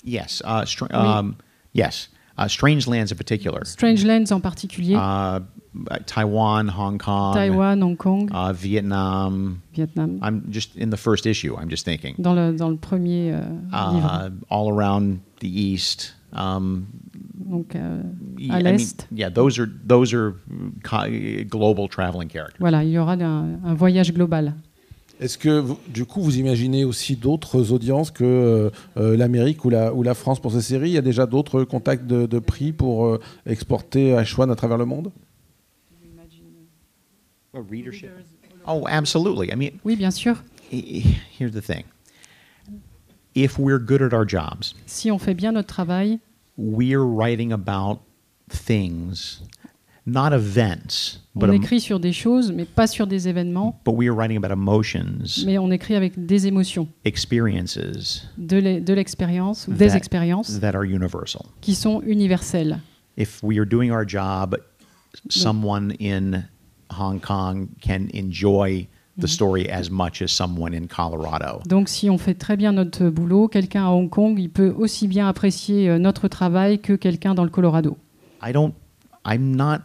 Yes, 0.06 0.40
uh, 0.44 0.64
um, 0.92 1.36
yes. 1.72 2.08
Uh, 2.38 2.46
Strange 2.48 2.86
Lands 2.86 3.10
in 3.10 3.16
particular. 3.16 3.64
Strange 3.64 4.04
Lands 4.04 4.30
en 4.30 4.40
particulier. 4.40 4.96
Uh, 4.96 5.40
Taiwan, 6.06 6.68
Hong 6.68 6.98
Kong. 6.98 7.34
Taiwan, 7.34 7.80
Hong 7.80 7.96
Kong. 7.96 8.30
Uh, 8.30 8.52
Vietnam. 8.52 9.62
Vietnam. 9.74 10.18
I'm 10.22 10.50
just 10.50 10.76
in 10.76 10.90
the 10.90 10.96
first 10.96 11.26
issue. 11.26 11.56
I'm 11.56 11.68
just 11.68 11.84
thinking. 11.84 12.14
Dans 12.18 12.34
le 12.34 12.52
dans 12.52 12.70
le 12.70 12.76
premier 12.76 13.32
euh, 13.32 13.40
uh, 13.72 13.92
livre. 13.92 14.32
All 14.50 14.70
around 14.70 15.20
the 15.40 15.48
east. 15.48 16.14
Um, 16.32 16.86
Donc 17.34 17.74
euh, 17.74 18.02
à 18.50 18.60
l'est. 18.60 19.06
Yeah, 19.10 19.30
those 19.30 19.58
are 19.58 19.68
those 19.86 20.12
are 20.12 20.34
global 21.48 21.88
traveling 21.88 22.28
characters. 22.28 22.58
Voilà, 22.60 22.84
il 22.84 22.90
y 22.90 22.98
aura 22.98 23.12
un, 23.12 23.60
un 23.64 23.74
voyage 23.74 24.12
global. 24.12 24.54
Est-ce 25.18 25.38
que 25.38 25.64
du 25.88 26.04
coup 26.04 26.20
vous 26.20 26.38
imaginez 26.38 26.84
aussi 26.84 27.16
d'autres 27.16 27.72
audiences 27.72 28.10
que 28.10 28.24
euh, 28.24 28.70
euh, 28.98 29.16
l'Amérique 29.16 29.64
ou 29.64 29.70
la, 29.70 29.94
ou 29.94 30.02
la 30.02 30.14
France 30.14 30.40
pour 30.40 30.52
ces 30.52 30.60
séries? 30.60 30.90
Il 30.90 30.94
y 30.94 30.98
a 30.98 31.02
déjà 31.02 31.26
d'autres 31.26 31.64
contacts 31.64 32.06
de, 32.06 32.26
de, 32.26 32.38
prix 32.38 32.72
pour 32.72 33.06
euh, 33.06 33.20
exporter 33.46 34.12
H1 34.12 34.52
à 34.52 34.56
travers 34.56 34.76
le 34.76 34.84
monde? 34.84 35.10
Oh, 38.66 38.84
absolutely. 38.86 39.48
I 39.50 39.56
mean, 39.56 39.78
oui, 39.84 39.96
bien 39.96 40.10
sûr. 40.10 40.42
Here's 40.70 41.52
the 41.52 41.62
thing. 41.62 41.84
If 43.34 43.58
we're 43.58 43.78
good 43.78 44.02
at 44.02 44.12
our 44.12 44.28
jobs, 44.28 44.74
si 44.86 45.10
on 45.10 45.18
fait 45.18 45.34
bien 45.34 45.52
notre 45.52 45.68
travail, 45.68 46.18
we're 46.58 47.04
writing 47.04 47.52
about 47.52 48.00
things 48.50 49.42
not 50.06 50.32
events, 50.32 51.20
on 51.34 51.52
écrit 51.52 51.80
sur 51.80 52.00
des 52.00 52.12
choses, 52.12 52.52
mais 52.52 52.64
pas 52.64 52.86
sur 52.86 53.06
des 53.06 53.28
événements. 53.28 53.80
But 53.84 53.94
we 53.96 54.08
are 54.08 54.16
writing 54.16 54.36
about 54.36 54.52
emotions, 54.52 55.44
mais 55.44 55.58
on 55.58 55.70
écrit 55.70 55.94
avec 55.94 56.24
des 56.24 56.46
émotions. 56.46 56.88
Experiences. 57.04 58.28
De 58.38 58.92
l'expérience, 58.92 59.68
des 59.68 59.96
expériences. 59.96 60.60
That 60.60 60.74
are 60.74 60.84
universal. 60.84 61.42
Qui 61.60 61.74
sont 61.74 62.02
universelles. 62.06 62.80
If 63.18 63.42
we 63.42 63.58
are 63.58 63.66
doing 63.66 63.90
our 63.90 64.06
job, 64.06 64.56
someone 65.28 65.94
in 66.00 66.44
Hong 66.90 67.20
Kong 67.20 67.68
can 67.80 68.08
enjoy 68.14 68.86
the 69.18 69.26
story 69.26 69.68
as 69.70 69.90
much 69.90 70.20
as 70.22 70.28
someone 70.28 70.74
in 70.74 70.86
Colorado. 70.86 71.60
Donc 71.66 71.88
si 71.88 72.10
on 72.10 72.18
fait 72.18 72.34
très 72.34 72.56
bien 72.56 72.72
notre 72.72 73.08
boulot, 73.08 73.48
quelqu'un 73.48 73.86
à 73.86 73.90
Hong 73.90 74.10
Kong, 74.10 74.38
il 74.38 74.50
peut 74.50 74.74
aussi 74.76 75.08
bien 75.08 75.26
apprécier 75.26 75.88
euh, 75.88 75.98
notre 75.98 76.28
travail 76.28 76.78
que 76.80 76.92
quelqu'un 76.92 77.34
dans 77.34 77.44
le 77.44 77.50
Colorado. 77.50 77.96
I 78.42 78.52
don't 78.52 78.74
I'm 79.24 79.56
not 79.56 79.80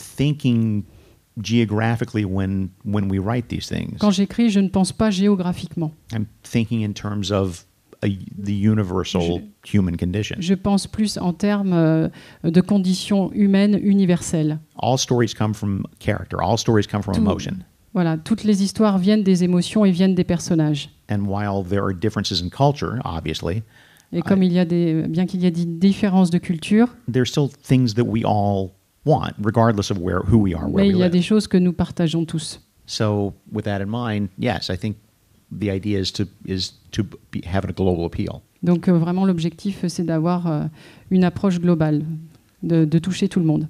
thinking 0.00 0.84
geographically 1.40 2.24
when 2.24 2.70
when 2.84 3.08
we 3.08 3.18
write 3.18 3.48
these 3.48 3.68
things. 3.68 3.98
Quand 3.98 4.10
j'écris, 4.10 4.50
je 4.50 4.60
ne 4.60 4.68
pense 4.68 4.92
pas 4.92 5.10
géographiquement. 5.10 5.92
I'm 6.12 6.26
thinking 6.42 6.82
in 6.82 6.92
terms 6.92 7.30
of 7.30 7.64
a, 8.02 8.08
the 8.36 8.52
universal 8.52 9.20
je, 9.20 9.72
human 9.72 9.96
condition. 9.96 10.36
Je 10.40 10.54
pense 10.54 10.86
plus 10.86 11.18
en 11.18 11.32
termes 11.32 11.72
euh, 11.72 12.08
de 12.44 12.60
conditions 12.60 13.30
humaines 13.32 13.78
universelles. 13.82 14.58
All 14.76 14.98
stories 14.98 15.34
come 15.34 15.54
from 15.54 15.84
character. 15.98 16.40
All 16.40 16.56
stories 16.58 16.86
come 16.86 17.02
from 17.02 17.14
Tout, 17.14 17.22
emotion. 17.22 17.64
Voilà, 17.94 18.16
toutes 18.16 18.44
les 18.44 18.62
histoires 18.62 18.98
viennent 18.98 19.22
des 19.22 19.44
émotions 19.44 19.84
et 19.84 19.90
viennent 19.90 20.14
des 20.14 20.24
personnages. 20.24 20.90
And 21.10 21.26
while 21.26 21.64
there 21.64 21.82
are 21.82 21.94
differences 21.94 22.42
in 22.42 22.50
culture, 22.50 23.00
obviously. 23.04 23.62
Et 24.12 24.22
comme 24.22 24.42
I, 24.42 24.46
il 24.46 24.52
y 24.52 24.58
a 24.58 24.64
des, 24.64 25.02
bien 25.08 25.26
qu'il 25.26 25.40
y 25.42 25.46
ait 25.46 25.50
des 25.50 25.66
différences 25.66 26.30
de 26.30 26.38
culture, 26.38 26.88
there's 27.10 27.28
still 27.28 27.48
things 27.48 27.94
that 27.94 28.04
we 28.04 28.24
all 28.24 28.70
want, 29.04 29.32
regardless 29.42 29.90
of 29.90 29.98
where 29.98 30.20
who 30.20 30.38
we 30.38 30.54
are, 30.54 30.64
where 30.64 30.84
Mais 30.84 30.88
we 30.88 30.94
il 30.94 30.98
y 30.98 31.02
a 31.02 31.06
live. 31.06 31.12
des 31.12 31.22
choses 31.22 31.46
que 31.46 31.56
nous 31.58 31.72
partageons 31.72 32.24
tous. 32.24 32.60
So, 32.86 33.34
with 33.52 33.64
that 33.64 33.80
in 33.80 33.88
mind, 33.88 34.28
yes, 34.38 34.70
I 34.70 34.76
think 34.76 34.96
the 35.50 35.70
idea 35.70 35.98
is 36.00 36.12
to 36.12 36.24
is 36.46 36.72
to 36.92 37.04
be, 37.32 37.42
have 37.46 37.64
a 37.68 37.72
global 37.72 38.04
appeal. 38.04 38.42
Donc 38.62 38.88
euh, 38.88 38.98
vraiment 38.98 39.24
l'objectif 39.24 39.84
c'est 39.88 40.04
d'avoir 40.04 40.46
euh, 40.46 40.64
une 41.10 41.22
approche 41.24 41.60
globale, 41.60 42.04
de, 42.62 42.84
de, 42.84 42.98
toucher 42.98 43.28
tout 43.28 43.38
le 43.40 43.46
monde. 43.46 43.68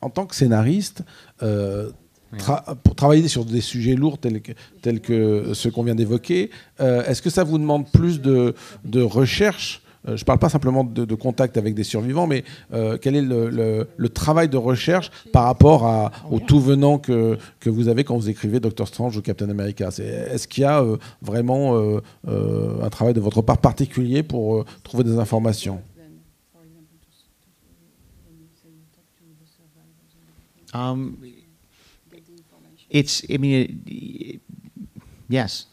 En 0.00 0.08
tant 0.08 0.24
que 0.24 0.34
scénariste, 0.34 1.02
euh, 1.42 1.90
tra 2.38 2.76
pour 2.82 2.94
travailler 2.94 3.28
sur 3.28 3.44
des 3.44 3.60
sujets 3.60 3.96
lourds 3.96 4.18
tels 4.18 4.40
que, 4.40 4.52
tels 4.80 5.00
que 5.00 5.52
ceux 5.52 5.70
qu'on 5.70 5.82
vient 5.82 5.94
d'évoquer, 5.94 6.50
euh, 6.80 7.04
est-ce 7.04 7.20
que 7.20 7.28
ça 7.30 7.44
vous 7.44 7.58
demande 7.58 7.90
plus 7.90 8.20
de, 8.20 8.54
de 8.84 9.02
recherche 9.02 9.82
euh, 9.82 9.89
je 10.06 10.12
ne 10.12 10.24
parle 10.24 10.38
pas 10.38 10.48
simplement 10.48 10.82
de, 10.82 11.04
de, 11.04 11.14
contact 11.14 11.56
avec 11.56 11.74
des 11.74 11.84
survivants, 11.84 12.26
mais 12.26 12.44
euh, 12.72 12.96
quel 13.00 13.16
est 13.16 13.22
le, 13.22 13.50
le, 13.50 13.86
le, 13.96 14.08
travail 14.08 14.48
de 14.48 14.56
recherche 14.56 15.10
par 15.32 15.44
rapport 15.44 15.86
à, 15.86 16.10
au 16.30 16.40
tout 16.40 16.60
venant 16.60 16.98
que, 16.98 17.36
que 17.60 17.68
vous 17.68 17.88
avez 17.88 18.02
quand 18.04 18.16
vous 18.16 18.30
écrivez 18.30 18.60
Doctor 18.60 18.88
Strange 18.88 19.16
ou 19.18 19.22
Captain 19.22 19.50
America? 19.50 19.88
Est-ce 19.88 20.48
qu'il 20.48 20.62
y 20.62 20.64
a 20.64 20.82
euh, 20.82 20.96
vraiment 21.20 21.76
euh, 21.76 22.00
euh, 22.28 22.82
un 22.82 22.88
travail 22.88 23.12
de 23.12 23.20
votre 23.20 23.42
part 23.42 23.58
particulier 23.58 24.22
pour 24.22 24.56
euh, 24.56 24.64
trouver 24.82 25.04
des 25.04 25.18
informations? 25.18 25.82
Um, 30.72 31.16
it's, 32.90 33.24
I 33.28 33.38
mean, 33.38 33.82
it, 33.86 34.40
yes. 35.28 35.66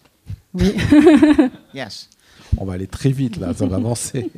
Oui. 0.53 0.73
yes. 1.73 2.09
On 2.57 2.65
va 2.65 2.73
aller 2.73 2.87
très 2.87 3.11
vite 3.11 3.37
là, 3.37 3.53
ça 3.53 3.65
va 3.65 3.77
avancer. 3.77 4.29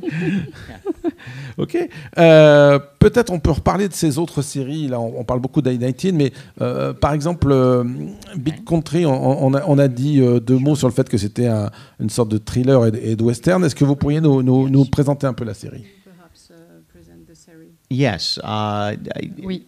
ok. 1.57 1.77
Euh, 2.17 2.79
Peut-être 2.99 3.31
on 3.31 3.39
peut 3.39 3.51
reparler 3.51 3.87
de 3.87 3.93
ces 3.93 4.17
autres 4.17 4.41
séries. 4.41 4.89
Là, 4.89 4.99
on, 4.99 5.19
on 5.19 5.23
parle 5.23 5.39
beaucoup 5.39 5.61
d'I-19, 5.61 6.11
mais 6.11 6.33
euh, 6.61 6.93
par 6.93 7.13
exemple, 7.13 7.47
euh, 7.49 7.83
Big 8.35 8.65
Country, 8.65 9.05
on, 9.05 9.45
on, 9.45 9.53
a, 9.53 9.63
on, 9.65 9.77
a, 9.77 9.87
dit 9.87 10.19
euh, 10.19 10.41
deux 10.41 10.57
mots 10.57 10.75
sur 10.75 10.87
le 10.87 10.93
fait 10.93 11.07
que 11.07 11.17
c'était 11.17 11.47
un, 11.47 11.71
une 12.01 12.09
sorte 12.09 12.29
de 12.29 12.37
thriller 12.37 12.85
et, 12.87 13.11
et 13.11 13.15
de 13.15 13.23
western. 13.23 13.63
Est-ce 13.63 13.75
que 13.75 13.85
vous 13.85 13.95
pourriez 13.95 14.19
nous, 14.19 14.43
nous, 14.43 14.67
nous, 14.67 14.83
présenter 14.85 15.27
un 15.27 15.33
peu 15.33 15.45
la 15.45 15.53
série? 15.53 15.85
Yes. 17.89 18.39
Uh, 18.43 18.95
oui. 19.41 19.65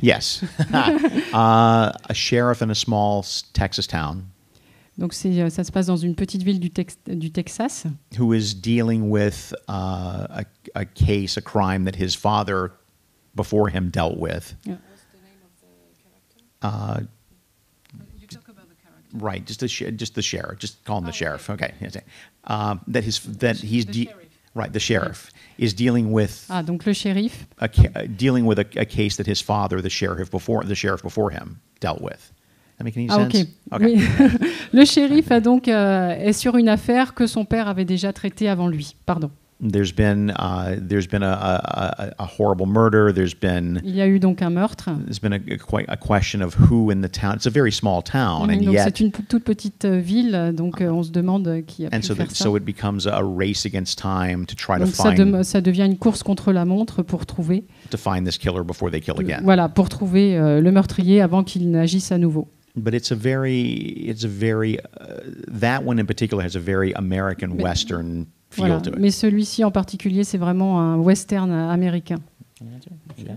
Yes. 0.00 0.42
uh, 0.72 1.92
a 2.08 2.14
sheriff 2.14 2.62
in 2.62 2.70
a 2.70 2.74
small 2.74 3.24
Texas 3.52 3.86
town. 3.86 4.30
Donc 4.98 5.14
ça 5.14 5.64
se 5.64 5.70
passe 5.70 5.86
dans 5.86 5.96
une 5.96 6.16
petite 6.16 6.42
ville 6.42 6.58
du, 6.58 6.70
tex 6.70 6.98
du 7.06 7.30
Texas. 7.30 7.86
Who 8.18 8.32
is 8.32 8.52
dealing 8.52 9.10
with 9.10 9.54
uh, 9.68 10.26
a, 10.42 10.44
a, 10.74 10.84
case, 10.84 11.36
a 11.36 11.40
crime 11.40 11.84
that 11.84 11.94
his 11.94 12.16
father 12.16 12.72
before 13.36 13.68
him 13.68 13.90
dealt 13.90 14.18
with. 14.18 14.54
Yeah. 14.64 14.74
What's 14.90 15.04
the 15.12 15.18
name 15.18 15.38
of 15.44 15.52
the 15.60 16.66
character? 16.66 17.06
Uh, 17.06 17.06
you 18.18 18.26
talk 18.26 18.48
about 18.48 18.68
the 18.68 18.74
character. 18.74 19.16
Right, 19.18 19.46
just 19.46 19.60
the 19.60 19.68
just 19.92 20.16
the 20.16 20.22
sheriff. 20.22 20.58
Just 20.58 20.84
call 20.84 20.98
him 20.98 21.04
the 21.04 21.10
oh, 21.10 21.12
sheriff. 21.12 21.48
Okay. 21.48 21.72
okay. 21.80 22.02
Um, 22.44 22.80
that 22.88 23.04
his 23.04 23.20
that 23.38 23.56
he's 23.58 23.86
the 23.86 24.10
right. 24.54 24.72
The 24.72 24.80
sheriff 24.80 25.30
is 25.58 25.74
dealing 25.74 26.10
with. 26.10 26.44
Ah, 26.50 26.62
donc 26.62 26.84
le 26.84 26.92
shérif. 26.92 27.46
A, 27.58 28.08
dealing 28.08 28.46
with 28.46 28.58
a, 28.58 28.66
a 28.76 28.84
case 28.84 29.16
that 29.18 29.26
his 29.26 29.40
father, 29.40 29.80
the 29.80 29.90
sheriff 29.90 30.28
before 30.28 30.64
the 30.64 30.74
sheriff 30.74 31.02
before 31.02 31.30
him, 31.30 31.60
dealt 31.78 32.02
with. 32.02 32.32
That 32.78 32.84
make 32.84 32.96
any 32.96 33.08
Ah, 33.10 33.26
ok. 33.26 33.46
okay. 33.72 33.96
Oui. 33.96 34.54
Le 34.78 34.84
shérif 34.84 35.32
a 35.32 35.40
donc, 35.40 35.66
euh, 35.66 36.10
est 36.10 36.32
sur 36.32 36.56
une 36.56 36.68
affaire 36.68 37.14
que 37.14 37.26
son 37.26 37.44
père 37.44 37.66
avait 37.66 37.84
déjà 37.84 38.12
traitée 38.12 38.48
avant 38.48 38.68
lui. 38.68 38.94
Pardon. 39.06 39.30
There's 39.60 39.92
been, 39.92 40.32
uh, 40.38 40.76
there's 40.80 41.08
been 41.08 41.24
a, 41.24 41.32
a, 41.32 42.12
a, 42.20 42.26
horrible 42.38 42.64
murder. 42.64 43.12
There's 43.12 43.34
been. 43.34 43.80
Il 43.82 43.96
y 43.96 44.00
a 44.00 44.06
eu 44.06 44.20
donc 44.20 44.40
un 44.40 44.50
meurtre. 44.50 44.88
There's 45.04 45.20
been 45.20 45.32
a, 45.32 45.40
a 45.88 45.96
question 45.96 46.42
of 46.42 46.54
who 46.54 46.92
in 46.92 47.00
the 47.00 47.10
town. 47.10 47.34
It's 47.34 47.48
a 47.48 47.50
very 47.50 47.72
small 47.72 48.00
town, 48.00 48.46
mmh, 48.46 48.50
and 48.50 48.64
donc 48.66 48.74
yet. 48.74 48.84
C'est 48.84 49.00
une 49.00 49.10
toute 49.10 49.42
petite 49.42 49.84
ville, 49.84 50.52
donc 50.54 50.80
euh, 50.80 50.90
on 50.90 51.02
se 51.02 51.10
demande 51.10 51.64
qui 51.66 51.86
a 51.86 51.88
and 51.88 51.98
pu 51.98 52.06
so 52.06 52.14
faire 52.14 52.28
the, 52.28 52.36
ça. 52.36 52.44
so 52.44 52.56
it 52.56 52.64
becomes 52.64 53.08
a 53.08 53.20
race 53.20 53.66
against 53.66 53.98
time 53.98 54.46
to 54.46 54.54
try 54.54 54.78
donc 54.78 54.90
to 54.90 54.94
ça, 54.94 55.12
find. 55.12 55.38
de, 55.38 55.42
ça 55.42 55.60
devient 55.60 55.86
une 55.86 55.98
course 55.98 56.22
contre 56.22 56.52
la 56.52 56.64
montre 56.64 57.02
pour 57.02 57.26
trouver. 57.26 57.64
To 57.90 57.98
find 57.98 58.24
this 58.24 58.38
killer 58.38 58.62
before 58.62 58.92
they 58.92 59.00
kill 59.00 59.18
again. 59.18 59.40
Voilà, 59.42 59.68
pour 59.68 59.88
trouver 59.88 60.38
euh, 60.38 60.60
le 60.60 60.70
meurtrier 60.70 61.20
avant 61.20 61.42
qu'il 61.42 61.68
n'agisse 61.68 62.12
à 62.12 62.18
nouveau. 62.18 62.46
But 62.80 62.94
it's 62.94 63.10
a 63.10 63.16
very 63.16 63.70
it's 64.08 64.24
a 64.24 64.28
very 64.28 64.78
uh, 64.78 65.20
that 65.60 65.84
one 65.84 65.98
in 65.98 66.06
particular 66.06 66.42
has 66.42 66.56
a 66.56 66.60
very 66.60 66.92
American 66.94 67.56
mais, 67.56 67.62
western 67.62 68.26
feel 68.50 68.66
voilà. 68.66 68.82
to 68.82 68.90
it. 68.90 68.98
Mais 68.98 69.10
celui-ci 69.10 69.64
en 69.64 69.70
particulier, 69.70 70.24
c'est 70.24 70.38
vraiment 70.38 70.80
un 70.80 70.98
western 70.98 71.50
américain. 71.50 72.20
Okay. 73.10 73.30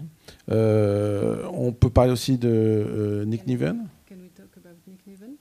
Euh, 0.49 1.45
on 1.53 1.71
peut 1.71 1.89
parler 1.89 2.11
aussi 2.11 2.37
de 2.37 2.49
euh, 2.49 3.25
Nick 3.25 3.45
Niven? 3.47 3.87
Can 4.07 4.15
we 4.15 4.29
talk 4.35 4.49
about 4.57 4.75
Nick 4.87 5.05
Niven? 5.05 5.35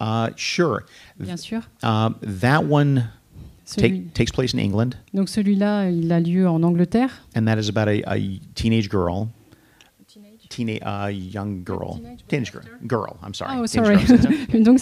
Uh, 0.00 0.30
sure. 0.36 0.84
Bien 1.18 1.36
sûr. 1.36 1.60
Uh, 1.82 2.10
that 2.22 2.64
one 2.64 3.10
Celui... 3.64 4.04
take, 4.04 4.14
takes 4.14 4.32
place 4.32 4.54
in 4.54 4.58
England. 4.58 4.96
Donc 5.12 5.28
celui-là, 5.28 5.90
il 5.90 6.10
a 6.12 6.20
lieu 6.20 6.48
en 6.48 6.62
Angleterre. 6.62 7.10
And 7.34 7.46
that 7.46 7.58
is 7.58 7.68
about 7.68 7.88
a, 7.88 8.02
a 8.06 8.40
teenage 8.54 8.88
girl. 8.88 9.28
Teenage. 10.48 10.80
teenage, 10.80 11.06
uh, 11.06 11.08
young 11.08 11.64
girl, 11.64 12.00
teenage 12.28 12.52
girl, 12.52 12.64
girl. 12.86 13.16
I'm 13.22 13.34
sorry. 13.34 13.56
Oh, 13.58 13.66
sorry. 13.66 13.96
donc 14.62 14.80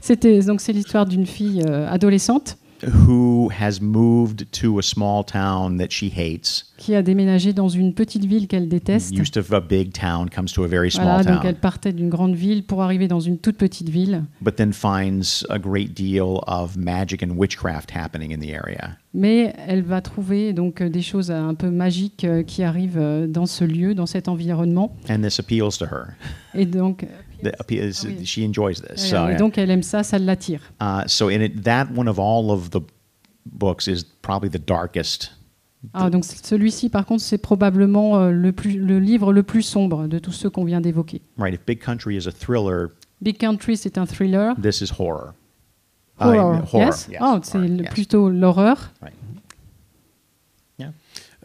c'était 0.00 0.40
donc 0.40 0.60
c'est 0.60 0.72
l'histoire 0.72 1.06
d'une 1.06 1.26
fille 1.26 1.62
euh, 1.66 1.88
adolescente 1.88 2.56
who 2.86 3.50
has 3.58 3.80
moved 3.80 4.50
to 4.60 4.78
a 4.78 4.82
small 4.82 5.24
town 5.24 5.78
that 5.78 5.88
she 5.90 6.10
hates. 6.14 6.66
qui 6.76 6.94
a 6.94 7.02
déménagé 7.02 7.52
dans 7.52 7.68
une 7.68 7.94
petite 7.94 8.24
ville 8.24 8.46
qu'elle 8.48 8.68
déteste. 8.68 9.16
Used 9.16 9.32
to 9.34 9.54
a 9.54 9.60
big 9.60 9.92
town, 9.92 10.28
comes 10.28 10.52
to 10.52 10.64
a 10.64 10.68
very 10.68 10.90
Voilà, 10.90 11.22
small 11.22 11.34
donc 11.36 11.44
elle 11.44 11.52
town, 11.54 11.60
partait 11.60 11.92
d'une 11.92 12.08
grande 12.10 12.34
ville 12.34 12.64
pour 12.64 12.82
arriver 12.82 13.08
dans 13.08 13.20
une 13.20 13.38
toute 13.38 13.56
petite 13.56 13.88
ville, 13.88 14.24
but 14.40 14.56
then 14.56 14.72
finds 14.72 15.44
a 15.50 15.58
great 15.58 15.94
deal 15.94 16.40
of 16.46 16.76
magic 16.76 17.22
and 17.22 17.36
witchcraft 17.36 17.90
happening 17.94 18.32
in 18.32 18.40
the 18.40 18.50
area. 18.50 18.96
mais 19.14 19.54
elle 19.68 19.82
va 19.82 20.00
trouver 20.00 20.52
donc 20.52 20.80
euh, 20.80 20.88
des 20.88 21.02
choses 21.02 21.30
un 21.30 21.54
peu 21.54 21.70
magiques 21.70 22.24
euh, 22.24 22.42
qui 22.42 22.64
arrivent 22.64 22.98
euh, 22.98 23.28
dans 23.28 23.46
ce 23.46 23.64
lieu, 23.64 23.94
dans 23.94 24.06
cet 24.06 24.26
environnement, 24.28 24.96
And 25.08 25.20
this 25.22 25.38
appeals 25.38 25.78
to 25.78 25.84
her. 25.86 26.14
et 26.54 26.66
donc 26.66 27.06
The 27.42 27.52
appeals, 27.58 28.04
Ah 28.04 28.08
oui. 28.08 28.24
She 28.26 28.38
enjoys 28.44 28.80
this. 28.80 29.10
So, 29.10 29.28
et 29.28 29.36
donc 29.36 29.58
elle 29.58 29.70
aime 29.70 29.82
ça, 29.82 30.02
ça 30.02 30.18
l'attire. 30.18 30.60
Uh, 30.80 31.02
so 31.06 31.28
in 31.28 31.40
it, 31.42 31.62
that 31.64 31.86
one 31.94 32.08
of 32.08 32.18
all 32.18 32.50
of 32.50 32.70
the 32.70 32.80
books 33.46 33.86
is 33.86 34.04
probably 34.22 34.48
the 34.50 34.62
darkest. 34.64 35.32
Ah, 35.92 36.08
donc 36.08 36.24
celui-ci, 36.24 36.88
par 36.88 37.04
contre, 37.04 37.22
c'est 37.22 37.36
probablement 37.36 38.16
euh, 38.16 38.30
le, 38.30 38.52
plus, 38.52 38.78
le 38.78 38.98
livre 38.98 39.34
le 39.34 39.42
plus 39.42 39.60
sombre 39.62 40.06
de 40.06 40.18
tous 40.18 40.32
ceux 40.32 40.48
qu'on 40.48 40.64
vient 40.64 40.80
d'évoquer. 40.80 41.20
Right. 41.36 41.52
If 41.54 41.60
Big 41.66 41.78
Country 41.78 42.16
is 42.16 42.26
a 42.26 42.32
thriller, 42.32 42.88
Big 43.20 43.36
Country, 43.38 43.76
c'est 43.76 43.98
un 43.98 44.06
thriller. 44.06 44.54
this 44.60 44.80
is 44.80 44.90
horror. 44.98 45.34
Uh, 46.20 46.24
Horror, 46.26 46.62
horror, 46.72 46.86
yes? 46.86 47.08
yes, 47.10 47.20
Oh, 47.22 47.38
c'est 47.42 47.58
horror, 47.58 47.68
yes. 47.68 47.90
plutôt 47.92 48.30
l'horreur. 48.30 48.92
Right. 49.02 49.12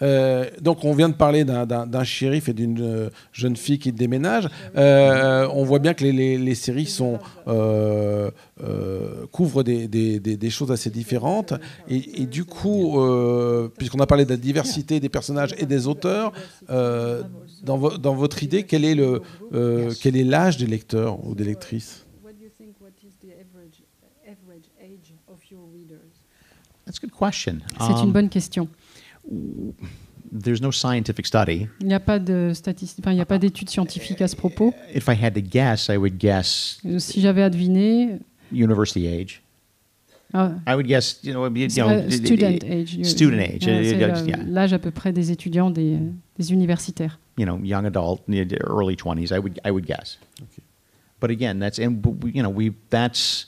Euh, 0.01 0.49
donc 0.61 0.83
on 0.85 0.93
vient 0.93 1.09
de 1.09 1.13
parler 1.13 1.43
d'un- 1.43 1.85
shérif 2.03 2.47
et 2.49 2.53
d'une 2.53 2.79
euh, 2.81 3.09
jeune 3.33 3.55
fille 3.57 3.79
qui 3.79 3.91
déménage. 3.91 4.47
Euh, 4.77 5.47
on 5.53 5.63
voit 5.63 5.79
bien 5.79 5.93
que 5.93 6.03
les, 6.03 6.11
les- 6.11 6.37
les 6.37 6.55
séries 6.55 6.85
sont, 6.85 7.19
euh, 7.47 8.31
euh, 8.63 9.25
couvrent 9.31 9.63
des, 9.63 9.87
des- 9.87 10.19
des- 10.19 10.37
des 10.37 10.49
choses 10.49 10.71
assez 10.71 10.89
différentes. 10.89 11.53
Et, 11.89 12.21
et 12.21 12.25
du 12.25 12.45
coup, 12.45 12.99
euh, 13.01 13.67
puisqu'on 13.77 13.99
a 13.99 14.07
parlé 14.07 14.25
de 14.25 14.29
la 14.29 14.37
diversité 14.37 14.99
des 14.99 15.09
personnages 15.09 15.53
et 15.57 15.65
des 15.65 15.87
auteurs, 15.87 16.31
euh, 16.69 17.23
dans, 17.63 17.77
vo- 17.77 17.97
dans 17.97 18.15
votre 18.15 18.41
idée, 18.43 18.63
quel 18.63 18.85
est 18.85 18.95
euh, 18.99 19.91
l'âge 20.23 20.57
des 20.57 20.65
lecteurs 20.67 21.25
ou 21.27 21.35
des 21.35 21.43
lectrices? 21.43 22.05
That's 26.85 26.97
a 26.97 27.01
good 27.01 27.11
question. 27.11 27.59
C'est 27.79 27.93
Um, 27.93 28.05
une 28.07 28.11
bonne 28.11 28.29
question. 28.29 28.67
There's 30.31 30.61
no 30.61 30.71
scientific 30.71 31.25
study. 31.25 31.67
Il 31.81 31.87
n'y 31.87 31.93
a 31.93 31.99
pas 31.99 32.19
de 32.19 32.51
statistiques, 32.53 33.03
enfin, 33.03 33.11
il 33.13 33.15
n'y 33.15 33.21
a 33.21 33.25
pas 33.25 33.39
d'études 33.39 33.69
scientifiques 33.69 34.21
à 34.21 34.27
ce 34.27 34.35
propos. 34.35 34.73
If 34.93 35.07
I 35.07 35.15
had 35.19 35.33
to 35.33 35.41
guess, 35.41 35.87
I 35.89 35.97
would 35.97 36.17
guess 36.19 36.79
Si 36.99 37.19
j'avais 37.21 37.41
à 37.41 37.49
deviner, 37.49 38.19
university 38.51 39.07
age. 39.07 39.41
ah, 40.33 40.51
I 40.67 40.75
would 40.75 40.85
guess, 40.85 41.19
you 41.23 41.31
know, 41.33 41.45
you 41.47 41.67
know, 41.69 41.89
euh, 41.89 42.09
student 42.11 42.63
age. 42.63 42.99
student 43.03 43.39
age, 43.39 43.65
Ouais, 43.65 43.81
uh, 43.81 44.15
c'est, 44.15 44.27
yeah. 44.27 44.37
L'âge 44.47 44.73
à 44.73 44.77
peu 44.79 44.91
près 44.91 45.11
des 45.11 45.31
étudiants, 45.31 45.71
des, 45.71 45.97
des 46.37 46.51
universitaires. 46.53 47.19
you 47.37 47.45
know, 47.45 47.57
young 47.63 47.85
adult, 47.85 48.21
you 48.27 48.45
know, 48.45 48.57
early 48.67 48.95
twenties. 48.95 49.31
I 49.31 49.39
would, 49.39 49.59
I 49.65 49.71
would 49.71 49.85
guess. 49.87 50.19
But 51.19 51.31
again, 51.31 51.57
that's 51.59 51.79
and 51.79 52.05
we- 52.05 52.31
you 52.33 52.43
know 52.43 52.51
we 52.51 52.71
that's 52.91 53.47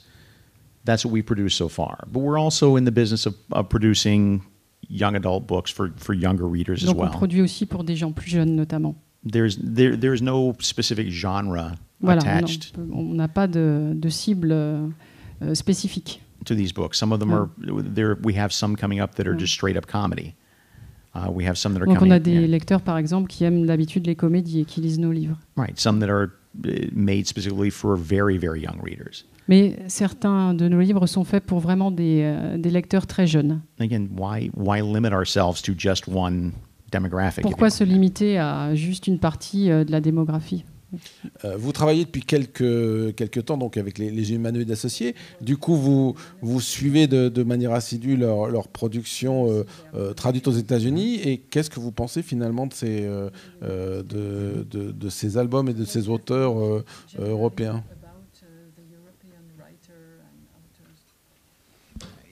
that's 0.84 1.04
what 1.04 1.12
we 1.12 1.22
produce 1.22 1.54
so 1.54 1.68
far. 1.68 2.06
But 2.10 2.20
we're 2.22 2.38
also 2.40 2.76
in 2.76 2.84
the 2.84 2.90
business 2.92 3.24
of, 3.24 3.34
of 3.52 3.68
producing 3.68 4.42
young 4.88 5.14
adult 5.16 5.46
books 5.46 5.70
for, 5.70 5.90
for 5.96 6.14
younger 6.14 6.46
readers 6.46 6.82
as 6.82 6.86
Donc 6.88 6.96
on 6.98 7.02
well. 7.02 7.10
produit 7.12 7.40
aussi 7.42 7.66
pour 7.66 7.84
des 7.84 7.96
gens 7.96 8.12
plus 8.12 8.30
jeunes 8.30 8.54
notamment. 8.56 8.94
There's 9.24 9.56
there 9.58 9.96
there's 9.96 10.20
no 10.22 10.54
specific 10.60 11.08
genre 11.10 11.72
Voilà, 12.02 12.22
on- 12.22 12.26
attached 12.26 12.74
on 12.92 13.14
n'a 13.14 13.28
pas 13.28 13.46
de, 13.46 13.92
de 13.94 14.08
cible 14.08 14.50
euh, 14.52 14.88
spécifique. 15.54 16.20
to 16.44 16.54
these 16.56 16.72
books. 16.72 16.98
Some 16.98 17.12
of 17.12 17.20
them 17.20 17.32
are 17.32 17.48
there. 17.94 18.16
We 18.22 18.34
have 18.36 18.52
some 18.52 18.74
coming 18.76 19.00
up 19.00 19.14
that 19.14 19.26
are 19.28 19.36
just 19.38 19.52
straight 19.54 19.76
up 19.76 19.86
comedy. 19.86 20.34
Uh, 21.14 21.30
we 21.30 21.44
have 21.44 21.56
some 21.56 21.72
that 21.74 21.82
are 21.82 21.86
Donc 21.86 21.96
on 22.02 22.08
coming. 22.08 22.12
a 22.14 22.18
des 22.20 22.32
yeah. 22.40 22.46
lecteurs 22.48 22.80
par 22.80 22.96
exemple 22.98 23.28
qui 23.28 23.44
aiment 23.44 23.66
d'habitude 23.66 24.06
les 24.06 24.16
comédies 24.16 24.60
et 24.60 24.64
qui 24.64 24.80
lisent 24.80 24.98
nos 24.98 25.12
livres. 25.12 25.38
right. 25.56 25.78
Some 25.78 26.00
that 26.00 26.08
are 26.10 26.32
uh, 26.66 26.70
made 26.92 27.26
specifically 27.28 27.70
for 27.70 27.96
very 27.96 28.38
very 28.38 28.60
young 28.60 28.80
readers. 28.82 29.24
Mais 29.52 29.76
certains 29.86 30.54
de 30.54 30.66
nos 30.66 30.80
livres 30.80 31.06
sont 31.06 31.24
faits 31.24 31.44
pour 31.44 31.58
vraiment 31.60 31.90
des, 31.90 32.20
euh, 32.22 32.56
des 32.56 32.70
lecteurs 32.70 33.06
très 33.06 33.26
jeunes. 33.26 33.60
Again, 33.78 34.06
why 34.16 34.50
why 34.56 34.80
limit 34.80 35.12
ourselves 35.12 35.60
to 35.60 35.72
just 35.76 36.08
one 36.08 36.52
demographic? 36.90 37.40
if 37.44 37.50
Pourquoi 37.50 37.68
se 37.68 37.84
limiter 37.84 38.38
à 38.38 38.74
juste 38.74 39.06
une 39.08 39.18
partie 39.18 39.70
euh, 39.70 39.84
de 39.84 39.92
la 39.92 40.00
démographie? 40.00 40.64
Euh, 41.44 41.56
vous 41.58 41.72
travaillez 41.72 42.04
depuis 42.06 42.22
quelques, 42.22 43.14
quelques 43.14 43.44
temps 43.44 43.58
donc 43.58 43.76
avec 43.76 43.98
les, 43.98 44.10
les 44.10 44.32
humanoïdes 44.32 44.70
associés. 44.70 45.14
Du 45.42 45.58
coup, 45.58 45.74
vous, 45.76 46.14
vous 46.40 46.60
suivez 46.62 47.06
de, 47.06 47.28
de 47.28 47.42
manière 47.42 47.72
assidue 47.72 48.16
leur, 48.16 48.48
leur 48.48 48.68
production 48.68 49.50
euh, 49.50 49.64
euh, 49.94 50.14
traduite 50.14 50.48
aux 50.48 50.52
États-Unis. 50.64 51.20
Et 51.28 51.36
qu'est-ce 51.50 51.68
que 51.68 51.80
vous 51.80 51.92
pensez 51.92 52.22
finalement 52.22 52.66
de 52.66 52.72
ces, 52.74 53.04
euh, 53.04 53.28
de, 54.02 54.66
de- 54.70 54.92
de 54.92 55.08
ces 55.10 55.36
albums 55.36 55.68
et 55.68 55.74
de 55.74 55.84
ces 55.84 56.08
auteurs 56.08 56.54
européens? 57.18 57.82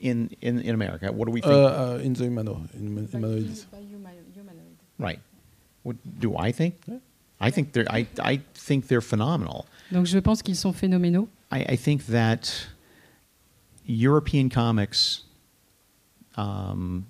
In, 0.03 0.28
in 0.40 0.59
in 0.61 0.74
America? 0.74 1.11
What 1.12 1.26
do 1.26 1.32
we 1.32 1.40
think? 1.40 1.53
Euh, 1.55 1.98
euh, 1.98 2.05
In 2.05 2.12
the 2.14 2.24
Humano, 2.24 2.62
in- 2.74 3.09
Humanoids. 3.12 3.66
right. 4.98 5.18
What 5.82 5.96
do 6.18 6.36
I 6.36 6.53
think? 6.53 6.74
I 7.40 7.51
think 7.51 7.72
they're 7.72 7.86
I 7.90 8.07
I 8.22 8.40
think 8.55 8.88
they're 8.88 9.01
phenomenal. 9.01 9.64
Donc 9.92 10.07
je 10.07 10.18
pense 10.18 10.42
qu'ils 10.42 10.57
sont 10.57 10.72
phénoménaux. 10.72 11.28
I, 11.51 11.64
I 11.72 11.76
think 11.76 12.07
that 12.07 12.68
European 13.86 14.48
comics, 14.51 15.24
um, 16.36 17.05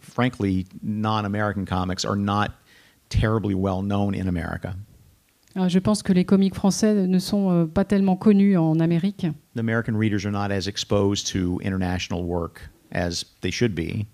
frankly, 0.00 0.66
non-American 0.82 1.64
comics, 1.66 2.04
are 2.04 2.16
not 2.16 2.50
terribly 3.08 3.54
well 3.54 3.80
known 3.82 4.14
in 4.14 4.28
America. 4.28 4.74
Alors, 5.56 5.68
je 5.68 5.78
pense 5.80 6.02
que 6.02 6.12
les 6.12 6.24
comiques 6.24 6.54
français 6.54 6.94
ne 7.06 7.18
sont 7.18 7.50
euh, 7.50 7.66
pas 7.66 7.84
tellement 7.84 8.16
connus 8.16 8.56
en 8.56 8.78
Amérique. 8.80 9.26
The 9.54 9.60
American 9.60 9.96
readers 9.96 10.24
are 10.24 10.30
not 10.32 10.50
as 10.52 10.66
exposed 10.68 11.26
to 11.32 11.58
international 11.62 12.24
work 12.24 12.70
as 12.92 13.24
they 13.40 13.50
should 13.50 13.74
be, 13.74 14.06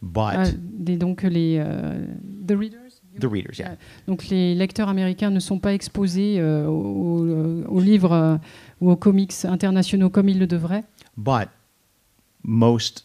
but 0.00 0.36
Ah, 0.36 0.44
des- 0.54 0.96
donc 0.96 1.22
les 1.22 1.58
euh, 1.58 2.06
the 2.46 2.56
readers. 2.56 3.00
the 3.18 3.26
readers, 3.28 3.58
yeah. 3.58 3.76
Donc 4.06 4.28
les 4.28 4.54
lecteurs 4.54 4.88
américains 4.88 5.30
ne 5.30 5.40
sont 5.40 5.58
pas 5.58 5.74
exposés 5.74 6.38
euh, 6.38 6.66
aux, 6.68 7.24
aux- 7.26 7.64
aux 7.66 7.80
livres 7.80 8.12
euh, 8.12 8.36
ou 8.80 8.90
aux 8.92 8.96
comics 8.96 9.34
internationaux 9.44 10.08
comme 10.10 10.28
ils 10.28 10.38
le 10.38 10.46
devraient. 10.46 10.84
But 11.16 11.48
most 12.44 13.04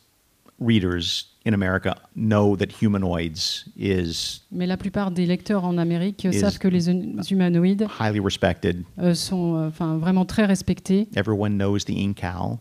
readers 0.60 1.26
in 1.46 1.54
America 1.54 1.96
know 2.16 2.56
that 2.56 2.68
humanoids 2.82 3.66
is 3.78 4.42
Mais 4.52 4.66
la 4.66 4.78
plupart 4.78 5.12
des 5.12 5.26
lecteurs 5.26 5.64
en 5.64 5.78
Amérique 5.78 6.28
savent 6.34 6.58
que 6.58 6.68
les 6.68 6.90
humanoïdes 7.32 7.88
highly 8.00 8.20
respected. 8.20 8.84
euh, 9.00 9.14
sont 9.14 9.56
euh, 9.56 9.68
enfin, 9.68 9.98
vraiment 9.98 10.26
très 10.26 10.46
respectés. 10.46 11.08
Everyone 11.16 11.58
knows 11.58 11.80
the 11.86 11.92
Incal. 11.96 12.58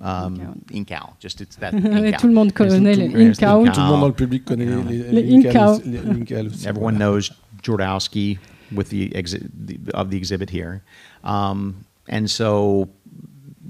Um, 0.00 0.54
Incal, 0.72 1.14
just 1.20 1.40
it's 1.40 1.56
that 1.56 1.72
Et 1.74 1.78
Incal. 2.08 2.20
tout 2.20 2.28
le 2.28 2.32
monde 2.34 2.52
connaît 2.52 2.94
Tout- 2.94 3.00
les 3.00 3.08
tout- 3.10 3.16
Incal. 3.42 3.72
Tout 3.72 3.80
le 3.80 3.86
monde 3.86 4.00
dans 4.00 4.06
le 4.06 4.12
public 4.12 4.44
connaît 4.44 4.66
les, 4.66 4.82
les, 4.98 5.10
Les 5.10 5.22
les 5.22 5.36
Incal 5.38 5.50
Incal. 5.50 5.68
aussi- 5.70 5.88
les 5.88 5.98
Incal 6.22 6.46
aussi, 6.46 6.66
Everyone 6.68 6.94
voilà. 6.98 7.10
knows 7.12 7.30
Jordowski 7.64 8.38
with 8.70 8.90
the, 8.90 9.10
exi- 9.14 9.40
the 9.66 9.78
of 9.94 10.10
the 10.10 10.14
exhibit 10.14 10.50
here, 10.50 10.82
um, 11.24 11.74
and 12.08 12.26
so 12.28 12.86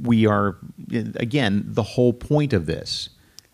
we 0.05 0.27
are 0.27 0.57
again 1.19 1.65
the 1.73 1.83
whole 1.97 2.13
point 2.13 2.53
of 2.53 2.67
this 2.67 3.09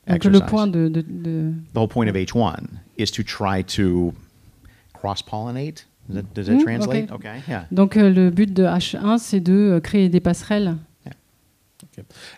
Donc 0.08 0.24
le 0.24 0.40
point 0.40 0.66
de, 0.66 0.88
de- 0.88 1.00
de- 1.02 1.52
the 1.72 1.76
whole 1.78 1.88
point 1.88 2.06
of 2.08 2.14
H1 2.14 2.56
is 2.98 3.06
to 3.06 3.22
try 3.22 3.62
to 3.64 4.12
cross 4.92 5.22
pollinate. 5.22 5.86
Does 6.08 6.16
that, 6.16 6.22
does 6.34 6.46
that 6.46 6.54
Mm, 6.56 6.62
translate? 6.62 7.10
okay. 7.10 7.28
okay, 7.30 7.40
yeah. 7.48 7.66
donc 7.70 7.96
euh, 7.96 8.10
le 8.10 8.28
but 8.30 8.52
de 8.52 8.64
H1 8.64 9.16
c'est 9.18 9.40
de 9.40 9.52
euh, 9.54 9.80
créer 9.80 10.08
des 10.10 10.20
passerelles. 10.20 10.76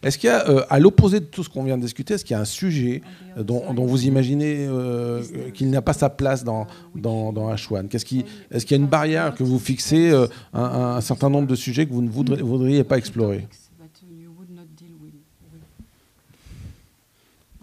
Est-ce 0.02 0.18
qu'il 0.18 0.28
y 0.28 0.32
a, 0.32 0.48
euh, 0.50 0.64
à 0.68 0.78
l'opposé 0.78 1.20
de 1.20 1.24
tout 1.24 1.42
ce 1.42 1.48
qu'on 1.48 1.62
vient 1.64 1.76
de 1.78 1.82
discuter, 1.82 2.14
est-ce 2.14 2.24
qu'il 2.24 2.34
y 2.34 2.36
a 2.36 2.40
un 2.40 2.44
sujet 2.44 3.00
euh, 3.38 3.42
dont, 3.42 3.72
dont 3.72 3.86
vous 3.86 4.04
imaginez 4.04 4.66
euh, 4.66 5.22
euh, 5.34 5.50
qu'il 5.50 5.70
n'a 5.70 5.80
pas 5.82 5.92
sa 5.94 6.10
place 6.10 6.44
dans, 6.44 6.66
dans, 6.94 7.32
dans 7.32 7.52
H1 7.54 7.88
Qu'est-ce 7.88 8.04
qui, 8.04 8.24
Est-ce 8.50 8.66
qu'il 8.66 8.76
y 8.76 8.80
a 8.80 8.82
une 8.82 8.88
barrière 8.90 9.34
que 9.34 9.42
vous 9.44 9.58
fixez, 9.58 10.10
euh, 10.10 10.26
un, 10.52 10.62
un 10.96 11.00
certain 11.00 11.30
nombre 11.30 11.48
de 11.48 11.54
sujets 11.54 11.86
que 11.86 11.92
vous 11.92 12.02
ne 12.02 12.08
voudrez- 12.10 12.42
voudriez 12.42 12.84
pas 12.84 12.98
explorer? 12.98 13.46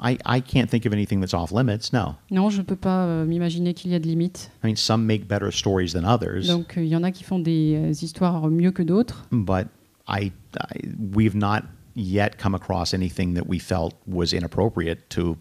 I, 0.03 0.17
I 0.25 0.41
can't 0.41 0.69
think 0.69 0.85
of 0.85 0.91
anything 0.91 1.21
that's 1.21 1.33
off 1.33 1.51
limits. 1.51 1.93
No. 1.93 2.15
Non, 2.29 2.49
je 2.49 2.57
ne 2.57 2.63
peux 2.63 2.75
pas 2.75 3.05
euh, 3.05 3.25
m'imaginer 3.25 3.73
qu'il 3.73 3.91
y 3.91 3.95
a 3.95 3.99
de 3.99 4.05
limites. 4.07 4.51
I 4.63 4.67
mean, 4.67 4.75
some 4.75 5.05
make 5.05 5.27
better 5.27 5.49
stories 5.51 5.93
than 5.93 6.03
others, 6.03 6.47
Donc 6.47 6.77
euh, 6.77 6.83
il 6.83 6.89
y 6.89 6.95
en 6.95 7.03
a 7.03 7.11
qui 7.11 7.23
font 7.23 7.39
des 7.39 7.75
euh, 7.75 7.91
histoires 7.91 8.49
mieux 8.49 8.71
que 8.71 8.83
d'autres. 8.83 9.25
but 9.31 9.67
I, 10.09 10.31
I 10.59 10.79
we've 11.15 11.35
not 11.35 11.61
yet 11.95 12.31
come 12.37 12.53
across 12.53 12.93
anything 12.93 13.35
that 13.35 13.47
we 13.47 13.59
felt 13.59 13.93
was 14.05 14.33
inappropriate 14.33 15.07
to 15.09 15.35
to 15.35 15.37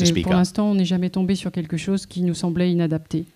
Mais 0.00 0.06
speak 0.06 0.24
pour 0.24 0.32
of. 0.32 0.38
l'instant, 0.38 0.70
on 0.70 0.74
n'est 0.74 0.84
jamais 0.84 1.10
tombé 1.10 1.34
sur 1.36 1.52
quelque 1.52 1.76
chose 1.76 2.06
qui 2.06 2.22
nous 2.22 2.34
semblait 2.34 2.70
inadapté. 2.72 3.26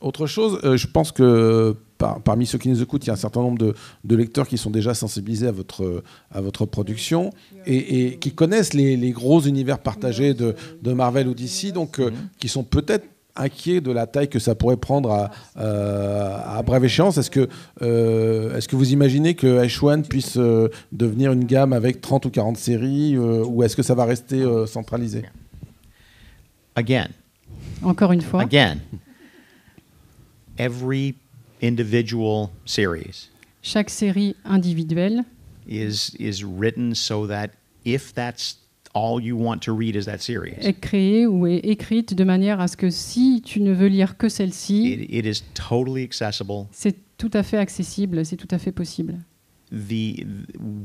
autre 0.00 0.26
chose, 0.26 0.60
euh, 0.62 0.76
je 0.76 0.86
pense 0.86 1.10
que 1.10 1.76
par- 1.98 2.20
parmi 2.20 2.46
ceux 2.46 2.58
qui 2.58 2.68
nous 2.68 2.82
écoutent, 2.82 3.04
il 3.04 3.08
y 3.08 3.10
a 3.10 3.14
un 3.14 3.16
certain 3.16 3.40
nombre 3.40 3.58
de, 3.58 3.74
de 4.04 4.16
lecteurs 4.16 4.46
qui 4.48 4.58
sont 4.58 4.70
déjà 4.70 4.94
sensibilisés 4.94 5.46
à 5.48 5.52
votre, 5.52 6.02
à 6.30 6.40
votre 6.40 6.66
production 6.66 7.30
et, 7.66 8.06
et 8.06 8.16
qui 8.18 8.32
connaissent 8.32 8.74
les, 8.74 8.96
les 8.96 9.10
gros 9.12 9.40
univers 9.40 9.78
partagés 9.78 10.34
de, 10.34 10.54
de 10.82 10.92
Marvel 10.92 11.28
ou 11.28 11.34
DC, 11.34 11.72
donc 11.72 11.98
euh, 12.00 12.10
qui 12.38 12.48
sont 12.48 12.64
peut-être 12.64 13.06
inquiets 13.38 13.82
de 13.82 13.92
la 13.92 14.06
taille 14.06 14.28
que 14.30 14.38
ça 14.38 14.54
pourrait 14.54 14.78
prendre 14.78 15.10
à, 15.10 15.30
euh, 15.58 16.38
à 16.46 16.62
brève 16.62 16.84
échéance. 16.86 17.18
Est-ce 17.18 17.30
que, 17.30 17.48
euh, 17.82 18.56
est-ce 18.56 18.66
que 18.66 18.76
vous 18.76 18.92
imaginez 18.94 19.34
que 19.34 19.62
H1 19.62 20.04
puisse 20.04 20.38
euh, 20.38 20.68
devenir 20.92 21.32
une 21.32 21.44
gamme 21.44 21.74
avec 21.74 22.00
30 22.00 22.24
ou 22.24 22.30
40 22.30 22.56
séries 22.56 23.14
euh, 23.14 23.44
ou 23.44 23.62
est-ce 23.62 23.76
que 23.76 23.82
ça 23.82 23.94
va 23.94 24.06
rester 24.06 24.40
euh, 24.40 24.64
centralisé? 24.66 25.24
Again, 26.76 27.08
Encore 27.82 28.12
une 28.12 28.22
fois, 28.22 28.40
again, 28.42 28.78
every 30.58 31.14
individual 31.62 32.48
series 32.64 33.30
chaque 33.62 33.90
série 33.90 34.34
individuelle 34.44 35.24
is 35.68 36.14
is 36.18 36.44
written 36.44 36.94
so 36.94 37.26
that 37.26 37.50
if 37.84 38.14
that's 38.14 38.58
all 38.94 39.20
you 39.20 39.36
want 39.36 39.58
to 39.60 39.72
read 39.76 39.94
is 39.96 40.06
that 40.06 40.18
series, 40.20 40.54
est 40.60 40.80
créée 40.80 41.26
ou 41.26 41.46
est 41.46 41.58
écrite 41.58 42.14
de 42.14 42.24
manière 42.24 42.60
à 42.60 42.68
ce 42.68 42.76
que 42.76 42.88
si 42.90 43.42
tu 43.44 43.60
ne 43.60 43.72
veux 43.72 43.88
lire 43.88 44.16
que 44.16 44.28
celle-ci, 44.28 44.92
it, 44.92 45.06
it 45.10 45.26
is 45.26 45.42
totally 45.54 46.04
accessible. 46.04 46.66
c'est 46.72 46.96
tout 47.18 47.30
à 47.34 47.42
fait 47.42 47.58
accessible, 47.58 48.24
c'est 48.24 48.36
tout 48.36 48.48
à 48.50 48.58
fait 48.58 48.72
possible. 48.72 49.16
The 49.72 50.24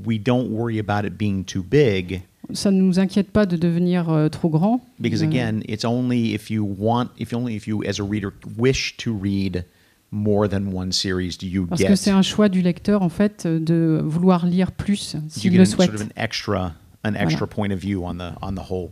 we 0.06 0.20
don't 0.20 0.50
worry 0.50 0.80
about 0.80 1.06
it 1.06 1.16
being 1.18 1.44
too 1.46 1.62
big 1.64 2.22
Ça 2.52 2.72
ne 2.72 2.82
nous 2.82 3.00
inquiète 3.00 3.30
pas 3.30 3.46
de 3.46 3.56
devenir 3.56 4.10
euh, 4.10 4.28
trop 4.28 4.50
grand. 4.50 4.82
because 5.00 5.22
Euh, 5.22 5.28
again, 5.28 5.62
it's 5.70 5.86
only 5.86 6.34
if 6.34 6.50
you 6.50 6.66
want, 6.66 7.10
if 7.20 7.32
only 7.34 7.56
if 7.56 7.68
you 7.68 7.84
as 7.84 8.00
a 8.00 8.04
reader 8.04 8.34
wish 8.58 8.98
to 8.98 9.14
read 9.14 9.64
more 10.12 10.48
than 10.50 10.74
one 10.74 10.92
series 10.92 11.38
do 11.40 11.48
you 11.48 11.66
Parce 11.68 11.82
que 11.82 11.88
get 11.88 11.96
c'est 11.96 12.12
un 12.12 12.22
choix 12.22 12.50
du 12.50 12.62
lecteur, 12.62 13.02
en 13.02 13.10
fait, 13.10 13.48
de 13.48 14.02
vouloir 14.04 14.46
lire 14.46 14.72
plus, 14.72 15.14
you 15.14 15.22
s'il 15.30 15.56
le 15.56 15.62
an, 15.62 15.66
souhaite. 15.66 15.92
sort 15.92 16.02
of 16.02 16.08
an 16.08 16.12
extra 16.16 16.74
an 17.04 17.14
extra 17.16 17.48
point 17.48 17.72
of 17.72 17.80
view 17.80 18.04
on 18.06 18.16
the 18.16 18.34
on 18.42 18.54
the 18.54 18.70
whole 18.70 18.90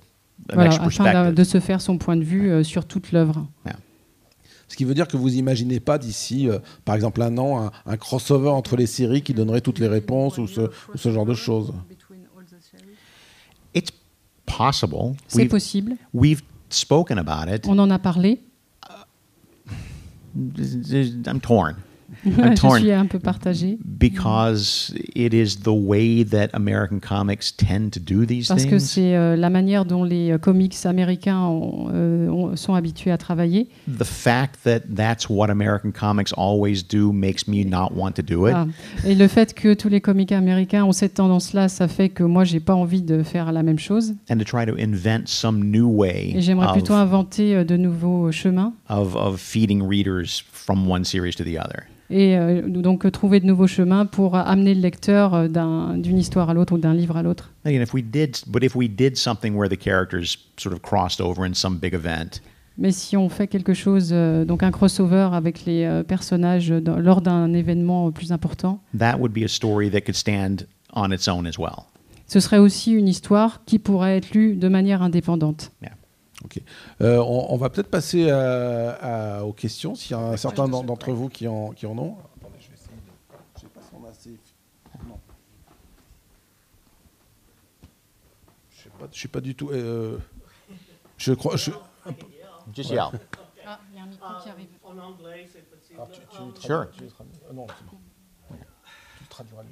an 0.50 0.56
Voilà, 0.56 0.76
extra 0.76 1.06
afin 1.06 1.32
de, 1.32 1.44
se 1.44 1.60
faire 1.60 1.82
son 1.82 1.98
point 1.98 2.16
de 2.16 2.24
vue 2.24 2.50
euh, 2.50 2.64
sur 2.64 2.86
toute 2.86 3.12
l'œuvre. 3.12 3.46
Ce 4.70 4.76
qui 4.76 4.86
veut 4.86 4.94
dire 4.94 5.08
que 5.08 5.18
vous 5.18 5.36
imaginez 5.36 5.80
pas 5.80 5.98
d'ici, 5.98 6.48
euh, 6.48 6.60
par 6.86 6.94
exemple, 6.96 7.24
un 7.24 7.38
an, 7.40 7.66
un, 7.66 7.72
un 7.88 7.98
crossover 7.98 8.50
entre 8.50 8.76
les 8.78 8.86
séries 8.86 9.24
qui 9.24 9.34
donnerait 9.34 9.62
toutes 9.62 9.80
les 9.80 9.88
réponses 9.88 10.38
ou 10.38 10.46
ce, 10.48 10.62
ou 10.62 10.96
ce 10.98 11.12
genre 11.12 11.26
de 11.26 11.34
choses. 11.34 11.74
It's 13.74 13.92
possible. 14.46 15.16
C'est 15.28 15.40
We've, 15.42 15.50
possible. 15.50 15.96
we've 16.14 16.42
spoken 16.70 17.18
about 17.18 17.52
it. 17.54 17.66
On 17.68 17.80
en 17.80 17.90
a 17.90 17.98
parlé. 18.00 18.42
I'm 20.36 21.42
torn. 21.42 21.84
I'm 22.26 22.56
Je 22.56 22.62
torn 22.62 22.80
suis 22.80 22.92
un 22.92 23.06
peu 23.06 23.20
partagée. 23.20 23.78
because 23.84 24.94
it 25.16 25.34
is 25.34 25.58
the 25.64 25.68
way 25.74 26.24
that 26.26 26.50
American 26.54 27.00
comics 27.00 27.52
tend 27.56 27.92
to 27.92 28.00
do 28.00 28.26
these 28.26 28.48
Parce 28.48 28.66
que 28.66 28.78
things. 28.78 28.80
c'est 28.80 29.16
euh, 29.16 29.36
la 29.36 29.50
manière 29.50 29.86
dont 29.86 30.04
les 30.04 30.32
euh, 30.32 30.38
comics 30.38 30.76
américains 30.86 31.40
ont, 31.42 31.90
euh, 31.94 32.28
ont- 32.30 32.56
sont 32.56 32.74
habitués 32.74 33.12
à 33.12 33.18
travailler. 33.18 33.68
The 33.88 34.04
fact 34.04 34.60
that 34.64 34.82
that's 34.96 35.30
what 35.30 35.50
American 35.50 35.92
comics 35.92 36.34
always 36.38 36.84
do 36.84 37.12
makes 37.12 37.48
me 37.48 37.64
not 37.66 37.92
want 37.96 38.14
to 38.14 38.22
do 38.22 38.48
it. 38.48 38.54
Ah. 38.56 38.66
Et 39.06 39.16
le 39.16 39.28
fait 39.28 39.54
que 39.54 39.74
tous 39.74 39.90
les 39.90 40.02
comics 40.02 40.32
américains 40.32 40.84
ont 40.86 40.92
cette 40.92 41.16
tendance-là, 41.16 41.70
ça 41.70 41.88
fait 41.88 42.10
que 42.10 42.24
moi, 42.24 42.44
j'ai 42.44 42.60
pas 42.60 42.74
envie 42.76 43.02
de 43.02 43.24
faire 43.24 43.52
la 43.52 43.64
même 43.64 43.80
chose. 43.80 44.14
and 44.30 44.38
to 44.38 44.44
try 44.44 44.66
to 44.66 44.76
invent 44.80 45.28
some 45.28 45.64
new 45.72 45.88
way 45.88 46.34
Et 46.36 46.42
j'aimerais 46.42 46.74
plutôt 46.74 46.94
inventer 46.94 47.56
euh, 47.56 47.64
de 47.64 47.78
nouveaux 47.78 48.32
chemins. 48.32 48.74
of, 48.90 49.16
of 49.16 49.40
feeding 49.40 49.82
readers 49.88 50.44
from 50.52 50.90
one 50.90 51.04
series 51.04 51.36
to 51.36 51.44
the 51.44 51.58
other. 51.58 51.84
Et 52.12 52.38
euh, 52.38 52.68
donc 52.68 53.10
trouver 53.12 53.40
de 53.40 53.46
nouveaux 53.46 53.68
chemins 53.68 54.06
pour 54.06 54.36
amener 54.36 54.74
le 54.74 54.82
lecteur 54.82 55.34
euh, 55.34 55.48
d'un- 55.48 55.96
d'une 55.98 56.18
histoire 56.18 56.50
à 56.50 56.54
l'autre 56.54 56.74
ou 56.74 56.78
d'un 56.78 56.94
livre 56.94 57.16
à 57.18 57.22
l'autre. 57.24 57.52
Again, 57.66 57.82
if 57.82 57.94
we 57.94 58.04
did, 58.04 58.38
but 58.48 58.64
if 58.64 58.76
we 58.76 58.90
did 58.90 59.16
something 59.16 59.54
where 59.56 59.70
the 59.70 59.78
characters 59.80 60.38
sort 60.58 60.74
of 60.74 60.82
crossed 60.82 61.22
over 61.22 61.46
in 61.46 61.54
some 61.54 61.78
big 61.78 61.94
event, 61.94 62.42
Mais 62.82 62.92
si 62.92 63.18
on 63.18 63.28
fait 63.30 63.48
quelque 63.48 63.74
chose, 63.74 64.10
euh, 64.14 64.46
donc 64.46 64.64
un 64.64 64.72
crossover 64.72 65.30
avec 65.34 65.66
les 65.66 65.84
euh, 65.84 66.02
personnages 66.02 66.70
dans- 66.70 66.98
lors 66.98 67.22
d'un 67.22 67.52
événement 67.54 68.10
plus 68.12 68.32
important, 68.32 68.82
that 68.98 69.18
would 69.20 69.34
be 69.34 69.44
a 69.44 69.48
story 69.50 69.92
that 69.92 70.02
could 70.02 70.16
stand 70.16 70.66
on 70.96 71.12
its 71.12 71.28
own 71.28 71.46
as 71.46 71.58
well. 71.60 71.84
ce 72.26 72.40
serait 72.40 72.58
aussi 72.60 72.92
une 72.94 73.08
histoire 73.08 73.64
qui 73.66 73.80
pourrait 73.80 74.18
être 74.18 74.32
lue 74.34 74.56
de 74.56 74.68
manière 74.70 75.02
indépendante. 75.04 75.72
Ok. 76.46 76.62
Euh, 77.02 77.18
on, 77.18 77.48
on 77.54 77.58
va 77.58 77.70
peut-être 77.70 77.90
passer 77.90 78.30
à- 78.30 79.40
à- 79.40 79.44
aux 79.44 79.52
questions, 79.54 79.94
s'il 79.96 80.12
y 80.12 80.14
a 80.14 80.20
un 80.20 80.38
certain 80.38 80.68
d'en- 80.70 80.84
d'entre 80.84 81.12
vous 81.12 81.28
qui 81.30 81.48
en, 81.48 81.72
qui 81.72 81.86
en 81.86 81.98
ont. 81.98 82.18
Attendez, 82.38 82.56
je 82.62 82.70
vais 82.70 82.76
essayer 82.76 82.96
de- 82.96 83.38
je 83.56 83.62
sais 83.62 83.68
pas 83.68 83.82
si 83.82 83.90
on 83.94 84.06
a 84.06 84.10
assez- 84.10 84.38
non. 85.08 85.20
Je 88.72 88.84
sais 88.84 88.90
pas, 88.90 89.08
je 89.12 89.18
suis 89.18 89.28
pas 89.28 89.42
du 89.42 89.56
tout. 89.56 89.70
euh, 89.72 90.18
je 91.18 91.34
crois. 91.34 91.58
je- 91.58 91.72
Just 92.74 92.92
yell. 92.92 93.00
Ah, 93.66 93.80
il 93.92 93.98
y 93.98 94.00
a 94.00 94.04
un 94.04 94.08
micro 94.08 94.28
qui 94.42 94.50
arrive. 94.50 94.68
En 94.84 94.98
anglais, 94.98 95.48
c'est 95.52 95.70
possible. 95.70 96.00
Tu- 96.14 96.22
tu 96.22 96.36
Sure. 96.68 96.88
traduis- 96.90 97.08
tu 97.08 97.14
traduis- 97.14 97.40
non, 97.54 97.68
c'est 97.68 97.86
bon. 97.86 97.98
Tu 98.50 99.24
le 99.24 99.28
traduiras 99.30 99.64
lui. 99.64 99.72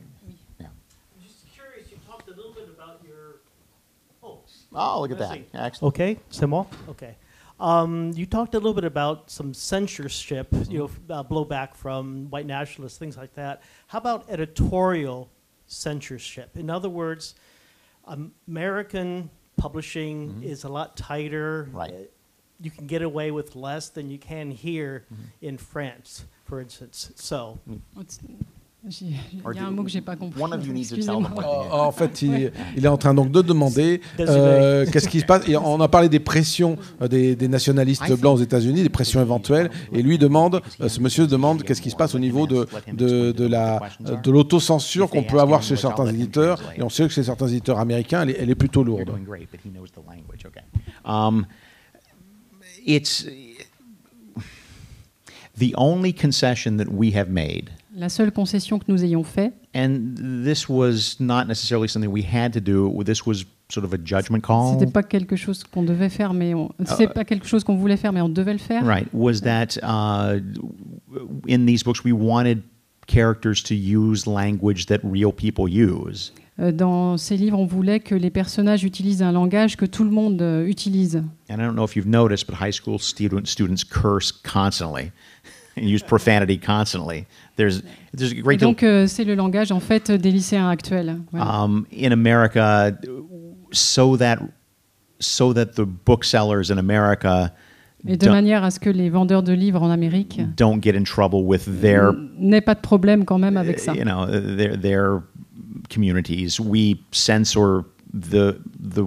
Oh, 4.74 5.02
look 5.02 5.12
at 5.12 5.18
that. 5.20 5.34
see. 5.34 5.46
Excellent. 5.54 5.94
okay, 5.96 6.20
c'est 6.30 6.46
moi? 6.48 6.66
Okay. 6.90 7.16
Um, 7.60 8.12
you 8.16 8.26
talked 8.28 8.54
a 8.54 8.58
little 8.60 8.74
bit 8.76 8.84
about 8.84 9.32
some 9.32 9.54
censorship, 9.54 10.48
you 10.70 10.78
know, 10.80 10.86
f- 10.86 11.00
uh, 11.10 11.24
blowback 11.24 11.74
from 11.74 12.30
white 12.30 12.46
nationalists, 12.46 12.98
things 13.00 13.18
like 13.18 13.34
that. 13.34 13.64
How 13.88 13.98
about 13.98 14.26
editorial 14.30 15.28
censorship? 15.66 16.56
In 16.56 16.70
other 16.70 16.90
words, 16.90 17.34
American 18.48 19.30
publishing 19.58 20.42
is 20.44 20.64
a 20.64 20.70
lot 20.70 20.96
tighter. 20.98 21.70
Right. 21.72 21.92
Uh, 21.94 21.98
You 22.60 22.72
can 22.72 22.88
get 22.88 23.04
away 23.04 23.30
with 23.32 23.56
less 23.56 23.90
than 23.90 24.10
you 24.10 24.18
can 24.18 24.50
here 24.52 25.06
in 25.42 25.58
France, 25.60 26.26
for 26.46 26.60
instance. 26.60 27.12
So, 27.16 27.60
J'ai- 27.96 28.20
Il 28.90 29.56
y 29.56 29.60
a 29.60 29.68
un 29.68 29.72
mot 29.72 29.84
que 29.84 29.90
j'ai 29.90 30.02
pas 30.02 30.16
compris. 30.16 30.42
Oh, 30.42 30.48
en 31.72 31.92
fait, 31.92 32.22
il, 32.22 32.52
il 32.76 32.86
est 32.86 32.90
en 32.90 32.98
train 32.98 33.14
donc 33.14 33.32
de 33.32 33.42
demander 33.42 34.02
euh, 34.20 34.86
qu'est-ce 34.92 35.10
qui 35.10 35.20
se 35.20 35.26
passe. 35.26 35.48
Et 35.48 35.58
on 35.58 35.80
a 35.82 35.88
parlé 35.88 36.10
des 36.10 36.20
pressions 36.20 36.78
euh, 37.02 37.08
des, 37.08 37.36
des 37.36 37.48
nationalistes 37.48 38.12
blancs 38.20 38.38
aux 38.38 38.42
États-Unis, 38.42 38.84
des 38.84 38.90
pressions 38.90 39.22
éventuelles. 39.22 39.70
Et 39.94 40.02
lui 40.02 40.18
demande, 40.18 40.62
euh, 40.82 40.90
ce 40.90 41.00
monsieur 41.00 41.28
demande, 41.28 41.64
qu'est-ce 41.64 41.82
qui 41.82 41.92
se 41.92 41.96
passe 41.96 42.16
au 42.16 42.20
niveau 42.20 42.48
de, 42.48 42.68
de, 42.94 43.32
de 43.32 43.48
la 43.48 43.82
de 44.00 44.32
l'autocensure 44.32 45.10
qu'on 45.10 45.24
peut 45.24 45.40
avoir 45.40 45.62
chez 45.64 45.76
certains 45.76 46.08
éditeurs. 46.08 46.62
Et 46.76 46.84
on 46.84 46.90
sait 46.90 47.08
que 47.08 47.14
chez 47.14 47.24
certains 47.24 47.48
éditeurs 47.48 47.80
américains, 47.80 48.24
elle 48.24 48.30
est, 48.32 48.38
elle 48.40 48.50
est 48.50 48.56
plutôt 48.56 48.84
lourde. 48.84 49.06
doing 49.06 49.24
great, 49.24 49.48
but 49.52 49.60
he 49.64 49.70
knows 49.70 49.88
the 49.92 50.02
language. 50.08 50.46
Okay. 50.46 50.62
Um, 51.06 51.46
it's 52.86 53.26
the 55.58 55.74
only 55.76 56.14
concession 56.14 56.78
that 56.78 56.92
we 56.92 57.12
have 57.16 57.30
made, 57.30 57.72
La 57.98 58.10
seule 58.10 58.32
concession 58.32 58.78
que 58.78 58.86
nous 58.90 59.04
ayons 59.04 59.24
fait, 59.24 59.54
and 59.76 60.14
this 60.44 60.70
was 60.70 61.16
not 61.20 61.46
necessarily 61.46 61.90
something 61.90 62.12
we 62.12 62.24
had 62.24 62.54
to 62.54 62.60
do. 62.60 62.94
This 63.04 63.26
was 63.26 63.44
sort 63.70 63.84
of 63.84 63.92
a 63.92 63.98
judgment 63.98 64.42
call. 64.42 64.78
c'était 64.78 64.92
pas 64.92 65.02
quelque 65.02 65.36
chose 65.36 65.64
qu'on 65.64 65.82
devait 65.82 66.10
faire, 66.10 66.36
mais 66.36 66.54
on... 66.54 66.70
c'est 66.86 67.12
pas 67.12 67.26
quelque 67.26 67.48
chose 67.48 67.64
qu'on 67.64 67.76
voulait 67.76 67.98
faire, 67.98 68.14
mais 68.14 68.22
on 68.22 68.30
devait 68.30 68.54
le 68.54 68.60
faire. 68.60 68.86
Right. 68.86 69.08
Was 69.14 69.42
that 69.42 69.80
uh, 69.82 70.40
in 71.50 71.66
these 71.66 71.84
books 71.84 72.04
we 72.06 72.14
wanted 72.14 72.62
characters 73.08 73.64
to 73.64 73.74
use 73.74 74.28
language 74.28 74.86
that 74.86 75.00
real 75.04 75.32
people 75.32 75.68
use. 75.68 76.32
Euh, 76.60 76.72
Dans 76.72 77.18
ces 77.18 77.38
livres, 77.38 77.60
on 77.60 77.66
voulait 77.66 78.00
que 78.00 78.16
les 78.16 78.30
personnages 78.30 78.84
utilisent 78.84 79.22
un 79.22 79.32
langage 79.32 79.78
que 79.78 79.86
tout 79.86 80.04
le 80.04 80.10
monde 80.10 80.42
euh, 80.42 80.68
utilise. 80.68 81.24
And 81.50 81.56
I 81.56 81.66
don't 81.66 81.76
know 81.76 81.86
if 81.86 81.96
you've 81.96 82.08
noticed, 82.08 82.48
but 82.48 82.56
high 82.60 82.74
school 82.74 83.00
student, 83.00 83.46
students 83.48 83.84
curse 83.84 84.32
constantly 84.32 85.12
and 85.78 85.90
use 85.96 86.04
profanity 86.04 86.58
constantly. 86.58 87.26
There's 87.56 87.82
there's 88.14 88.32
a 88.32 88.42
great 88.42 88.60
deal. 88.60 88.70
donc, 88.70 88.84
euh, 88.84 89.08
c'est 89.08 89.24
le 89.24 89.36
langage 89.36 89.72
en 89.72 89.80
fait 89.80 90.12
des 90.12 90.32
lycéens 90.32 90.70
actuels. 90.70 91.18
Voilà. 91.32 91.64
um, 91.64 91.86
in 91.92 92.12
America, 92.12 92.92
so 93.72 94.18
that 94.18 94.40
so 95.20 95.54
that 95.54 95.76
the 95.76 95.86
booksellers 95.86 96.70
in 96.70 96.78
America 96.78 97.52
Et 98.08 98.16
de 98.16 98.30
manière 98.30 98.64
à 98.64 98.70
ce 98.72 98.80
que 98.80 98.92
les 98.92 99.10
vendeurs 99.10 99.42
de 99.44 99.52
livres 99.54 99.82
en 99.82 99.90
Amérique 99.90 100.40
don't 100.56 100.82
get 100.82 100.96
in 100.96 101.04
trouble 101.04 101.44
with 101.44 101.66
their 101.82 102.14
n'aient 102.38 102.62
pas 102.62 102.76
de 102.76 102.80
problème 102.80 103.26
quand 103.26 103.40
même 103.40 103.58
avec 103.58 103.80
ça. 103.80 103.94
you 103.94 104.04
know 104.04 104.26
their 104.28 104.78
their 104.78 105.24
communities. 105.90 106.60
We 106.60 106.98
censor 107.12 107.86
the 108.14 108.60
the 108.80 109.04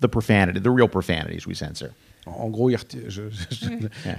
the 0.00 0.08
profanity, 0.08 0.60
the 0.60 0.70
real 0.70 0.88
profanities. 0.88 1.46
We 1.46 1.54
censor. 1.54 1.92
En 2.26 2.48
gros, 2.48 2.70
il 2.70 2.76
retire, 2.76 3.02
je- 3.08 3.28
je- 3.50 3.66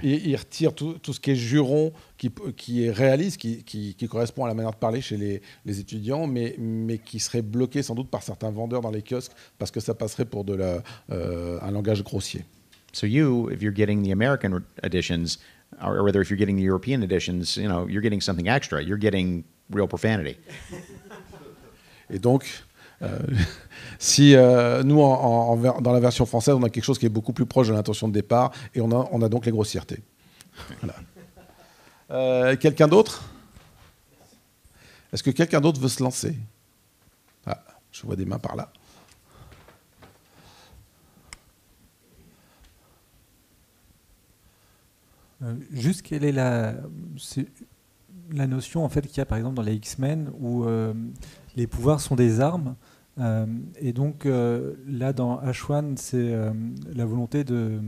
il- 0.02 0.28
il 0.28 0.36
retire 0.36 0.72
tout, 0.74 0.94
tout 1.02 1.12
ce 1.12 1.18
qui 1.20 1.32
est 1.32 1.36
juron, 1.36 1.92
qui, 2.16 2.30
qui 2.56 2.84
est 2.84 2.90
réaliste, 2.92 3.36
qui, 3.38 3.64
qui- 3.64 3.94
qui 3.94 4.06
correspond 4.08 4.44
à 4.44 4.48
la 4.48 4.54
manière 4.54 4.70
de 4.72 4.76
parler 4.76 5.00
chez 5.00 5.16
les, 5.16 5.42
les 5.64 5.80
étudiants, 5.80 6.26
mais, 6.26 6.54
mais 6.58 6.98
qui 6.98 7.18
serait 7.18 7.42
bloqué 7.42 7.82
sans 7.82 7.94
doute 7.94 8.08
par 8.10 8.22
certains 8.22 8.50
vendeurs 8.50 8.80
dans 8.80 8.90
les 8.92 9.02
kiosques 9.02 9.32
parce 9.58 9.70
que 9.70 9.80
ça 9.80 9.94
passerait 9.94 10.24
pour 10.24 10.44
de 10.44 10.54
la, 10.54 10.82
euh, 11.10 11.58
un 11.62 11.70
langage 11.72 12.02
grossier. 12.04 12.44
So 12.92 13.06
you, 13.06 13.50
if 13.50 13.60
you're 13.60 13.74
getting 13.74 14.02
the 14.02 14.12
American 14.12 14.60
editions, 14.82 15.38
or 15.82 16.02
whether 16.02 16.20
if 16.22 16.30
you're 16.30 16.38
getting 16.38 16.56
the 16.56 16.62
European 16.64 17.02
editions, 17.02 17.56
you 17.56 17.68
know, 17.68 17.86
you're 17.88 18.00
getting 18.02 18.20
something 18.22 18.46
extra. 18.48 18.80
You're 18.82 18.98
getting 19.00 19.42
real 19.70 19.86
profanity. 19.88 20.36
Et 22.08 22.18
donc, 22.20 22.44
si 23.98 24.34
euh, 24.34 24.82
nous, 24.82 24.96
dans 24.96 25.92
la 25.92 26.00
version 26.00 26.26
française, 26.26 26.54
on 26.54 26.62
a 26.62 26.70
quelque 26.70 26.84
chose 26.84 26.98
qui 26.98 27.06
est 27.06 27.10
beaucoup 27.10 27.32
plus 27.32 27.46
proche 27.46 27.68
de 27.68 27.72
l'intention 27.72 28.08
de 28.08 28.12
départ, 28.12 28.52
et 28.74 28.80
on 28.80 28.90
a, 28.90 29.08
on 29.10 29.22
a 29.22 29.28
donc 29.28 29.46
les 29.46 29.52
grossièretés. 29.52 30.02
Voilà. 30.80 30.94
Euh, 32.10 32.56
quelqu'un 32.56 32.88
d'autre? 32.88 33.24
Est-ce 35.12 35.22
que 35.22 35.30
quelqu'un 35.30 35.60
d'autre 35.60 35.80
veut 35.80 35.88
se 35.88 36.02
lancer? 36.02 36.36
Ah, 37.46 37.62
Je 37.92 38.02
vois 38.02 38.16
des 38.16 38.24
mains 38.24 38.38
par 38.38 38.56
là. 38.56 38.72
Euh, 45.42 45.54
juste 45.70 46.02
quelle 46.02 46.24
est 46.24 46.32
la, 46.32 46.74
la 48.30 48.46
notion 48.46 48.84
en 48.84 48.88
fait 48.88 49.06
qu'il 49.06 49.18
y 49.18 49.20
a 49.20 49.26
par 49.26 49.36
exemple 49.36 49.56
dans 49.56 49.62
les 49.62 49.74
X-Men 49.74 50.30
où 50.38 50.64
euh, 50.64 50.94
les 51.56 51.66
pouvoirs 51.66 52.00
sont 52.00 52.16
des 52.16 52.40
armes. 52.40 52.74
Euh, 53.18 53.46
et 53.80 53.92
donc 53.92 54.26
là 54.26 55.12
dans 55.14 55.40
H1 55.40 55.96
c'est 55.96 56.34
la 56.94 57.06
volonté 57.06 57.44
de 57.44 57.80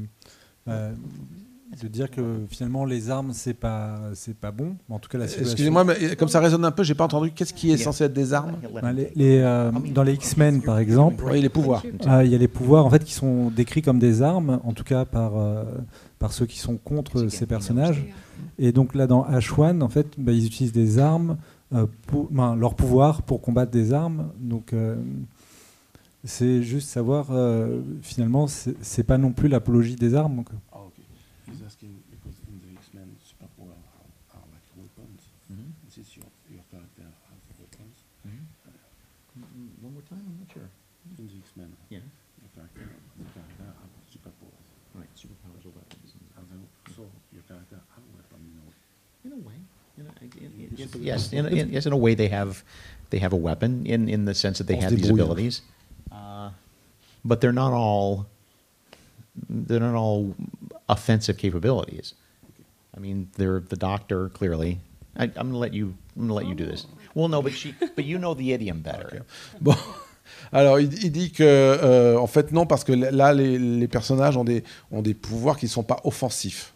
de 0.66 1.86
dire 1.86 2.10
que 2.10 2.22
finalement 2.48 2.86
les 2.86 3.10
armes 3.10 3.32
c'est 3.34 3.52
pas 3.52 4.00
c'est 4.14 4.34
pas 4.34 4.50
bon. 4.50 4.76
En 4.88 4.98
tout 4.98 5.10
cas 5.10 5.18
la 5.18 5.26
excusez-moi 5.26 5.84
mais 5.84 6.16
comme 6.16 6.28
ça 6.28 6.40
résonne 6.40 6.64
un 6.64 6.70
peu 6.70 6.82
j'ai 6.82 6.94
pas 6.94 7.04
entendu. 7.04 7.30
Qu'est-ce 7.32 7.52
qui 7.52 7.70
est 7.70 7.76
censé 7.76 8.04
être 8.04 8.14
des 8.14 8.32
armes? 8.32 8.56
Les, 9.14 9.42
dans 9.94 10.02
les 10.02 10.14
X-Men 10.14 10.62
par 10.62 10.78
exemple 10.78 11.24
oui, 11.30 11.42
les 11.42 11.50
pouvoirs. 11.50 11.82
il 11.84 12.30
y 12.30 12.34
a 12.34 12.38
les 12.38 12.48
pouvoirs 12.48 12.86
en 12.86 12.90
fait 12.90 13.04
qui 13.04 13.12
sont 13.12 13.50
décrits 13.50 13.82
comme 13.82 13.98
des 13.98 14.22
armes 14.22 14.60
en 14.64 14.72
tout 14.72 14.84
cas 14.84 15.04
par 15.04 15.32
par 16.18 16.32
ceux 16.32 16.46
qui 16.46 16.58
sont 16.58 16.76
contre 16.76 17.28
ces 17.28 17.46
personnages. 17.46 18.04
Et 18.58 18.72
donc 18.72 18.94
là, 18.94 19.06
dans 19.06 19.24
H1, 19.24 19.80
en 19.82 19.88
fait, 19.88 20.06
bah, 20.18 20.32
ils 20.32 20.46
utilisent 20.46 20.72
des 20.72 20.98
armes, 20.98 21.32
euh, 21.32 21.34
pour, 22.06 22.28
ben, 22.30 22.56
leur 22.56 22.74
pouvoir 22.74 23.22
pour 23.22 23.40
combattre 23.40 23.70
des 23.70 23.92
armes. 23.92 24.30
Donc 24.38 24.72
euh, 24.72 24.96
c'est 26.24 26.62
juste 26.62 26.88
savoir, 26.88 27.28
euh, 27.30 27.80
finalement, 28.02 28.46
c'est 28.46 29.04
pas 29.04 29.18
non 29.18 29.32
plus 29.32 29.48
l'apologie 29.48 29.96
des 29.96 30.14
armes. 30.14 30.44
In, 50.94 51.00
in, 51.00 51.06
yes, 51.06 51.32
in, 51.32 51.70
yes. 51.70 51.86
In 51.86 51.92
a 51.92 51.96
way, 51.96 52.14
they 52.14 52.28
have 52.28 52.64
they 53.10 53.18
have 53.18 53.32
a 53.32 53.36
weapon 53.36 53.86
in 53.86 54.08
in 54.08 54.24
the 54.24 54.34
sense 54.34 54.58
that 54.58 54.66
they 54.66 54.76
have 54.76 54.90
these 54.94 55.10
abilities, 55.10 55.62
uh, 56.12 56.50
but 57.24 57.40
they're 57.40 57.52
not 57.52 57.72
all 57.72 58.26
they're 59.48 59.80
not 59.80 59.94
all 59.94 60.34
offensive 60.88 61.36
capabilities. 61.38 62.14
I 62.96 63.00
mean, 63.00 63.28
they're 63.36 63.60
the 63.60 63.76
doctor 63.76 64.28
clearly. 64.30 64.80
I, 65.16 65.24
am 65.24 65.30
gonna 65.34 65.58
let 65.58 65.74
you. 65.74 65.94
I'm 66.16 66.22
gonna 66.22 66.34
let 66.34 66.46
you 66.46 66.54
do 66.54 66.66
this. 66.66 66.86
Well, 67.14 67.28
no, 67.28 67.42
but 67.42 67.52
she, 67.52 67.74
but 67.96 68.04
you 68.04 68.18
know 68.18 68.34
the 68.34 68.52
idiom 68.52 68.82
better. 68.82 69.06
Okay. 69.06 69.20
Bon. 69.60 69.76
Alors, 70.52 70.78
il, 70.78 70.92
il 71.02 71.10
dit 71.10 71.30
que, 71.32 71.42
euh, 71.42 72.18
en 72.18 72.26
fait, 72.26 72.52
non, 72.52 72.66
parce 72.66 72.84
que 72.84 72.92
là, 72.92 73.32
les, 73.32 73.58
les 73.58 73.88
personnages 73.88 74.36
ont 74.36 74.44
des, 74.44 74.62
ont 74.90 75.02
des 75.02 75.14
pouvoirs 75.14 75.56
qui 75.56 75.64
ne 75.64 75.70
sont 75.70 75.82
pas 75.82 76.00
offensifs. 76.04 76.74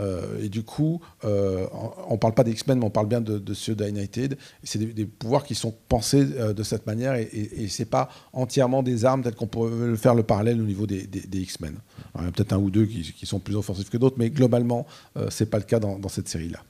Euh, 0.00 0.42
et 0.42 0.48
du 0.48 0.62
coup, 0.62 1.00
euh, 1.24 1.66
on 2.08 2.14
ne 2.14 2.18
parle 2.18 2.34
pas 2.34 2.44
d'X-Men, 2.44 2.78
mais 2.78 2.84
on 2.84 2.90
parle 2.90 3.06
bien 3.06 3.20
de, 3.20 3.38
de 3.38 3.54
ceux 3.54 3.74
d'United. 3.74 4.36
C'est 4.62 4.78
des, 4.78 4.86
des, 4.86 5.04
pouvoirs 5.04 5.44
qui 5.44 5.54
sont 5.54 5.74
pensés 5.88 6.26
euh, 6.38 6.52
de 6.52 6.62
cette 6.62 6.86
manière 6.86 7.14
et, 7.14 7.22
et, 7.22 7.64
et 7.64 7.68
ce 7.68 7.82
n'est 7.82 7.86
pas 7.86 8.08
entièrement 8.32 8.82
des 8.82 9.04
armes 9.04 9.22
telles 9.22 9.34
qu'on 9.34 9.46
peut 9.46 9.96
faire 9.96 10.14
le 10.14 10.22
parallèle 10.22 10.60
au 10.60 10.64
niveau 10.64 10.86
des, 10.86 11.06
des, 11.06 11.20
des 11.20 11.40
X-Men. 11.40 11.76
Il 12.18 12.24
y 12.24 12.28
a 12.28 12.32
peut-être 12.32 12.52
un 12.52 12.58
ou 12.58 12.70
deux 12.70 12.86
qui, 12.86 13.26
sont 13.26 13.38
plus 13.38 13.54
offensifs 13.54 13.90
que 13.90 13.98
d'autres, 13.98 14.16
mais 14.18 14.30
globalement, 14.30 14.86
ce 15.28 15.44
n'est 15.44 15.50
pas 15.50 15.58
le 15.58 15.64
cas 15.64 15.78
dans, 15.78 16.08
cette 16.08 16.28
série-là. 16.28 16.60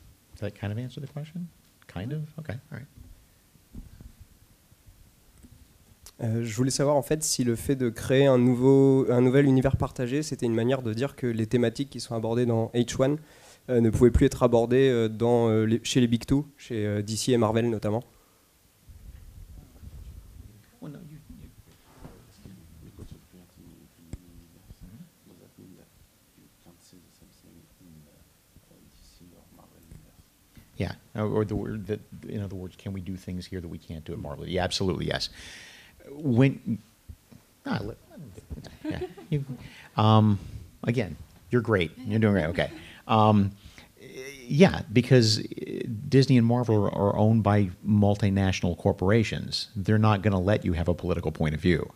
Kind 1.93 2.13
of. 2.13 2.23
Euh, 6.23 6.45
je 6.45 6.55
voulais 6.55 6.71
savoir 6.71 6.97
en 6.97 7.03
fait 7.03 7.23
si 7.23 7.45
le 7.45 7.57
fait 7.57 7.77
de 7.77 7.89
créer 7.89 8.27
un, 8.27 8.37
nouveau, 8.37 9.07
un 9.11 9.23
nouvel 9.23 9.47
univers 9.47 9.77
partagé, 9.77 10.23
c'était 10.23 10.45
une 10.45 10.55
manière 10.55 10.83
de 10.83 10.93
dire 10.93 11.17
que 11.17 11.27
les 11.27 11.47
thématiques 11.47 11.89
qui 11.89 12.01
sont 12.01 12.15
abordées 12.15 12.45
dans 12.45 12.71
H1 12.75 13.17
euh, 13.71 13.81
ne 13.81 13.89
pouvaient 13.89 14.11
plus 14.11 14.27
être 14.27 14.43
abordées 14.43 14.91
euh, 14.91 15.09
dans, 15.09 15.49
euh, 15.49 15.65
les, 15.65 15.81
chez 15.83 16.01
les 16.01 16.07
Big 16.07 16.27
Two, 16.27 16.47
chez 16.59 16.87
euh, 16.87 17.03
DC 17.03 17.31
et 17.31 17.39
Marvel 17.39 17.71
notamment. 17.71 18.05
Yeah, 30.79 30.95
or 31.15 31.45
the 31.45 31.53
word 31.53 31.87
that, 31.89 32.01
in 32.27 32.41
other 32.43 32.57
words, 32.57 32.75
can 32.75 32.95
we 32.95 33.03
do 33.03 33.15
things 33.15 33.45
here 33.45 33.61
that 33.61 33.69
we 33.69 33.79
can't 33.79 34.03
do 34.03 34.15
at 34.15 34.19
Marvel? 34.19 34.49
Yeah, 34.49 34.65
absolutely, 34.65 35.09
yes. 35.09 35.29
When 36.11 36.79
ah, 37.67 37.81
yeah, 38.85 39.01
you, 39.29 39.45
um, 39.97 40.39
again, 40.85 41.17
you're 41.51 41.61
great. 41.61 41.93
You're 41.99 42.19
doing 42.19 42.35
great. 42.35 42.47
Okay. 42.47 42.71
Um, 43.07 43.53
yeah, 44.47 44.83
because 44.93 45.39
Disney 46.09 46.37
and 46.37 46.47
Marvel 46.47 46.87
are 46.87 47.17
owned 47.17 47.43
by 47.43 47.71
multinational 47.87 48.77
corporations. 48.77 49.69
They're 49.77 49.99
not 49.99 50.23
going 50.23 50.33
to 50.33 50.39
let 50.39 50.65
you 50.65 50.73
have 50.73 50.89
a 50.89 50.95
political 50.95 51.31
point 51.31 51.55
of 51.55 51.61
view. 51.61 51.93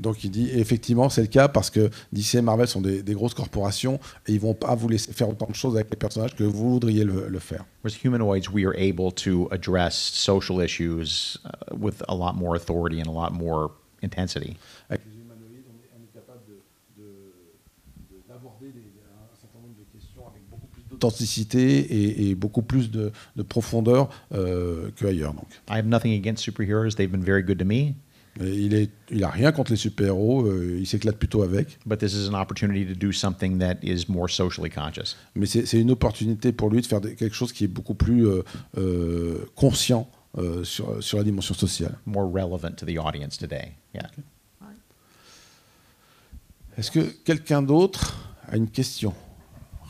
Donc 0.00 0.24
il 0.24 0.30
dit 0.30 0.50
effectivement 0.52 1.08
c'est 1.08 1.22
le 1.22 1.28
cas 1.28 1.48
parce 1.48 1.70
que 1.70 1.90
DC 2.12 2.34
et 2.36 2.42
Marvel 2.42 2.66
sont 2.66 2.80
des, 2.80 3.02
des, 3.02 3.14
grosses 3.14 3.34
corporations 3.34 4.00
et 4.26 4.32
ils 4.32 4.40
vont 4.40 4.54
pas 4.54 4.74
vous 4.74 4.88
laisser 4.88 5.12
faire 5.12 5.28
autant 5.28 5.46
de 5.46 5.54
choses 5.54 5.76
avec 5.76 5.90
les 5.90 5.96
personnages 5.96 6.34
que 6.34 6.44
vous 6.44 6.72
voudriez 6.72 7.04
le, 7.04 7.28
le 7.28 7.38
faire. 7.38 7.64
Whereas 7.84 7.98
humanoids, 8.02 8.50
we 8.52 8.64
are 8.64 8.74
able 8.76 9.12
to 9.12 9.48
address 9.52 9.94
social 9.94 10.60
issues 10.60 11.38
uh, 11.44 11.76
with 11.76 12.02
a 12.08 12.14
lot 12.14 12.34
more 12.34 12.56
authority 12.56 13.00
and 13.00 13.06
a 13.06 13.12
lot 13.12 13.32
more 13.32 13.70
intensity. 14.02 14.56
Avec 14.88 15.02
les 15.06 15.20
humanoïdes, 15.20 15.64
on 15.68 16.02
est, 16.02 16.12
capable 16.12 16.40
d'aborder 18.28 18.68
un 18.68 19.36
certain 19.38 19.58
nombre 19.60 19.76
de 19.78 19.84
questions 19.92 20.26
avec 20.26 20.42
beaucoup 20.50 20.66
plus 20.66 20.82
d'authenticité 20.90 21.78
et, 21.78 22.30
et, 22.30 22.34
beaucoup 22.34 22.62
plus 22.62 22.90
de, 22.90 23.12
de 23.36 23.42
profondeur 23.42 24.08
euh, 24.32 24.90
qu'ailleurs. 24.96 25.34
I 25.68 25.78
have 25.78 25.86
nothing 25.86 26.14
against 26.14 26.42
superheroes. 26.42 26.96
They've 26.96 27.10
been 27.10 27.24
very 27.24 27.42
good 27.42 27.58
to 27.58 27.64
me. 27.64 27.94
Il 28.40 28.74
est, 28.74 28.90
il 29.10 29.22
a 29.22 29.30
rien 29.30 29.52
contre 29.52 29.70
les 29.70 29.76
super-héros, 29.76 30.46
euh, 30.46 30.76
il 30.80 30.86
s'éclate 30.86 31.16
plutôt 31.16 31.42
avec. 31.42 31.78
But 31.86 32.00
this 32.00 32.14
is 32.14 32.28
an 32.28 32.34
opportunity 32.34 32.84
to 32.84 32.94
do 32.94 33.12
something 33.12 33.58
that 33.58 33.76
is 33.82 34.06
more 34.08 34.28
socially 34.28 34.70
conscious. 34.70 35.16
Mais 35.36 35.46
c'est 35.46 35.80
une 35.80 35.92
opportunité 35.92 36.52
pour 36.52 36.70
lui 36.70 36.80
de 36.80 36.86
faire 36.86 37.00
quelque 37.00 37.32
chose 37.32 37.52
qui 37.52 37.64
est 37.64 37.68
beaucoup 37.68 37.94
plus 37.94 38.26
euh, 38.26 38.42
euh, 38.78 39.46
conscient 39.54 40.10
sur, 40.64 41.00
sur 41.00 41.18
la 41.18 41.22
dimension 41.22 41.54
sociale. 41.54 41.96
More 42.06 42.28
relevant 42.28 42.72
to 42.76 42.84
the 42.84 42.98
audience 42.98 43.38
today. 43.38 43.74
Yeah. 43.94 44.10
Okay. 44.10 44.22
Est-ce 46.76 46.90
que 46.90 47.00
quelqu'un 47.24 47.62
d'autre 47.62 48.34
a 48.48 48.56
une 48.56 48.68
question? 48.68 49.14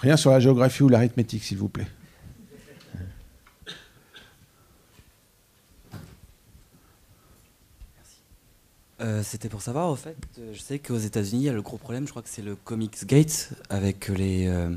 Rien 0.01 0.19
sur 0.19 0.31
la 0.33 0.41
géographie 0.41 0.83
ou 0.83 0.91
l'arithmétique, 0.91 1.43
s'il 1.43 1.57
vous 1.57 1.71
plaît. 1.71 1.87
Euh, 9.01 9.23
C'était 9.25 9.49
pour 9.49 9.63
savoir, 9.63 9.91
au 9.91 9.97
fait, 9.97 10.17
euh, 10.39 10.53
je 10.53 10.61
sais 10.61 10.79
qu'aux 10.79 10.99
États-Unis, 10.99 11.43
il 11.43 11.47
y 11.47 11.49
a 11.49 11.53
le 11.53 11.63
gros 11.63 11.79
problème, 11.79 12.07
je 12.07 12.11
crois 12.11 12.23
que 12.23 12.29
c'est 12.29 12.43
le 12.43 12.55
Comics 12.55 13.05
Gate, 13.07 13.51
avec 13.69 14.09
les, 14.09 14.47
euh, 14.47 14.71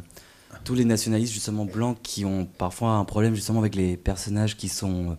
tous 0.63 0.74
les 0.74 0.86
nationalistes 0.86 1.34
justement 1.34 1.65
blancs 1.65 1.97
qui 2.01 2.26
ont 2.26 2.45
parfois 2.45 2.91
un 2.93 3.05
problème 3.05 3.36
justement 3.36 3.59
avec 3.59 3.76
les 3.76 3.95
personnages 3.95 4.57
qui 4.57 4.70
sont. 4.70 5.18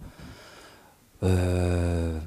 Euh, 1.22 2.18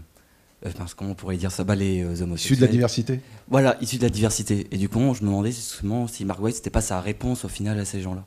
parce 0.77 0.93
comment 0.93 1.11
on 1.11 1.15
pourrait 1.15 1.37
dire 1.37 1.51
ça 1.51 1.63
bah, 1.63 1.75
Les 1.75 2.03
homosexuels. 2.21 2.53
Issus 2.53 2.55
de 2.55 2.61
la 2.65 2.71
diversité 2.71 3.19
Voilà, 3.49 3.77
issus 3.81 3.97
de 3.97 4.03
la 4.03 4.09
diversité. 4.09 4.67
Et 4.71 4.77
du 4.77 4.89
coup, 4.89 4.99
je 4.99 5.21
me 5.21 5.27
demandais 5.27 5.51
justement 5.51 6.07
si 6.07 6.23
Mark 6.23 6.39
White, 6.39 6.55
c'était 6.55 6.69
pas 6.69 6.81
sa 6.81 7.01
réponse 7.01 7.43
au 7.45 7.49
final 7.49 7.79
à 7.79 7.85
ces 7.85 7.99
gens-là. 8.01 8.25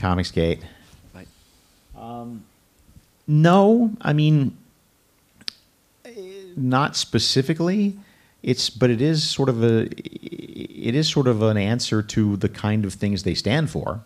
Comics 0.00 0.32
Gate. 0.34 0.60
Um, 2.02 2.42
no, 3.28 3.90
I 4.00 4.12
mean, 4.12 4.52
not 6.56 6.96
specifically. 6.96 7.96
It's 8.42 8.68
but 8.70 8.90
it 8.90 9.00
is 9.00 9.22
sort 9.22 9.48
of 9.48 9.62
a 9.62 9.86
it 9.92 10.96
is 10.96 11.08
sort 11.08 11.28
of 11.28 11.42
an 11.42 11.56
answer 11.56 12.02
to 12.02 12.36
the 12.36 12.48
kind 12.48 12.84
of 12.84 12.92
things 12.94 13.22
they 13.22 13.36
stand 13.36 13.70
for. 13.70 14.00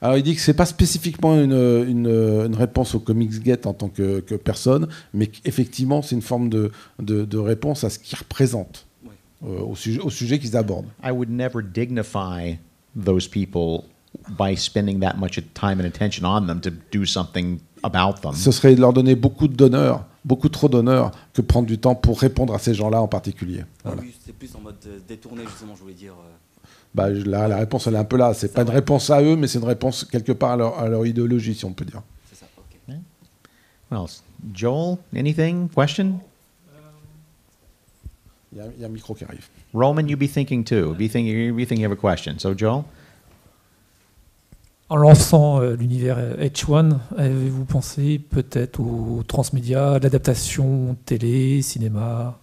Alors 0.00 0.16
il 0.16 0.22
dit 0.22 0.34
que 0.34 0.40
c'est 0.40 0.54
pas 0.54 0.66
spécifiquement 0.66 1.40
une, 1.40 1.52
une, 1.52 2.06
une, 2.06 2.54
réponse 2.54 2.94
au 2.94 3.00
Comicsgate 3.00 3.66
en 3.66 3.72
tant 3.72 3.88
que, 3.88 4.20
que 4.20 4.34
personne, 4.34 4.86
mais 5.14 5.28
qu'effectivement 5.28 6.02
c'est 6.02 6.14
une 6.14 6.22
forme 6.22 6.50
de, 6.50 6.70
de, 7.00 7.24
de, 7.24 7.38
réponse 7.38 7.84
à 7.84 7.90
ce 7.90 7.98
qu'il 7.98 8.18
représente. 8.18 8.86
euh, 9.44 9.60
au 9.60 9.76
sujet, 9.76 10.00
au 10.00 10.10
sujet 10.10 10.38
qu'ils 10.38 10.56
abordent. 10.56 10.88
I 11.02 11.10
would 11.10 11.30
never 11.30 11.62
dignify 11.62 12.56
those 12.96 13.28
people 13.28 13.84
by 14.38 14.56
spending 14.56 15.00
that 15.00 15.14
much 15.18 15.38
time 15.54 15.80
and 15.80 15.86
attention 15.86 16.24
on 16.24 16.46
them 16.46 16.60
to 16.60 16.70
do 16.92 17.04
something 17.04 17.58
about 17.82 18.20
them. 18.22 18.32
Ce 18.34 18.50
serait 18.52 18.74
leur 18.74 18.92
donner 18.92 19.14
beaucoup 19.14 19.48
d'honneur, 19.48 20.04
beaucoup 20.24 20.48
trop 20.48 20.68
d'honneur, 20.68 21.10
que 21.32 21.42
prendre 21.42 21.66
du 21.66 21.78
temps 21.78 21.94
pour 21.94 22.20
répondre 22.20 22.54
à 22.54 22.58
ces 22.58 22.74
gens-là 22.74 23.00
en 23.02 23.08
particulier. 23.08 23.60
Ah 23.84 23.90
Voilà. 23.90 24.02
oui, 24.02 24.14
c'est 24.24 24.32
plus 24.34 24.54
en 24.56 24.60
mode 24.60 24.76
euh, 24.86 24.98
détourné, 25.06 25.42
justement, 25.44 25.74
je 25.76 25.80
voulais 25.82 25.94
dire. 25.94 26.12
euh, 26.14 26.66
Bah, 26.94 27.10
là, 27.10 27.48
la 27.48 27.56
réponse, 27.58 27.86
elle 27.86 27.94
est 27.94 27.98
un 27.98 28.04
peu 28.04 28.16
là. 28.16 28.32
C'est 28.34 28.52
pas 28.54 28.62
une 28.62 28.70
réponse 28.70 29.10
à 29.10 29.20
eux, 29.22 29.36
mais 29.36 29.46
c'est 29.48 29.58
une 29.58 29.64
réponse 29.66 30.04
quelque 30.04 30.32
part 30.32 30.52
à 30.52 30.56
leur, 30.56 30.78
à 30.78 30.88
leur 30.88 31.04
idéologie, 31.06 31.54
si 31.54 31.64
on 31.64 31.72
peut 31.72 31.84
dire. 31.84 32.02
c'est 32.30 32.38
ça, 32.38 32.46
ok. 32.56 32.94
What 33.90 34.02
else? 34.04 34.22
Joel, 34.54 34.96
anything? 35.16 35.68
Question? 35.68 36.20
Il 38.52 38.58
y, 38.58 38.60
a- 38.60 38.66
il 38.76 38.80
y 38.80 38.84
a 38.84 38.86
un 38.86 38.90
micro 38.90 39.14
qui 39.14 39.24
arrive. 39.24 39.46
Roman, 39.74 40.06
you 40.06 40.16
be 40.16 40.28
thinking 40.30 40.62
too. 40.64 40.94
Be 40.94 41.08
thinking, 41.10 41.26
you 41.36 41.52
be 41.54 41.66
thinking 41.66 41.80
you 41.80 41.86
have 41.90 41.92
a 41.92 41.96
question. 42.00 42.38
So, 42.38 42.54
Joel? 42.56 42.84
En 44.90 44.96
lançant 44.96 45.62
euh, 45.62 45.76
l'univers 45.76 46.18
H1, 46.38 46.98
avez-vous 47.16 47.64
pensé 47.64 48.18
peut-être 48.18 48.80
aux 48.80 49.22
transmédia, 49.26 49.98
l'adaptation 49.98 50.96
télé, 51.06 51.62
cinéma? 51.62 52.38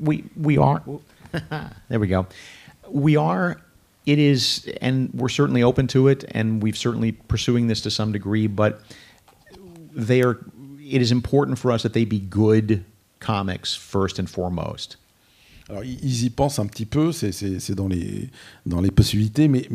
We 0.00 0.24
we 0.36 0.58
are. 0.58 0.82
There 1.88 2.00
we 2.00 2.08
go. 2.08 2.26
We 2.90 3.16
are 3.16 3.56
it 4.06 4.18
is 4.18 4.68
and 4.80 5.10
we're 5.14 5.28
certainly 5.28 5.62
open 5.62 5.86
to 5.88 6.08
it 6.08 6.24
and 6.32 6.62
we've 6.62 6.76
certainly 6.76 7.12
pursuing 7.12 7.68
this 7.68 7.80
to 7.82 7.90
some 7.90 8.12
degree 8.12 8.46
but 8.46 8.80
they 9.94 10.22
are 10.22 10.38
it 10.80 11.00
is 11.00 11.12
important 11.12 11.58
for 11.58 11.70
us 11.70 11.82
that 11.84 11.92
they 11.92 12.04
be 12.04 12.18
good 12.18 12.84
comics 13.20 13.74
first 13.74 14.18
and 14.18 14.28
foremost 14.28 14.96
Alors, 15.68 15.84
ils 15.84 16.24
y 16.24 16.30
pensent 16.30 16.58
un 16.58 16.66
petit 16.66 16.86
peu, 16.86 17.12
c'est- 17.12 17.74
dans 17.74 17.88
les, 17.88 18.28
les 18.66 18.90
possibilités, 18.90 19.48
mais, 19.48 19.66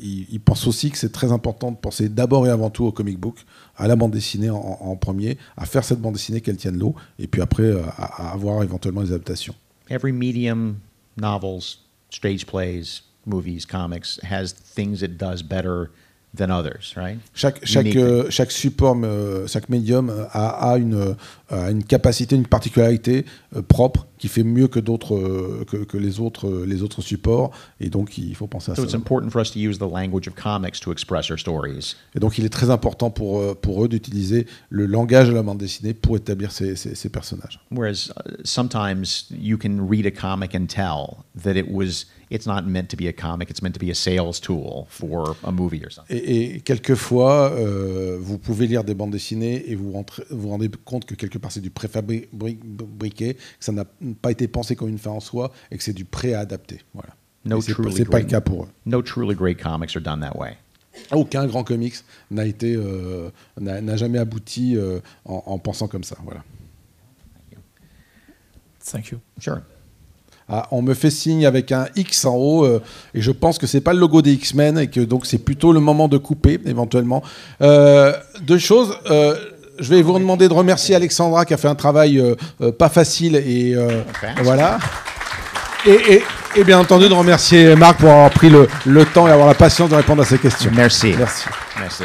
ils, 0.00 0.40
pensent 0.40 0.66
aussi 0.66 0.90
que 0.90 0.98
c'est 0.98 1.12
très 1.12 1.32
important 1.32 1.70
de 1.70 1.76
penser 1.76 2.08
d'abord 2.08 2.46
et 2.46 2.50
avant 2.50 2.70
tout 2.70 2.84
au 2.84 2.92
comic 2.92 3.18
book, 3.18 3.36
à 3.76 3.86
la 3.88 3.96
bande 3.96 4.12
dessinée 4.12 4.50
en, 4.50 4.96
premier, 4.96 5.36
à 5.56 5.66
faire 5.66 5.84
cette 5.84 6.00
bande 6.00 6.14
dessinée 6.14 6.40
qu'elle 6.40 6.56
tienne 6.56 6.78
l'eau, 6.78 6.94
et 7.18 7.26
puis 7.26 7.40
après 7.42 7.64
euh, 7.64 7.82
à, 7.96 8.28
à 8.28 8.32
avoir 8.32 8.62
éventuellement 8.62 9.02
des 9.02 9.12
adaptations. 9.12 9.54
every 9.90 10.12
medium 10.12 10.76
novels 11.16 11.76
stage 12.10 12.46
plays 12.46 13.02
movies 13.26 13.66
comics 13.66 14.18
has 14.22 14.52
things 14.52 15.02
it 15.02 15.16
does 15.18 15.42
better 15.42 15.90
than 16.36 16.50
others 16.50 16.94
right? 16.96 17.18
Chaque, 17.34 17.64
chaque, 17.64 17.94
euh, 17.96 18.26
chaque 18.30 18.50
support, 18.50 18.96
euh, 19.04 19.46
chaque 19.46 19.68
médium 19.68 20.10
euh, 20.10 20.24
a, 20.32 20.72
a 20.72 20.78
une, 20.78 20.94
euh, 20.94 21.14
a 21.50 21.70
une 21.70 21.84
capacité, 21.84 22.34
une 22.36 22.46
particularité 22.46 23.24
euh, 23.56 23.62
propre 23.62 24.06
qui 24.18 24.28
fait 24.28 24.42
mieux 24.42 24.68
que, 24.68 24.80
d'autres, 24.80 25.14
euh, 25.14 25.64
que, 25.70 25.76
que 25.84 25.98
les, 25.98 26.18
autres, 26.18 26.64
les 26.66 26.82
autres 26.82 27.02
supports, 27.02 27.50
et 27.78 27.90
donc 27.90 28.16
il 28.16 28.34
faut 28.34 28.46
penser 28.46 28.72
à 28.72 28.74
so 28.74 28.82
ça. 28.82 28.86
it's 28.88 28.94
important 28.94 29.28
for 29.30 29.40
us 29.42 29.50
to 29.52 29.58
use 29.58 29.78
the 29.78 29.82
language 29.82 30.26
of 30.26 30.34
comics 30.34 30.80
to 30.80 30.90
express 30.92 31.30
our 31.30 31.38
stories 31.38 31.94
Et 32.14 32.20
donc 32.20 32.38
il 32.38 32.44
est 32.44 32.48
très 32.52 32.70
important 32.70 33.10
pour, 33.10 33.54
pour 33.60 33.84
eux 33.84 33.88
d'utiliser 33.88 34.46
le 34.70 34.86
langage 34.86 35.28
de 35.28 35.34
la 35.34 35.42
bande 35.42 35.58
dessinée 35.58 35.92
pour 35.94 36.16
établir 36.16 36.52
ces, 36.52 36.74
ces- 36.76 36.94
ces 36.94 37.08
personnages. 37.10 37.60
Whereas 37.70 38.10
uh, 38.26 38.30
sometimes 38.44 39.26
you 39.30 39.58
can 39.58 39.86
read 39.86 40.06
a 40.06 40.10
comic 40.10 40.54
and 40.54 40.66
tell 40.68 41.24
that 41.42 41.56
it 41.56 41.66
was 41.70 42.06
it's 42.34 42.46
not 42.46 42.62
meant 42.62 42.88
to 42.88 42.96
be 42.96 43.06
a 43.08 43.12
comic; 43.12 43.48
it's 43.50 43.62
meant 43.62 43.72
to 43.72 43.78
be 43.80 43.90
a 43.90 43.94
sales 43.94 44.40
tool 44.40 44.86
for 44.88 45.36
a 45.44 45.50
movie 45.52 45.82
or 45.84 45.90
something. 45.92 46.16
Et, 46.16 46.56
et 46.56 46.60
quelquefois, 46.60 47.52
euh, 47.52 48.18
vous 48.20 48.38
pouvez 48.38 48.66
lire 48.66 48.84
des 48.84 48.94
bandes 48.94 49.12
dessinées 49.12 49.70
et 49.70 49.74
vous 49.76 49.92
rentrez- 49.92 50.24
vous 50.30 50.48
rendez 50.48 50.68
compte 50.84 51.04
que 51.06 51.14
quelque 51.14 51.38
part 51.38 51.52
c'est 51.52 51.60
du 51.60 51.70
préfabriqué, 51.70 53.34
que 53.34 53.64
ça 53.64 53.72
n'a 53.72 53.84
pas 54.20 54.30
été 54.30 54.48
pensé 54.48 54.76
comme 54.76 54.88
une 54.88 54.98
fin 54.98 55.10
en 55.12 55.20
soi 55.20 55.52
et 55.70 55.78
que 55.78 55.82
c'est 55.84 55.92
du 55.92 56.04
pré-adapté. 56.04 56.80
Voilà. 56.92 57.14
No 57.44 57.60
c'est 57.60 57.74
pas 57.74 57.82
le 57.82 58.04
great- 58.04 58.26
cas 58.26 58.40
pour 58.40 58.64
eux. 58.64 58.68
No 58.86 59.02
truly 59.02 59.34
great 59.34 59.60
comics 59.62 59.94
are 59.96 60.02
done 60.02 60.20
that 60.20 60.36
way. 60.38 60.56
Aucun 61.10 61.46
grand 61.46 61.64
comics 61.64 61.96
n'a 62.30 62.46
été 62.46 62.74
euh, 62.76 63.28
n'a 63.60 63.80
n'a 63.80 63.96
jamais 63.96 64.18
abouti 64.18 64.76
euh, 64.76 65.00
en, 65.24 65.42
en 65.46 65.58
pensant 65.58 65.88
comme 65.88 66.04
ça. 66.04 66.16
Voilà. 66.24 66.42
Thank 68.84 69.08
you. 69.10 69.18
Sure. 69.40 69.62
Ah, 70.48 70.66
on 70.72 70.82
me 70.82 70.92
fait 70.94 71.10
signe 71.10 71.46
avec 71.46 71.72
un 71.72 71.86
X 71.96 72.24
en 72.26 72.34
haut 72.36 72.64
euh, 72.66 72.82
et 73.14 73.22
je 73.22 73.30
pense 73.30 73.56
que 73.58 73.66
c'est 73.66 73.80
pas 73.80 73.92
le 73.94 73.98
logo 74.00 74.20
des 74.20 74.32
X-Men 74.32 74.78
et 74.78 74.88
que 74.88 75.00
donc 75.00 75.24
c'est 75.24 75.38
plutôt 75.38 75.72
le 75.72 75.80
moment 75.80 76.06
de 76.06 76.18
couper 76.18 76.60
éventuellement. 76.66 77.22
Euh, 77.62 78.12
deux 78.42 78.58
choses. 78.58 78.94
euh, 79.10 79.34
je 79.80 79.88
vais 79.92 80.02
vous 80.02 80.16
demander 80.18 80.46
de 80.46 80.52
remercier 80.52 80.94
Alexandra 80.94 81.44
qui 81.44 81.52
a 81.54 81.56
fait 81.56 81.66
un 81.68 81.74
travail 81.74 82.22
pas 82.78 82.88
facile 82.88 83.34
et 83.36 83.74
voilà. 84.42 84.78
Et, 85.86 86.14
et- 86.14 86.22
et 86.56 86.62
bien 86.62 86.78
entendu 86.78 87.08
de 87.08 87.14
remercier 87.14 87.74
Marc 87.74 87.98
pour 87.98 88.10
avoir 88.10 88.30
pris 88.30 88.48
le, 88.48 88.68
le 88.86 89.04
temps 89.04 89.26
et 89.26 89.32
avoir 89.32 89.48
la 89.48 89.54
patience 89.54 89.90
de 89.90 89.96
répondre 89.96 90.22
à 90.22 90.24
ces 90.24 90.38
questions. 90.38 90.70
Merci. 90.72 91.12
Merci. 91.18 91.46
Merci. 91.80 92.04